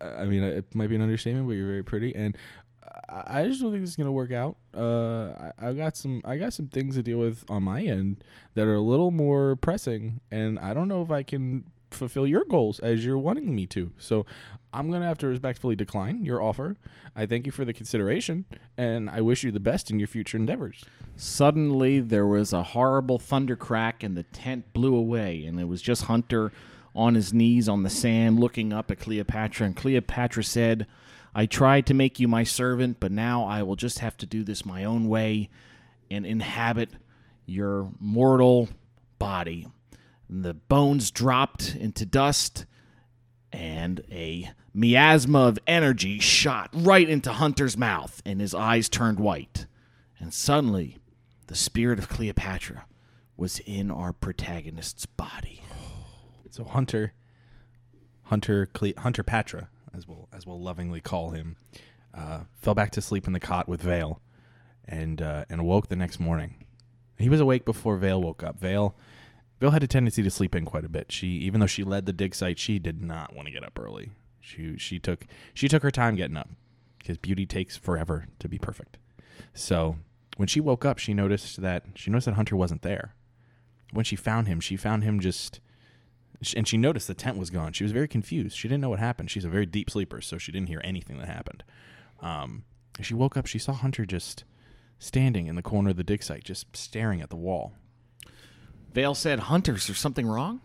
I 0.00 0.08
I 0.08 0.24
mean 0.26 0.42
it 0.42 0.74
might 0.74 0.88
be 0.88 0.96
an 0.96 1.02
understatement 1.02 1.46
but 1.46 1.54
you're 1.54 1.66
very 1.66 1.84
pretty 1.84 2.14
and 2.14 2.36
I 3.08 3.40
I 3.40 3.46
just 3.46 3.60
don't 3.60 3.70
think 3.70 3.82
this 3.82 3.90
is 3.90 3.96
gonna 3.96 4.12
work 4.12 4.32
out. 4.32 4.56
Uh, 4.74 5.50
I, 5.58 5.68
I 5.68 5.72
got 5.72 5.96
some 5.96 6.22
I 6.24 6.36
got 6.36 6.52
some 6.52 6.68
things 6.68 6.96
to 6.96 7.02
deal 7.02 7.18
with 7.18 7.44
on 7.48 7.62
my 7.62 7.82
end 7.82 8.22
that 8.54 8.66
are 8.66 8.74
a 8.74 8.80
little 8.80 9.10
more 9.10 9.56
pressing, 9.56 10.20
and 10.30 10.58
I 10.58 10.74
don't 10.74 10.88
know 10.88 11.02
if 11.02 11.10
I 11.10 11.22
can 11.22 11.64
fulfill 11.90 12.26
your 12.26 12.44
goals 12.44 12.78
as 12.80 13.04
you're 13.04 13.18
wanting 13.18 13.54
me 13.54 13.66
to. 13.66 13.92
So 13.98 14.26
I'm 14.72 14.90
gonna 14.90 15.06
have 15.06 15.18
to 15.18 15.26
respectfully 15.26 15.76
decline 15.76 16.24
your 16.24 16.42
offer. 16.42 16.76
I 17.14 17.26
thank 17.26 17.46
you 17.46 17.52
for 17.52 17.64
the 17.64 17.72
consideration, 17.72 18.44
and 18.76 19.08
I 19.08 19.20
wish 19.22 19.42
you 19.42 19.50
the 19.50 19.60
best 19.60 19.90
in 19.90 19.98
your 19.98 20.08
future 20.08 20.36
endeavors. 20.36 20.84
Suddenly, 21.16 22.00
there 22.00 22.26
was 22.26 22.52
a 22.52 22.62
horrible 22.62 23.18
thunder 23.18 23.56
crack, 23.56 24.02
and 24.02 24.16
the 24.16 24.24
tent 24.24 24.72
blew 24.74 24.94
away. 24.94 25.44
And 25.46 25.58
it 25.58 25.64
was 25.64 25.80
just 25.80 26.04
Hunter 26.04 26.52
on 26.94 27.14
his 27.14 27.32
knees 27.32 27.68
on 27.68 27.82
the 27.82 27.90
sand, 27.90 28.38
looking 28.38 28.72
up 28.72 28.90
at 28.90 29.00
Cleopatra. 29.00 29.66
And 29.66 29.76
Cleopatra 29.76 30.44
said, 30.44 30.86
I 31.34 31.46
tried 31.46 31.86
to 31.86 31.94
make 31.94 32.20
you 32.20 32.28
my 32.28 32.44
servant, 32.44 32.98
but 33.00 33.12
now 33.12 33.44
I 33.44 33.62
will 33.62 33.76
just 33.76 34.00
have 34.00 34.16
to 34.18 34.26
do 34.26 34.42
this 34.42 34.66
my 34.66 34.84
own 34.84 35.08
way 35.08 35.48
and 36.10 36.26
inhabit 36.26 36.90
your 37.46 37.90
mortal 37.98 38.68
body. 39.18 39.68
The 40.28 40.54
bones 40.54 41.10
dropped 41.10 41.74
into 41.74 42.04
dust, 42.04 42.66
and 43.52 44.02
a 44.10 44.50
miasma 44.74 45.40
of 45.40 45.58
energy 45.66 46.18
shot 46.18 46.70
right 46.72 47.08
into 47.08 47.32
Hunter's 47.32 47.76
mouth, 47.76 48.20
and 48.26 48.40
his 48.40 48.54
eyes 48.54 48.88
turned 48.88 49.20
white. 49.20 49.66
And 50.18 50.34
suddenly, 50.34 50.98
the 51.46 51.54
spirit 51.54 51.98
of 51.98 52.08
Cleopatra 52.08 52.86
was 53.36 53.60
in 53.60 53.90
our 53.90 54.12
protagonist's 54.12 55.06
body. 55.06 55.62
So 56.50 56.64
Hunter, 56.64 57.12
Hunter, 58.24 58.66
Cle- 58.66 58.94
Hunter 58.98 59.22
Patra, 59.22 59.68
as 59.94 60.08
we'll 60.08 60.28
as 60.32 60.46
we'll 60.46 60.60
lovingly 60.60 61.00
call 61.00 61.30
him, 61.30 61.56
uh, 62.14 62.40
fell 62.54 62.74
back 62.74 62.90
to 62.92 63.02
sleep 63.02 63.26
in 63.26 63.32
the 63.32 63.40
cot 63.40 63.68
with 63.68 63.82
Vale, 63.82 64.20
and 64.86 65.20
uh, 65.20 65.44
and 65.50 65.60
awoke 65.60 65.88
the 65.88 65.96
next 65.96 66.18
morning. 66.18 66.64
He 67.18 67.28
was 67.28 67.40
awake 67.40 67.64
before 67.64 67.96
Vale 67.96 68.22
woke 68.22 68.42
up. 68.42 68.58
Vale, 68.58 68.94
Vale 69.60 69.70
had 69.70 69.82
a 69.82 69.86
tendency 69.86 70.22
to 70.22 70.30
sleep 70.30 70.54
in 70.54 70.64
quite 70.64 70.84
a 70.84 70.88
bit. 70.88 71.10
She, 71.10 71.28
even 71.28 71.60
though 71.60 71.66
she 71.66 71.84
led 71.84 72.06
the 72.06 72.12
dig 72.12 72.34
site, 72.34 72.58
she 72.58 72.78
did 72.78 73.02
not 73.02 73.34
want 73.34 73.46
to 73.46 73.52
get 73.52 73.64
up 73.64 73.78
early. 73.78 74.10
She 74.40 74.76
she 74.76 74.98
took 74.98 75.26
she 75.54 75.68
took 75.68 75.82
her 75.82 75.90
time 75.90 76.14
getting 76.14 76.36
up 76.36 76.50
because 76.98 77.18
beauty 77.18 77.46
takes 77.46 77.76
forever 77.76 78.26
to 78.38 78.48
be 78.48 78.58
perfect. 78.58 78.98
So 79.54 79.96
when 80.36 80.48
she 80.48 80.60
woke 80.60 80.84
up, 80.84 80.98
she 80.98 81.14
noticed 81.14 81.60
that 81.62 81.84
she 81.94 82.10
noticed 82.10 82.26
that 82.26 82.34
Hunter 82.34 82.56
wasn't 82.56 82.82
there. 82.82 83.14
When 83.92 84.04
she 84.04 84.16
found 84.16 84.46
him, 84.46 84.60
she 84.60 84.76
found 84.76 85.02
him 85.02 85.20
just 85.20 85.60
and 86.54 86.68
she 86.68 86.76
noticed 86.76 87.08
the 87.08 87.14
tent 87.14 87.38
was 87.38 87.50
gone. 87.50 87.72
She 87.72 87.84
was 87.84 87.92
very 87.92 88.08
confused. 88.08 88.56
She 88.56 88.68
didn't 88.68 88.82
know 88.82 88.90
what 88.90 88.98
happened. 88.98 89.30
She's 89.30 89.44
a 89.44 89.48
very 89.48 89.66
deep 89.66 89.90
sleeper, 89.90 90.20
so 90.20 90.38
she 90.38 90.52
didn't 90.52 90.68
hear 90.68 90.82
anything 90.84 91.18
that 91.18 91.28
happened. 91.28 91.64
Um, 92.20 92.64
she 93.00 93.14
woke 93.14 93.36
up. 93.36 93.46
She 93.46 93.58
saw 93.58 93.72
Hunter 93.72 94.04
just 94.04 94.44
standing 94.98 95.46
in 95.46 95.56
the 95.56 95.62
corner 95.62 95.90
of 95.90 95.96
the 95.96 96.04
dig 96.04 96.22
site, 96.22 96.44
just 96.44 96.76
staring 96.76 97.20
at 97.20 97.30
the 97.30 97.36
wall. 97.36 97.74
Vale 98.96 99.14
said, 99.14 99.40
Hunter, 99.40 99.74
is 99.74 99.88
there 99.88 99.94
something 99.94 100.26
wrong? 100.26 100.62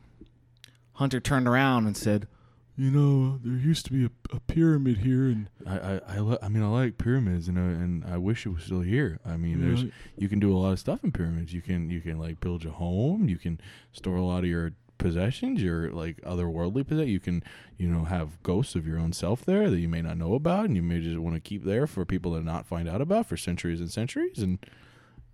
Hunter 0.93 1.19
turned 1.19 1.49
around 1.49 1.86
and 1.86 1.97
said, 1.97 2.29
You 2.77 2.89
know, 2.89 3.39
there 3.43 3.57
used 3.57 3.86
to 3.88 3.91
be 3.91 4.05
a, 4.05 4.09
a 4.34 4.39
pyramid 4.39 4.99
here, 4.99 5.25
and 5.25 5.49
I 5.67 5.77
I 5.77 6.01
I, 6.07 6.19
li- 6.19 6.38
I 6.41 6.47
mean 6.47 6.63
I 6.63 6.67
like 6.67 6.97
pyramids, 6.97 7.49
and 7.49 7.59
I, 7.59 7.63
and 7.63 8.05
I 8.05 8.15
wish 8.15 8.45
it 8.45 8.53
was 8.53 8.63
still 8.63 8.79
here. 8.79 9.19
I 9.25 9.36
mean, 9.36 9.59
there's 9.59 9.84
you 10.17 10.29
can 10.29 10.39
do 10.39 10.55
a 10.55 10.57
lot 10.57 10.71
of 10.71 10.79
stuff 10.79 11.03
in 11.03 11.11
pyramids. 11.11 11.53
You 11.53 11.61
can 11.61 11.89
you 11.89 11.99
can 11.99 12.19
like 12.19 12.39
build 12.39 12.63
your 12.63 12.71
home. 12.71 13.27
You 13.27 13.38
can 13.38 13.59
store 13.91 14.15
a 14.15 14.23
lot 14.23 14.45
of 14.45 14.49
your 14.49 14.71
possessions, 14.97 15.61
your 15.61 15.91
like 15.91 16.21
otherworldly 16.21 16.88
possessions. 16.88 17.11
You 17.11 17.19
can 17.19 17.43
you 17.75 17.89
know 17.89 18.05
have 18.05 18.41
ghosts 18.43 18.75
of 18.75 18.88
your 18.88 18.97
own 18.97 19.11
self 19.11 19.43
there 19.43 19.69
that 19.69 19.79
you 19.79 19.89
may 19.89 20.01
not 20.01 20.15
know 20.15 20.36
about, 20.36 20.67
and 20.67 20.77
you 20.77 20.84
may 20.84 21.01
just 21.01 21.17
want 21.17 21.36
to 21.36 21.41
keep 21.41 21.65
there 21.65 21.86
for 21.86 22.05
people 22.05 22.34
to 22.38 22.41
not 22.41 22.65
find 22.65 22.88
out 22.88 23.01
about 23.01 23.25
for 23.25 23.36
centuries 23.36 23.82
and 23.82 23.91
centuries. 23.91 24.39
And 24.39 24.57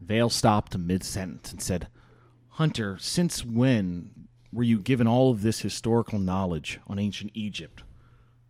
Vale 0.01 0.31
stopped 0.31 0.75
mid 0.75 1.03
sentence 1.03 1.51
and 1.51 1.61
said, 1.61 1.89
Hunter, 2.57 2.97
since 2.99 3.45
when 3.45 4.09
were 4.51 4.63
you 4.63 4.79
given 4.79 5.05
all 5.05 5.29
of 5.29 5.43
this 5.43 5.59
historical 5.59 6.17
knowledge 6.17 6.79
on 6.87 6.97
ancient 6.97 7.29
Egypt? 7.35 7.83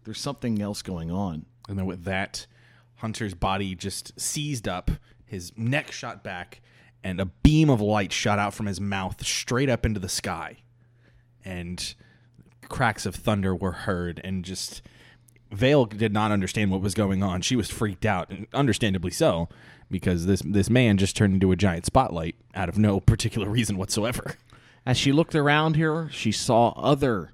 There's 0.05 0.17
something 0.17 0.61
else 0.61 0.81
going 0.81 1.11
on. 1.11 1.45
And 1.67 1.77
then 1.77 1.85
with 1.85 2.05
that, 2.05 2.47
Hunter's 2.95 3.33
body 3.33 3.75
just 3.75 4.17
seized 4.17 4.65
up, 4.65 4.91
his 5.25 5.51
neck 5.57 5.91
shot 5.91 6.23
back, 6.23 6.61
and 7.03 7.19
a 7.19 7.25
beam 7.25 7.69
of 7.69 7.81
light 7.81 8.13
shot 8.13 8.39
out 8.39 8.53
from 8.53 8.67
his 8.67 8.79
mouth 8.79 9.25
straight 9.25 9.69
up 9.69 9.85
into 9.85 9.99
the 9.99 10.07
sky. 10.07 10.59
And 11.43 11.93
cracks 12.69 13.05
of 13.05 13.13
thunder 13.13 13.53
were 13.53 13.73
heard, 13.73 14.21
and 14.23 14.45
just 14.45 14.81
Vale 15.51 15.83
did 15.83 16.13
not 16.13 16.31
understand 16.31 16.71
what 16.71 16.79
was 16.79 16.93
going 16.93 17.23
on. 17.23 17.41
She 17.41 17.57
was 17.57 17.69
freaked 17.69 18.05
out, 18.05 18.29
and 18.29 18.47
understandably 18.53 19.11
so, 19.11 19.49
because 19.89 20.25
this 20.25 20.41
this 20.45 20.69
man 20.69 20.97
just 20.97 21.15
turned 21.15 21.33
into 21.33 21.51
a 21.51 21.55
giant 21.55 21.85
spotlight 21.85 22.35
out 22.55 22.69
of 22.69 22.77
no 22.77 22.99
particular 22.99 23.49
reason 23.49 23.77
whatsoever. 23.77 24.35
As 24.85 24.97
she 24.97 25.11
looked 25.11 25.35
around 25.35 25.75
here, 25.75 26.09
she 26.11 26.31
saw 26.31 26.69
other 26.69 27.33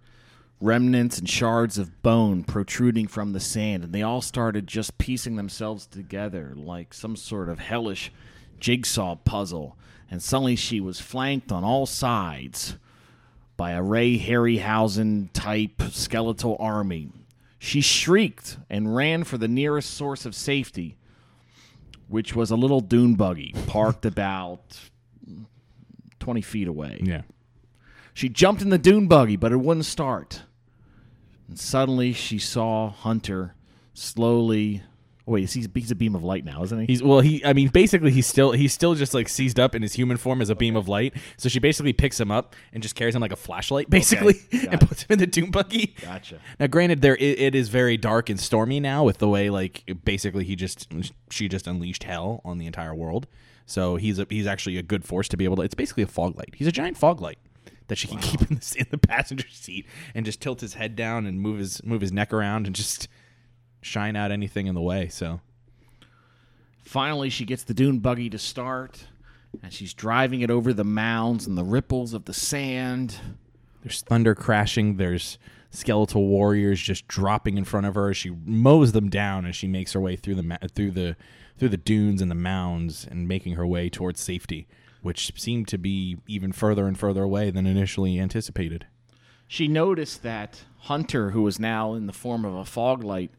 remnants 0.60 1.20
and 1.20 1.30
shards 1.30 1.78
of 1.78 2.02
bone 2.02 2.44
protruding 2.44 3.06
from 3.06 3.34
the 3.34 3.40
sand, 3.40 3.84
and 3.84 3.94
they 3.94 4.02
all 4.02 4.22
started 4.22 4.66
just 4.66 4.98
piecing 4.98 5.36
themselves 5.36 5.86
together 5.86 6.54
like 6.56 6.94
some 6.94 7.16
sort 7.16 7.50
of 7.50 7.60
hellish 7.60 8.12
jigsaw 8.60 9.16
puzzle. 9.16 9.78
And 10.10 10.22
suddenly 10.22 10.56
she 10.56 10.80
was 10.80 11.02
flanked 11.02 11.52
on 11.52 11.64
all 11.64 11.86
sides 11.86 12.78
by 13.58 13.72
a 13.72 13.84
Ray 13.84 14.18
Harryhausen 14.18 15.30
type 15.34 15.82
skeletal 15.90 16.56
army. 16.60 17.10
She 17.60 17.82
shrieked 17.82 18.58
and 18.70 18.96
ran 18.96 19.24
for 19.24 19.38
the 19.38 19.48
nearest 19.48 19.92
source 19.92 20.26
of 20.26 20.34
safety, 20.36 20.98
which 22.14 22.36
was 22.36 22.52
a 22.52 22.56
little 22.56 22.80
dune 22.80 23.16
buggy 23.16 23.56
parked 23.66 24.06
about 24.06 24.80
20 26.20 26.42
feet 26.44 26.68
away. 26.68 27.00
Yeah. 27.02 27.24
She 28.14 28.30
jumped 28.30 28.62
in 28.62 28.70
the 28.70 28.78
dune 28.78 29.08
buggy, 29.08 29.36
but 29.36 29.52
it 29.52 29.58
wouldn't 29.58 29.88
start. 29.88 30.44
And 31.48 31.60
suddenly 31.60 32.14
she 32.14 32.38
saw 32.38 32.92
Hunter 32.92 33.56
slowly. 33.96 34.84
Wait, 35.26 35.50
he's, 35.50 35.70
he's 35.74 35.92
a 35.92 35.96
beam 35.96 36.16
of 36.16 36.24
light 36.24 36.44
now, 36.44 36.64
isn't 36.64 36.80
he? 36.82 36.86
He's 36.86 37.02
well. 37.02 37.22
He, 37.22 37.44
I 37.46 37.54
mean, 37.54 37.70
basically, 37.70 38.12
he's 38.12 38.28
still 38.28 38.52
he's 38.52 38.74
still 38.74 38.94
just 38.94 39.14
like 39.14 39.30
seized 39.30 39.58
up 39.58 39.74
in 39.74 39.82
his 39.82 39.94
human 39.94 40.18
form 40.18 40.42
as 40.42 40.50
a 40.50 40.56
beam 40.56 40.76
of 40.76 40.90
light. 40.90 41.14
So 41.38 41.48
she 41.48 41.60
basically 41.60 41.94
picks 41.94 42.20
him 42.20 42.30
up 42.30 42.56
and 42.74 42.84
just 42.84 42.96
carries 42.96 43.16
him 43.16 43.22
like 43.22 43.32
a 43.32 43.38
flashlight, 43.38 43.90
basically, 43.90 44.34
got 44.52 44.64
and 44.72 44.82
puts 44.82 45.04
him 45.04 45.14
in 45.14 45.20
the 45.20 45.28
doom 45.28 45.50
buggy. 45.50 45.96
Gotcha. 46.02 46.40
Now, 46.60 46.68
granted, 46.68 47.02
there 47.02 47.16
it, 47.16 47.40
it 47.40 47.56
is 47.56 47.70
very 47.70 47.96
dark 47.96 48.30
and 48.30 48.38
stormy 48.38 48.82
now 48.82 49.06
with 49.06 49.20
the 49.20 49.30
way 49.30 49.50
like 49.50 49.84
basically 50.04 50.44
he 50.44 50.58
just 50.58 50.92
she 51.30 51.48
just 51.48 51.68
unleashed 51.68 52.04
hell 52.04 52.42
on 52.44 52.58
the 52.58 52.66
entire 52.66 52.94
world. 52.94 53.28
So 53.66 53.96
he's 53.96 54.20
a, 54.20 54.28
he's 54.30 54.46
actually 54.46 54.78
a 54.78 54.84
good 54.84 55.06
force 55.06 55.30
to 55.30 55.38
be 55.38 55.46
able 55.46 55.56
to. 55.58 55.62
It's 55.62 55.76
basically 55.76 56.04
a 56.04 56.08
fog 56.08 56.38
light. 56.38 56.54
He's 56.56 56.68
a 56.68 56.72
giant 56.72 56.98
fog 56.98 57.22
light 57.22 57.40
that 57.88 57.98
she 57.98 58.08
can 58.08 58.18
keep 58.20 58.42
in 58.42 58.58
the, 58.58 58.76
in 58.80 58.88
the 58.92 58.98
passenger 58.98 59.48
seat 59.50 59.86
and 60.14 60.26
just 60.26 60.42
tilt 60.42 60.62
his 60.62 60.74
head 60.74 60.96
down 60.96 61.26
and 61.26 61.40
move 61.40 61.60
his 61.60 61.84
move 61.84 62.02
his 62.02 62.12
neck 62.12 62.34
around 62.34 62.66
and 62.66 62.76
just 62.76 63.08
shine 63.84 64.16
out 64.16 64.32
anything 64.32 64.68
in 64.68 64.76
the 64.76 64.82
way. 64.82 65.08
So 65.08 65.42
Finally, 66.84 67.30
she 67.30 67.46
gets 67.46 67.64
the 67.64 67.74
dune 67.74 68.00
buggy 68.00 68.30
to 68.30 68.38
start, 68.38 69.08
and 69.64 69.72
she's 69.74 69.94
driving 69.94 70.42
it 70.42 70.52
over 70.52 70.74
the 70.74 70.84
mounds 70.84 71.48
and 71.48 71.58
the 71.58 71.64
ripples 71.64 72.14
of 72.14 72.26
the 72.26 72.34
sand. 72.34 73.18
There's 73.82 74.02
thunder 74.02 74.36
crashing. 74.36 74.98
There's 74.98 75.38
skeletal 75.70 76.28
warriors 76.28 76.82
just 76.82 77.08
dropping 77.08 77.58
in 77.58 77.64
front 77.64 77.86
of 77.86 77.96
her. 77.96 78.14
She 78.14 78.30
mows 78.46 78.92
them 78.92 79.10
down 79.10 79.46
as 79.46 79.56
she 79.56 79.68
makes 79.68 79.94
her 79.94 80.00
way 80.02 80.16
through 80.16 80.36
the 80.36 80.44
ma- 80.44 80.58
through 80.76 80.92
the 80.92 81.16
through 81.58 81.70
the 81.70 81.78
dunes 81.78 82.22
and 82.22 82.30
the 82.30 82.36
mounds 82.36 83.08
and 83.10 83.28
making 83.28 83.56
her 83.56 83.66
way 83.66 83.90
towards 83.90 84.20
safety, 84.20 84.68
which 85.02 85.32
seemed 85.40 85.68
to 85.70 85.78
be 85.78 86.18
even 86.28 86.52
further 86.52 86.88
and 86.88 86.98
further 86.98 87.24
away 87.24 87.50
than 87.50 87.66
initially 87.66 88.20
anticipated. 88.20 88.86
She 89.48 89.68
noticed 89.68 90.24
that 90.24 90.64
Hunter, 90.80 91.32
who 91.32 91.44
was 91.44 91.60
now 91.60 91.94
in 91.94 92.08
the 92.08 92.14
form 92.14 92.44
of 92.44 92.56
a 92.56 92.66
fog 92.66 93.04
light, 93.04 93.32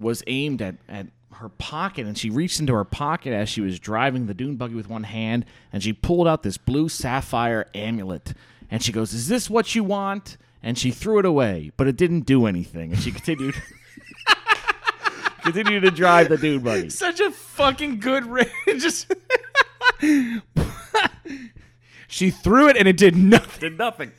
was 0.00 0.22
aimed 0.26 0.62
at, 0.62 0.76
at 0.88 1.06
her 1.34 1.48
pocket, 1.48 2.06
and 2.06 2.18
she 2.18 2.30
reached 2.30 2.58
into 2.60 2.74
her 2.74 2.84
pocket 2.84 3.32
as 3.32 3.48
she 3.48 3.60
was 3.60 3.78
driving 3.78 4.26
the 4.26 4.34
dune 4.34 4.56
buggy 4.56 4.74
with 4.74 4.88
one 4.88 5.04
hand, 5.04 5.44
and 5.72 5.82
she 5.82 5.92
pulled 5.92 6.26
out 6.26 6.42
this 6.42 6.58
blue 6.58 6.88
sapphire 6.88 7.66
amulet. 7.74 8.34
And 8.70 8.82
she 8.82 8.92
goes, 8.92 9.12
Is 9.12 9.28
this 9.28 9.50
what 9.50 9.74
you 9.74 9.84
want? 9.84 10.36
And 10.62 10.76
she 10.78 10.90
threw 10.90 11.18
it 11.18 11.24
away, 11.24 11.72
but 11.76 11.86
it 11.86 11.96
didn't 11.96 12.22
do 12.22 12.46
anything. 12.46 12.92
And 12.92 13.00
she 13.00 13.10
continued 13.10 13.54
continued 15.42 15.82
to 15.82 15.90
drive 15.90 16.28
the 16.28 16.36
dune 16.36 16.62
buggy. 16.62 16.90
Such 16.90 17.20
a 17.20 17.30
fucking 17.30 18.00
good 18.00 18.26
range. 18.26 18.50
Just 18.66 19.12
she 22.08 22.30
threw 22.30 22.68
it 22.68 22.76
and 22.76 22.86
it 22.86 22.96
did 22.96 23.16
nothing. 23.16 23.60
Did 23.60 23.78
nothing. 23.78 24.12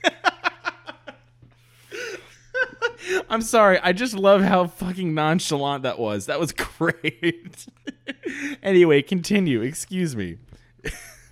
I'm 3.30 3.42
sorry. 3.42 3.80
I 3.80 3.94
just 3.94 4.14
love 4.14 4.42
how 4.42 4.68
fucking 4.68 5.14
nonchalant 5.14 5.84
that 5.84 6.00
was. 6.00 6.26
That 6.28 6.40
was 6.40 6.52
great. 6.54 7.66
anyway, 8.62 9.02
continue. 9.02 9.62
Excuse 9.62 10.16
me. 10.16 10.38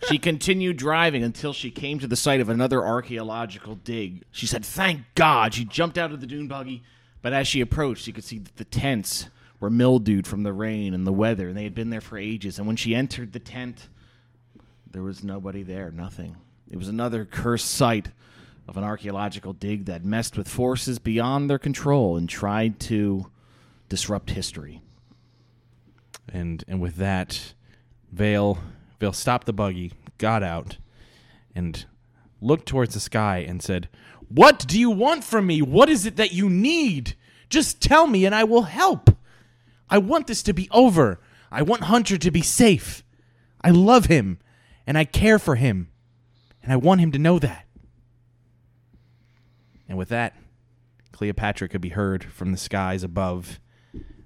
She 0.08 0.18
continued 0.18 0.78
driving 0.78 1.24
until 1.24 1.52
she 1.52 1.72
came 1.72 2.00
to 2.00 2.08
the 2.08 2.16
site 2.16 2.40
of 2.40 2.48
another 2.50 2.86
archaeological 2.86 3.76
dig. 3.76 4.24
She 4.32 4.48
said, 4.48 4.64
Thank 4.66 5.02
God. 5.16 5.54
She 5.54 5.66
jumped 5.66 5.98
out 5.98 6.12
of 6.12 6.22
the 6.22 6.28
dune 6.28 6.48
buggy, 6.48 6.84
but 7.22 7.34
as 7.34 7.48
she 7.48 7.60
approached, 7.60 8.04
she 8.04 8.14
could 8.14 8.24
see 8.24 8.40
that 8.40 8.56
the 8.56 8.64
tents 8.64 9.30
were 9.60 9.70
mildewed 9.70 10.26
from 10.26 10.44
the 10.44 10.54
rain 10.54 10.94
and 10.94 11.06
the 11.06 11.12
weather, 11.12 11.50
and 11.50 11.58
they 11.58 11.66
had 11.66 11.76
been 11.76 11.90
there 11.90 12.00
for 12.00 12.18
ages. 12.18 12.58
And 12.58 12.66
when 12.66 12.78
she 12.78 12.96
entered 12.96 13.34
the 13.34 13.40
tent, 13.40 13.90
there 14.90 15.04
was 15.04 15.22
nobody 15.22 15.64
there, 15.64 15.92
nothing. 15.92 16.38
It 16.72 16.78
was 16.78 16.88
another 16.88 17.26
cursed 17.26 17.70
site 17.70 18.10
of 18.70 18.78
an 18.78 18.84
archaeological 18.84 19.52
dig 19.52 19.86
that 19.86 20.06
messed 20.06 20.38
with 20.38 20.48
forces 20.48 21.00
beyond 21.00 21.50
their 21.50 21.58
control 21.58 22.16
and 22.16 22.30
tried 22.30 22.80
to 22.80 23.26
disrupt 23.90 24.30
history. 24.30 24.80
And 26.32 26.64
and 26.68 26.80
with 26.80 26.98
that, 26.98 27.56
Vale 28.12 28.60
Vale 29.00 29.14
stopped 29.14 29.48
the 29.48 29.54
buggy, 29.54 29.94
got 30.20 30.44
out, 30.44 30.78
and 31.56 31.84
looked 32.40 32.68
towards 32.68 32.94
the 32.94 33.00
sky 33.00 33.40
and 33.40 33.64
said, 33.64 33.90
"What 34.28 34.68
do 34.68 34.80
you 34.80 34.92
want 34.92 35.24
from 35.24 35.48
me? 35.48 35.64
What 35.64 35.90
is 35.90 36.06
it 36.06 36.16
that 36.18 36.32
you 36.32 36.48
need? 36.48 37.16
Just 37.50 37.82
tell 37.82 38.06
me 38.06 38.24
and 38.24 38.36
I 38.36 38.44
will 38.44 38.64
help. 38.64 39.10
I 39.90 39.98
want 39.98 40.28
this 40.28 40.44
to 40.44 40.54
be 40.54 40.70
over. 40.70 41.20
I 41.52 41.64
want 41.64 41.86
Hunter 41.86 42.20
to 42.20 42.30
be 42.30 42.44
safe. 42.44 43.04
I 43.62 43.72
love 43.72 44.06
him 44.06 44.38
and 44.86 44.96
I 44.96 45.06
care 45.06 45.40
for 45.40 45.56
him. 45.56 45.90
And 46.62 46.72
I 46.72 46.76
want 46.76 47.02
him 47.02 47.12
to 47.14 47.18
know 47.18 47.40
that." 47.40 47.66
And 49.90 49.98
with 49.98 50.08
that, 50.10 50.36
Cleopatra 51.12 51.68
could 51.68 51.82
be 51.82 51.90
heard 51.90 52.24
from 52.24 52.54
the 52.54 52.58
skies 52.58 53.04
above 53.04 53.60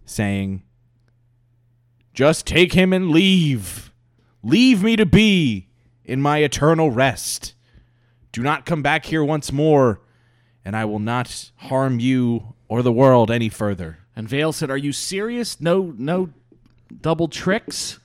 saying, 0.06 0.62
just 2.14 2.46
take 2.46 2.74
him 2.74 2.94
and 2.94 3.10
leave. 3.10 3.92
Leave 4.44 4.84
me 4.84 4.96
to 4.96 5.06
be 5.06 5.70
in 6.06 6.22
my 6.22 6.40
eternal 6.40 6.92
rest. 6.92 7.56
Do 8.32 8.44
not 8.44 8.66
come 8.66 8.84
back 8.84 9.06
here 9.06 9.24
once 9.24 9.52
more, 9.52 10.02
and 10.64 10.76
I 10.76 10.86
will 10.86 11.00
not 11.00 11.52
harm 11.56 12.00
you 12.00 12.54
or 12.68 12.84
the 12.84 12.92
world 12.92 13.32
any 13.32 13.50
further. 13.50 14.00
And 14.16 14.30
Vale 14.30 14.52
said, 14.52 14.70
"Are 14.70 14.78
you 14.78 14.92
serious? 14.92 15.60
No, 15.60 15.94
no 15.98 16.30
double 17.02 17.28
tricks." 17.28 18.00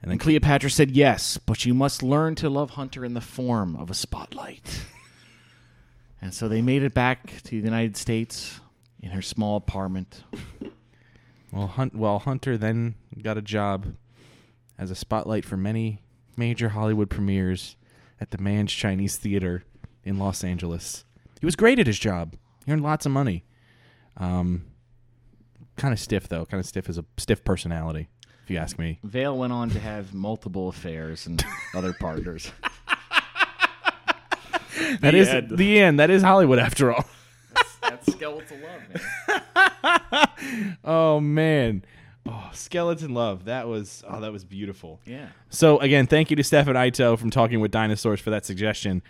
And 0.00 0.10
then 0.10 0.18
Cleopatra 0.18 0.70
said, 0.70 0.90
"Yes, 0.90 1.36
but 1.36 1.66
you 1.66 1.74
must 1.74 2.02
learn 2.02 2.34
to 2.36 2.48
love 2.48 2.70
Hunter 2.70 3.04
in 3.04 3.14
the 3.14 3.20
form 3.20 3.76
of 3.76 3.90
a 3.90 3.94
spotlight." 3.94 4.86
and 6.22 6.32
so 6.32 6.48
they 6.48 6.62
made 6.62 6.82
it 6.82 6.94
back 6.94 7.42
to 7.42 7.50
the 7.50 7.56
United 7.56 7.96
States 7.96 8.60
in 9.02 9.10
her 9.10 9.20
small 9.20 9.56
apartment. 9.56 10.22
Well, 11.52 11.66
Hunt, 11.66 11.94
well, 11.94 12.20
Hunter 12.20 12.56
then 12.56 12.94
got 13.20 13.36
a 13.36 13.42
job 13.42 13.94
as 14.78 14.90
a 14.90 14.94
spotlight 14.94 15.44
for 15.44 15.56
many 15.56 16.00
major 16.36 16.70
Hollywood 16.70 17.10
premieres 17.10 17.76
at 18.20 18.30
the 18.30 18.38
Mann's 18.38 18.72
Chinese 18.72 19.16
Theater 19.16 19.64
in 20.04 20.18
Los 20.18 20.44
Angeles. 20.44 21.04
He 21.40 21.44
was 21.44 21.56
great 21.56 21.78
at 21.78 21.86
his 21.86 21.98
job. 21.98 22.36
He 22.64 22.72
earned 22.72 22.82
lots 22.82 23.04
of 23.04 23.12
money. 23.12 23.44
Um, 24.16 24.64
kind 25.76 25.92
of 25.92 25.98
stiff 26.00 26.28
though. 26.28 26.46
Kind 26.46 26.60
of 26.60 26.66
stiff 26.66 26.88
as 26.88 26.98
a 26.98 27.04
stiff 27.18 27.44
personality, 27.44 28.08
if 28.44 28.50
you 28.50 28.58
ask 28.58 28.78
me. 28.78 28.98
Vale 29.02 29.36
went 29.36 29.52
on 29.52 29.70
to 29.70 29.80
have 29.80 30.14
multiple 30.14 30.68
affairs 30.68 31.26
and 31.26 31.44
other 31.74 31.92
partners. 31.92 32.50
That 35.00 35.14
is 35.14 35.28
end. 35.28 35.56
the 35.56 35.80
end. 35.80 36.00
That 36.00 36.10
is 36.10 36.22
Hollywood 36.22 36.58
after 36.58 36.92
all. 36.92 37.04
That's 37.82 38.12
skeletal 38.12 38.58
love, 38.58 39.82
man. 40.06 40.76
oh 40.84 41.20
man. 41.20 41.84
Oh, 42.26 42.50
skeleton 42.52 43.14
love. 43.14 43.46
That 43.46 43.66
was 43.66 44.04
oh, 44.08 44.20
that 44.20 44.32
was 44.32 44.44
beautiful. 44.44 45.00
Yeah. 45.04 45.28
So 45.50 45.78
again, 45.78 46.06
thank 46.06 46.30
you 46.30 46.36
to 46.36 46.44
Stefan 46.44 46.74
Ayto 46.74 47.18
from 47.18 47.30
Talking 47.30 47.60
with 47.60 47.70
Dinosaurs 47.70 48.20
for 48.20 48.30
that 48.30 48.46
suggestion. 48.46 49.02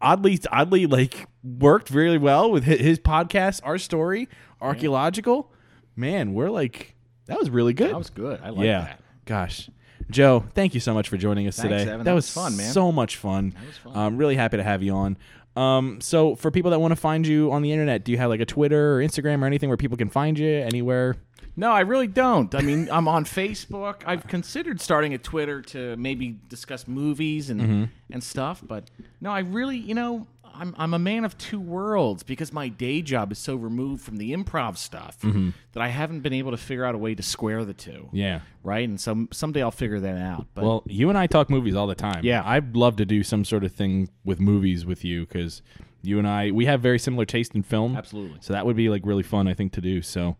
Oddly, 0.00 0.38
oddly, 0.52 0.86
like 0.86 1.26
worked 1.42 1.90
really 1.90 2.18
well 2.18 2.50
with 2.50 2.64
his 2.64 2.98
podcast, 2.98 3.60
our 3.64 3.78
story, 3.78 4.28
archaeological. 4.60 5.50
Man, 5.96 6.34
we're 6.34 6.50
like 6.50 6.94
that 7.26 7.38
was 7.38 7.50
really 7.50 7.72
good. 7.72 7.90
That 7.90 7.98
was 7.98 8.10
good. 8.10 8.40
I 8.42 8.50
like 8.50 8.66
yeah. 8.66 8.80
that. 8.80 9.00
Gosh, 9.24 9.70
Joe, 10.10 10.44
thank 10.54 10.74
you 10.74 10.80
so 10.80 10.94
much 10.94 11.08
for 11.08 11.16
joining 11.16 11.46
us 11.48 11.56
Thanks, 11.56 11.68
today. 11.70 11.82
Evan. 11.82 11.98
That, 11.98 12.04
That 12.04 12.14
was, 12.14 12.24
was 12.26 12.44
fun, 12.44 12.56
man. 12.56 12.72
So 12.72 12.90
much 12.92 13.16
fun. 13.16 13.50
That 13.50 13.66
was 13.66 13.76
fun. 13.76 13.92
I'm 13.96 14.16
really 14.16 14.36
happy 14.36 14.56
to 14.56 14.62
have 14.62 14.82
you 14.82 14.92
on. 14.94 15.16
Um, 15.56 16.00
so 16.00 16.34
for 16.36 16.50
people 16.50 16.70
that 16.70 16.78
want 16.78 16.92
to 16.92 16.96
find 16.96 17.26
you 17.26 17.50
on 17.52 17.62
the 17.62 17.72
internet, 17.72 18.04
do 18.04 18.12
you 18.12 18.18
have 18.18 18.30
like 18.30 18.40
a 18.40 18.46
Twitter 18.46 18.94
or 18.96 18.98
Instagram 19.02 19.42
or 19.42 19.46
anything 19.46 19.68
where 19.68 19.76
people 19.76 19.96
can 19.96 20.08
find 20.08 20.38
you 20.38 20.48
anywhere? 20.48 21.16
No, 21.56 21.72
I 21.72 21.80
really 21.80 22.06
don't. 22.06 22.54
I 22.54 22.60
mean, 22.62 22.88
I'm 22.92 23.08
on 23.08 23.24
Facebook. 23.24 24.02
I've 24.06 24.28
considered 24.28 24.80
starting 24.80 25.14
a 25.14 25.18
Twitter 25.18 25.60
to 25.62 25.96
maybe 25.96 26.38
discuss 26.48 26.86
movies 26.86 27.50
and 27.50 27.60
Mm-hmm. 27.60 27.84
and 28.12 28.22
stuff, 28.22 28.62
but 28.64 28.84
no, 29.20 29.32
I 29.32 29.40
really, 29.40 29.76
you 29.76 29.94
know, 29.94 30.28
I'm 30.54 30.74
I'm 30.78 30.94
a 30.94 30.98
man 30.98 31.24
of 31.24 31.36
two 31.38 31.60
worlds 31.60 32.22
because 32.22 32.52
my 32.52 32.68
day 32.68 33.02
job 33.02 33.32
is 33.32 33.38
so 33.38 33.56
removed 33.56 34.02
from 34.02 34.16
the 34.16 34.32
improv 34.32 34.76
stuff 34.76 35.18
that 35.20 35.82
I 35.82 35.88
haven't 35.88 36.20
been 36.20 36.32
able 36.32 36.50
to 36.50 36.56
figure 36.56 36.84
out 36.84 36.94
a 36.94 36.98
way 36.98 37.14
to 37.14 37.22
square 37.22 37.64
the 37.64 37.74
two. 37.74 37.90
Mm-hmm. 37.90 38.16
Yeah. 38.16 38.40
Right, 38.62 38.88
and 38.88 39.00
some 39.00 39.28
someday 39.32 39.62
I'll 39.62 39.70
figure 39.70 40.00
that 40.00 40.18
out. 40.18 40.46
But 40.54 40.64
Well, 40.64 40.82
you 40.86 41.08
and 41.08 41.16
I 41.18 41.26
talk 41.26 41.48
movies 41.50 41.74
all 41.74 41.86
the 41.86 41.94
time. 41.94 42.24
Yeah. 42.24 42.42
I'd 42.44 42.76
love 42.76 42.96
to 42.96 43.06
do 43.06 43.22
some 43.22 43.44
sort 43.44 43.64
of 43.64 43.72
thing 43.72 44.08
with 44.24 44.40
movies 44.40 44.84
with 44.84 45.04
you 45.04 45.26
because 45.26 45.62
you 46.02 46.18
and 46.18 46.28
I 46.28 46.50
we 46.50 46.66
have 46.66 46.80
very 46.80 46.98
similar 46.98 47.24
taste 47.24 47.54
in 47.54 47.62
film. 47.62 47.96
Absolutely. 47.96 48.38
So 48.40 48.52
that 48.52 48.66
would 48.66 48.76
be 48.76 48.88
like 48.88 49.02
really 49.04 49.22
fun, 49.22 49.48
I 49.48 49.54
think, 49.54 49.72
to 49.72 49.80
do. 49.80 50.02
So 50.02 50.36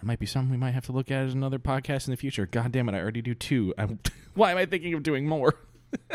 that 0.00 0.06
might 0.06 0.18
be 0.18 0.26
something 0.26 0.50
we 0.50 0.56
might 0.56 0.72
have 0.72 0.86
to 0.86 0.92
look 0.92 1.10
at 1.10 1.24
as 1.26 1.34
another 1.34 1.58
podcast 1.58 2.06
in 2.06 2.10
the 2.10 2.16
future. 2.16 2.46
God 2.46 2.72
damn 2.72 2.88
it, 2.88 2.94
I 2.94 3.00
already 3.00 3.22
do 3.22 3.34
two. 3.34 3.74
I'm, 3.78 3.98
why 4.34 4.52
am 4.52 4.58
I 4.58 4.66
thinking 4.66 4.94
of 4.94 5.02
doing 5.02 5.26
more? 5.26 5.54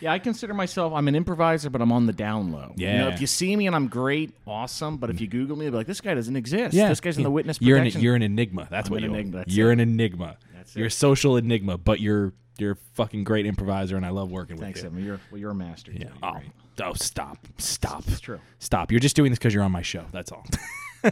Yeah, 0.00 0.12
I 0.12 0.18
consider 0.18 0.52
myself 0.52 0.92
I'm 0.92 1.08
an 1.08 1.14
improviser, 1.14 1.70
but 1.70 1.80
I'm 1.80 1.90
on 1.92 2.04
the 2.04 2.12
down 2.12 2.52
low. 2.52 2.72
You 2.76 2.86
know, 2.88 3.08
Yeah. 3.08 3.14
if 3.14 3.20
you 3.22 3.26
see 3.26 3.54
me 3.56 3.66
and 3.66 3.74
I'm 3.74 3.86
great, 3.88 4.34
awesome. 4.46 4.98
But 4.98 5.08
if 5.08 5.18
you 5.20 5.26
Google 5.28 5.56
me, 5.56 5.64
you'll 5.64 5.72
be 5.72 5.78
like, 5.78 5.86
this 5.86 6.00
guy 6.02 6.12
doesn't 6.14 6.36
exist. 6.36 6.74
Yeah. 6.74 6.88
This 6.88 7.00
guy's 7.00 7.16
in 7.16 7.22
the 7.22 7.30
witness 7.30 7.58
You're 7.60 7.78
an 7.78 7.84
protection. 7.84 8.00
you're 8.02 8.14
an 8.14 8.22
enigma. 8.22 8.66
That's 8.70 8.88
I'm 8.88 8.92
what 8.92 9.02
an 9.02 9.10
you 9.10 9.16
are. 9.16 9.20
enigma, 9.20 9.38
that's 9.38 9.54
You're 9.56 9.70
it. 9.70 9.74
an 9.74 9.80
enigma. 9.80 10.36
That's 10.54 10.76
you're 10.76 10.86
it. 10.86 10.92
a 10.92 10.96
social 10.96 11.36
enigma, 11.38 11.78
but 11.78 12.00
you're 12.00 12.34
you're 12.58 12.72
a 12.72 12.76
fucking 12.94 13.24
great 13.24 13.46
improviser, 13.46 13.96
and 13.96 14.04
I 14.04 14.10
love 14.10 14.30
working 14.30 14.58
Thanks, 14.58 14.82
with 14.82 14.92
you. 14.92 14.98
Evan. 14.98 15.04
You're 15.06 15.20
well, 15.30 15.40
you're 15.40 15.50
a 15.52 15.54
master. 15.54 15.92
Yeah. 15.92 16.00
You're 16.00 16.12
Oh, 16.22 16.32
great. 16.32 16.50
oh, 16.82 16.92
stop, 16.94 17.38
stop. 17.58 18.04
It's 18.08 18.20
true. 18.20 18.40
Stop. 18.58 18.90
You're 18.90 19.00
just 19.00 19.16
doing 19.16 19.30
this 19.30 19.38
because 19.38 19.54
you're 19.54 19.64
on 19.64 19.72
my 19.72 19.82
show. 19.82 20.04
That's 20.12 20.32
all. 20.32 20.44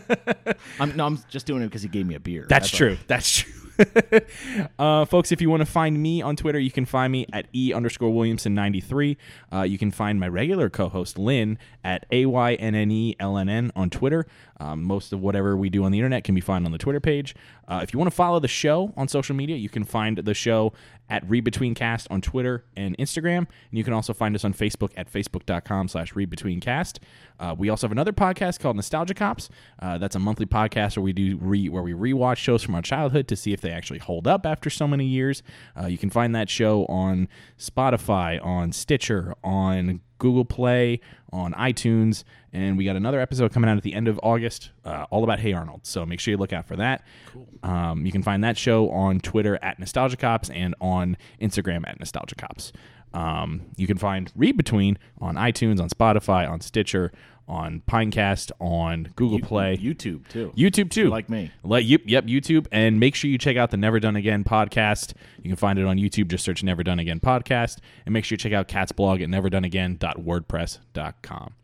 I'm 0.80 0.94
no, 0.96 1.06
I'm 1.06 1.18
just 1.30 1.46
doing 1.46 1.62
it 1.62 1.66
because 1.66 1.82
he 1.82 1.88
gave 1.88 2.06
me 2.06 2.14
a 2.14 2.20
beer. 2.20 2.46
That's, 2.48 2.72
all. 2.72 2.78
true. 2.78 2.98
That's 3.06 3.38
true. 3.38 3.52
uh, 4.78 5.04
folks, 5.04 5.32
if 5.32 5.40
you 5.40 5.50
want 5.50 5.60
to 5.60 5.66
find 5.66 6.02
me 6.02 6.22
on 6.22 6.36
Twitter, 6.36 6.58
you 6.58 6.70
can 6.70 6.84
find 6.84 7.12
me 7.12 7.26
at 7.32 7.46
E 7.54 7.72
underscore 7.72 8.10
Williamson 8.10 8.54
93. 8.54 9.16
Uh, 9.52 9.62
you 9.62 9.78
can 9.78 9.90
find 9.90 10.18
my 10.20 10.28
regular 10.28 10.70
co 10.70 10.88
host, 10.88 11.18
Lynne, 11.18 11.58
at 11.84 12.06
A 12.10 12.26
Y 12.26 12.54
N 12.54 12.74
N 12.74 12.90
E 12.90 13.16
L 13.18 13.36
N 13.36 13.48
N 13.48 13.72
on 13.74 13.90
Twitter. 13.90 14.26
Um, 14.60 14.84
most 14.84 15.12
of 15.12 15.20
whatever 15.20 15.56
we 15.56 15.70
do 15.70 15.84
on 15.84 15.90
the 15.90 15.98
internet 15.98 16.24
can 16.24 16.34
be 16.34 16.40
found 16.40 16.66
on 16.66 16.72
the 16.72 16.78
Twitter 16.78 17.00
page. 17.00 17.34
Uh, 17.66 17.80
if 17.82 17.92
you 17.92 17.98
want 17.98 18.10
to 18.10 18.14
follow 18.14 18.38
the 18.38 18.48
show 18.48 18.92
on 18.96 19.08
social 19.08 19.34
media, 19.34 19.56
you 19.56 19.68
can 19.68 19.82
find 19.82 20.18
the 20.18 20.34
show 20.34 20.72
at 21.08 21.26
ReadBetweenCast 21.28 22.06
on 22.10 22.20
Twitter 22.20 22.64
and 22.76 22.96
Instagram. 22.98 23.38
And 23.38 23.48
you 23.70 23.84
can 23.84 23.92
also 23.92 24.14
find 24.14 24.34
us 24.34 24.44
on 24.44 24.54
Facebook 24.54 24.92
at 24.96 25.12
facebook.com 25.12 25.88
slash 25.88 26.14
ReadBetweenCast. 26.14 26.98
Uh, 27.40 27.54
we 27.58 27.68
also 27.68 27.86
have 27.86 27.92
another 27.92 28.12
podcast 28.12 28.60
called 28.60 28.76
Nostalgia 28.76 29.14
Cops. 29.14 29.48
Uh, 29.80 29.98
that's 29.98 30.14
a 30.14 30.18
monthly 30.18 30.46
podcast 30.46 30.96
where 30.96 31.02
we 31.02 31.12
do 31.12 31.36
re- 31.40 31.68
where 31.68 31.82
we 31.82 31.92
rewatch 31.92 32.36
shows 32.36 32.62
from 32.62 32.74
our 32.74 32.82
childhood 32.82 33.26
to 33.28 33.36
see 33.36 33.52
if 33.52 33.60
they 33.60 33.71
actually 33.72 33.98
hold 33.98 34.26
up 34.26 34.46
after 34.46 34.70
so 34.70 34.86
many 34.86 35.04
years. 35.04 35.42
Uh, 35.80 35.86
you 35.86 35.98
can 35.98 36.10
find 36.10 36.34
that 36.34 36.48
show 36.48 36.84
on 36.86 37.28
Spotify, 37.58 38.44
on 38.44 38.72
Stitcher, 38.72 39.34
on 39.42 40.00
Google 40.18 40.44
Play, 40.44 41.00
on 41.32 41.52
iTunes, 41.54 42.22
and 42.52 42.78
we 42.78 42.84
got 42.84 42.94
another 42.94 43.20
episode 43.20 43.52
coming 43.52 43.68
out 43.68 43.76
at 43.76 43.82
the 43.82 43.92
end 43.92 44.06
of 44.06 44.20
August, 44.22 44.70
uh, 44.84 45.04
all 45.10 45.24
about 45.24 45.40
Hey 45.40 45.52
Arnold. 45.52 45.80
So 45.84 46.06
make 46.06 46.20
sure 46.20 46.30
you 46.30 46.38
look 46.38 46.52
out 46.52 46.66
for 46.66 46.76
that. 46.76 47.04
Cool. 47.32 47.48
Um, 47.64 48.06
you 48.06 48.12
can 48.12 48.22
find 48.22 48.44
that 48.44 48.56
show 48.56 48.88
on 48.90 49.18
Twitter 49.18 49.58
at 49.62 49.80
Nostalgia 49.80 50.16
Cops 50.16 50.48
and 50.50 50.76
on 50.80 51.16
Instagram 51.40 51.88
at 51.88 51.98
Nostalgia 51.98 52.36
Cops. 52.36 52.72
Um, 53.14 53.62
you 53.76 53.86
can 53.86 53.98
find 53.98 54.32
Read 54.34 54.56
Between 54.56 54.98
on 55.20 55.36
iTunes, 55.36 55.80
on 55.80 55.88
Spotify, 55.88 56.48
on 56.48 56.60
Stitcher, 56.60 57.12
on 57.48 57.82
Pinecast, 57.88 58.50
on 58.60 59.12
Google 59.16 59.40
Play. 59.40 59.76
YouTube 59.76 60.26
too. 60.28 60.52
YouTube 60.56 60.90
too. 60.90 61.10
like 61.10 61.28
me. 61.28 61.50
Like 61.62 61.86
yep, 61.86 62.02
yep, 62.06 62.24
YouTube. 62.24 62.66
And 62.72 62.98
make 62.98 63.14
sure 63.14 63.30
you 63.30 63.38
check 63.38 63.56
out 63.56 63.70
the 63.70 63.76
Never 63.76 64.00
Done 64.00 64.16
Again 64.16 64.44
podcast. 64.44 65.12
You 65.42 65.50
can 65.50 65.56
find 65.56 65.78
it 65.78 65.84
on 65.84 65.98
YouTube. 65.98 66.28
Just 66.28 66.44
search 66.44 66.62
Never 66.62 66.82
Done 66.82 66.98
Again 66.98 67.20
podcast. 67.20 67.78
And 68.06 68.12
make 68.12 68.24
sure 68.24 68.34
you 68.34 68.38
check 68.38 68.52
out 68.52 68.68
Cat's 68.68 68.92
blog 68.92 69.20
at 69.20 69.28
neverdoneagain.wordpress.com. 69.28 71.54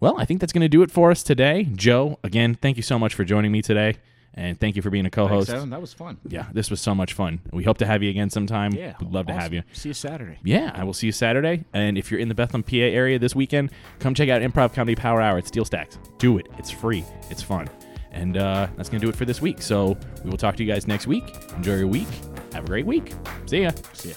Well, 0.00 0.18
I 0.18 0.24
think 0.24 0.40
that's 0.40 0.52
going 0.52 0.62
to 0.62 0.68
do 0.68 0.82
it 0.82 0.90
for 0.90 1.12
us 1.12 1.22
today. 1.22 1.68
Joe, 1.76 2.18
again, 2.24 2.56
thank 2.56 2.76
you 2.76 2.82
so 2.82 2.98
much 2.98 3.14
for 3.14 3.24
joining 3.24 3.52
me 3.52 3.62
today. 3.62 3.98
And 4.34 4.58
thank 4.58 4.76
you 4.76 4.82
for 4.82 4.90
being 4.90 5.04
a 5.04 5.10
co 5.10 5.28
Thanks. 5.28 5.48
That 5.70 5.80
was 5.80 5.92
fun. 5.92 6.18
Yeah, 6.26 6.46
this 6.52 6.70
was 6.70 6.80
so 6.80 6.94
much 6.94 7.12
fun. 7.12 7.40
We 7.52 7.64
hope 7.64 7.78
to 7.78 7.86
have 7.86 8.02
you 8.02 8.10
again 8.10 8.30
sometime. 8.30 8.72
Yeah, 8.72 8.94
We'd 9.00 9.10
love 9.10 9.26
to 9.26 9.34
have 9.34 9.52
you. 9.52 9.62
See 9.72 9.90
you 9.90 9.94
Saturday. 9.94 10.38
Yeah, 10.42 10.72
I 10.74 10.84
will 10.84 10.94
see 10.94 11.06
you 11.06 11.12
Saturday. 11.12 11.64
And 11.72 11.98
if 11.98 12.10
you're 12.10 12.20
in 12.20 12.28
the 12.28 12.34
Bethlehem, 12.34 12.62
PA 12.62 12.76
area 12.76 13.18
this 13.18 13.34
weekend, 13.34 13.70
come 13.98 14.14
check 14.14 14.28
out 14.28 14.40
Improv 14.40 14.72
Comedy 14.72 14.94
Power 14.94 15.20
Hour 15.20 15.38
at 15.38 15.46
Steel 15.46 15.64
Stacks. 15.64 15.98
Do 16.18 16.38
it. 16.38 16.46
It's 16.58 16.70
free. 16.70 17.04
It's 17.30 17.42
fun. 17.42 17.68
And 18.10 18.36
uh, 18.36 18.68
that's 18.76 18.88
going 18.88 19.00
to 19.00 19.06
do 19.06 19.10
it 19.10 19.16
for 19.16 19.24
this 19.24 19.40
week. 19.40 19.60
So 19.62 19.96
we 20.24 20.30
will 20.30 20.38
talk 20.38 20.56
to 20.56 20.64
you 20.64 20.72
guys 20.72 20.86
next 20.86 21.06
week. 21.06 21.34
Enjoy 21.56 21.76
your 21.76 21.86
week. 21.86 22.08
Have 22.52 22.64
a 22.64 22.66
great 22.66 22.86
week. 22.86 23.12
See 23.46 23.62
ya. 23.62 23.70
See 23.92 24.10
ya. 24.10 24.16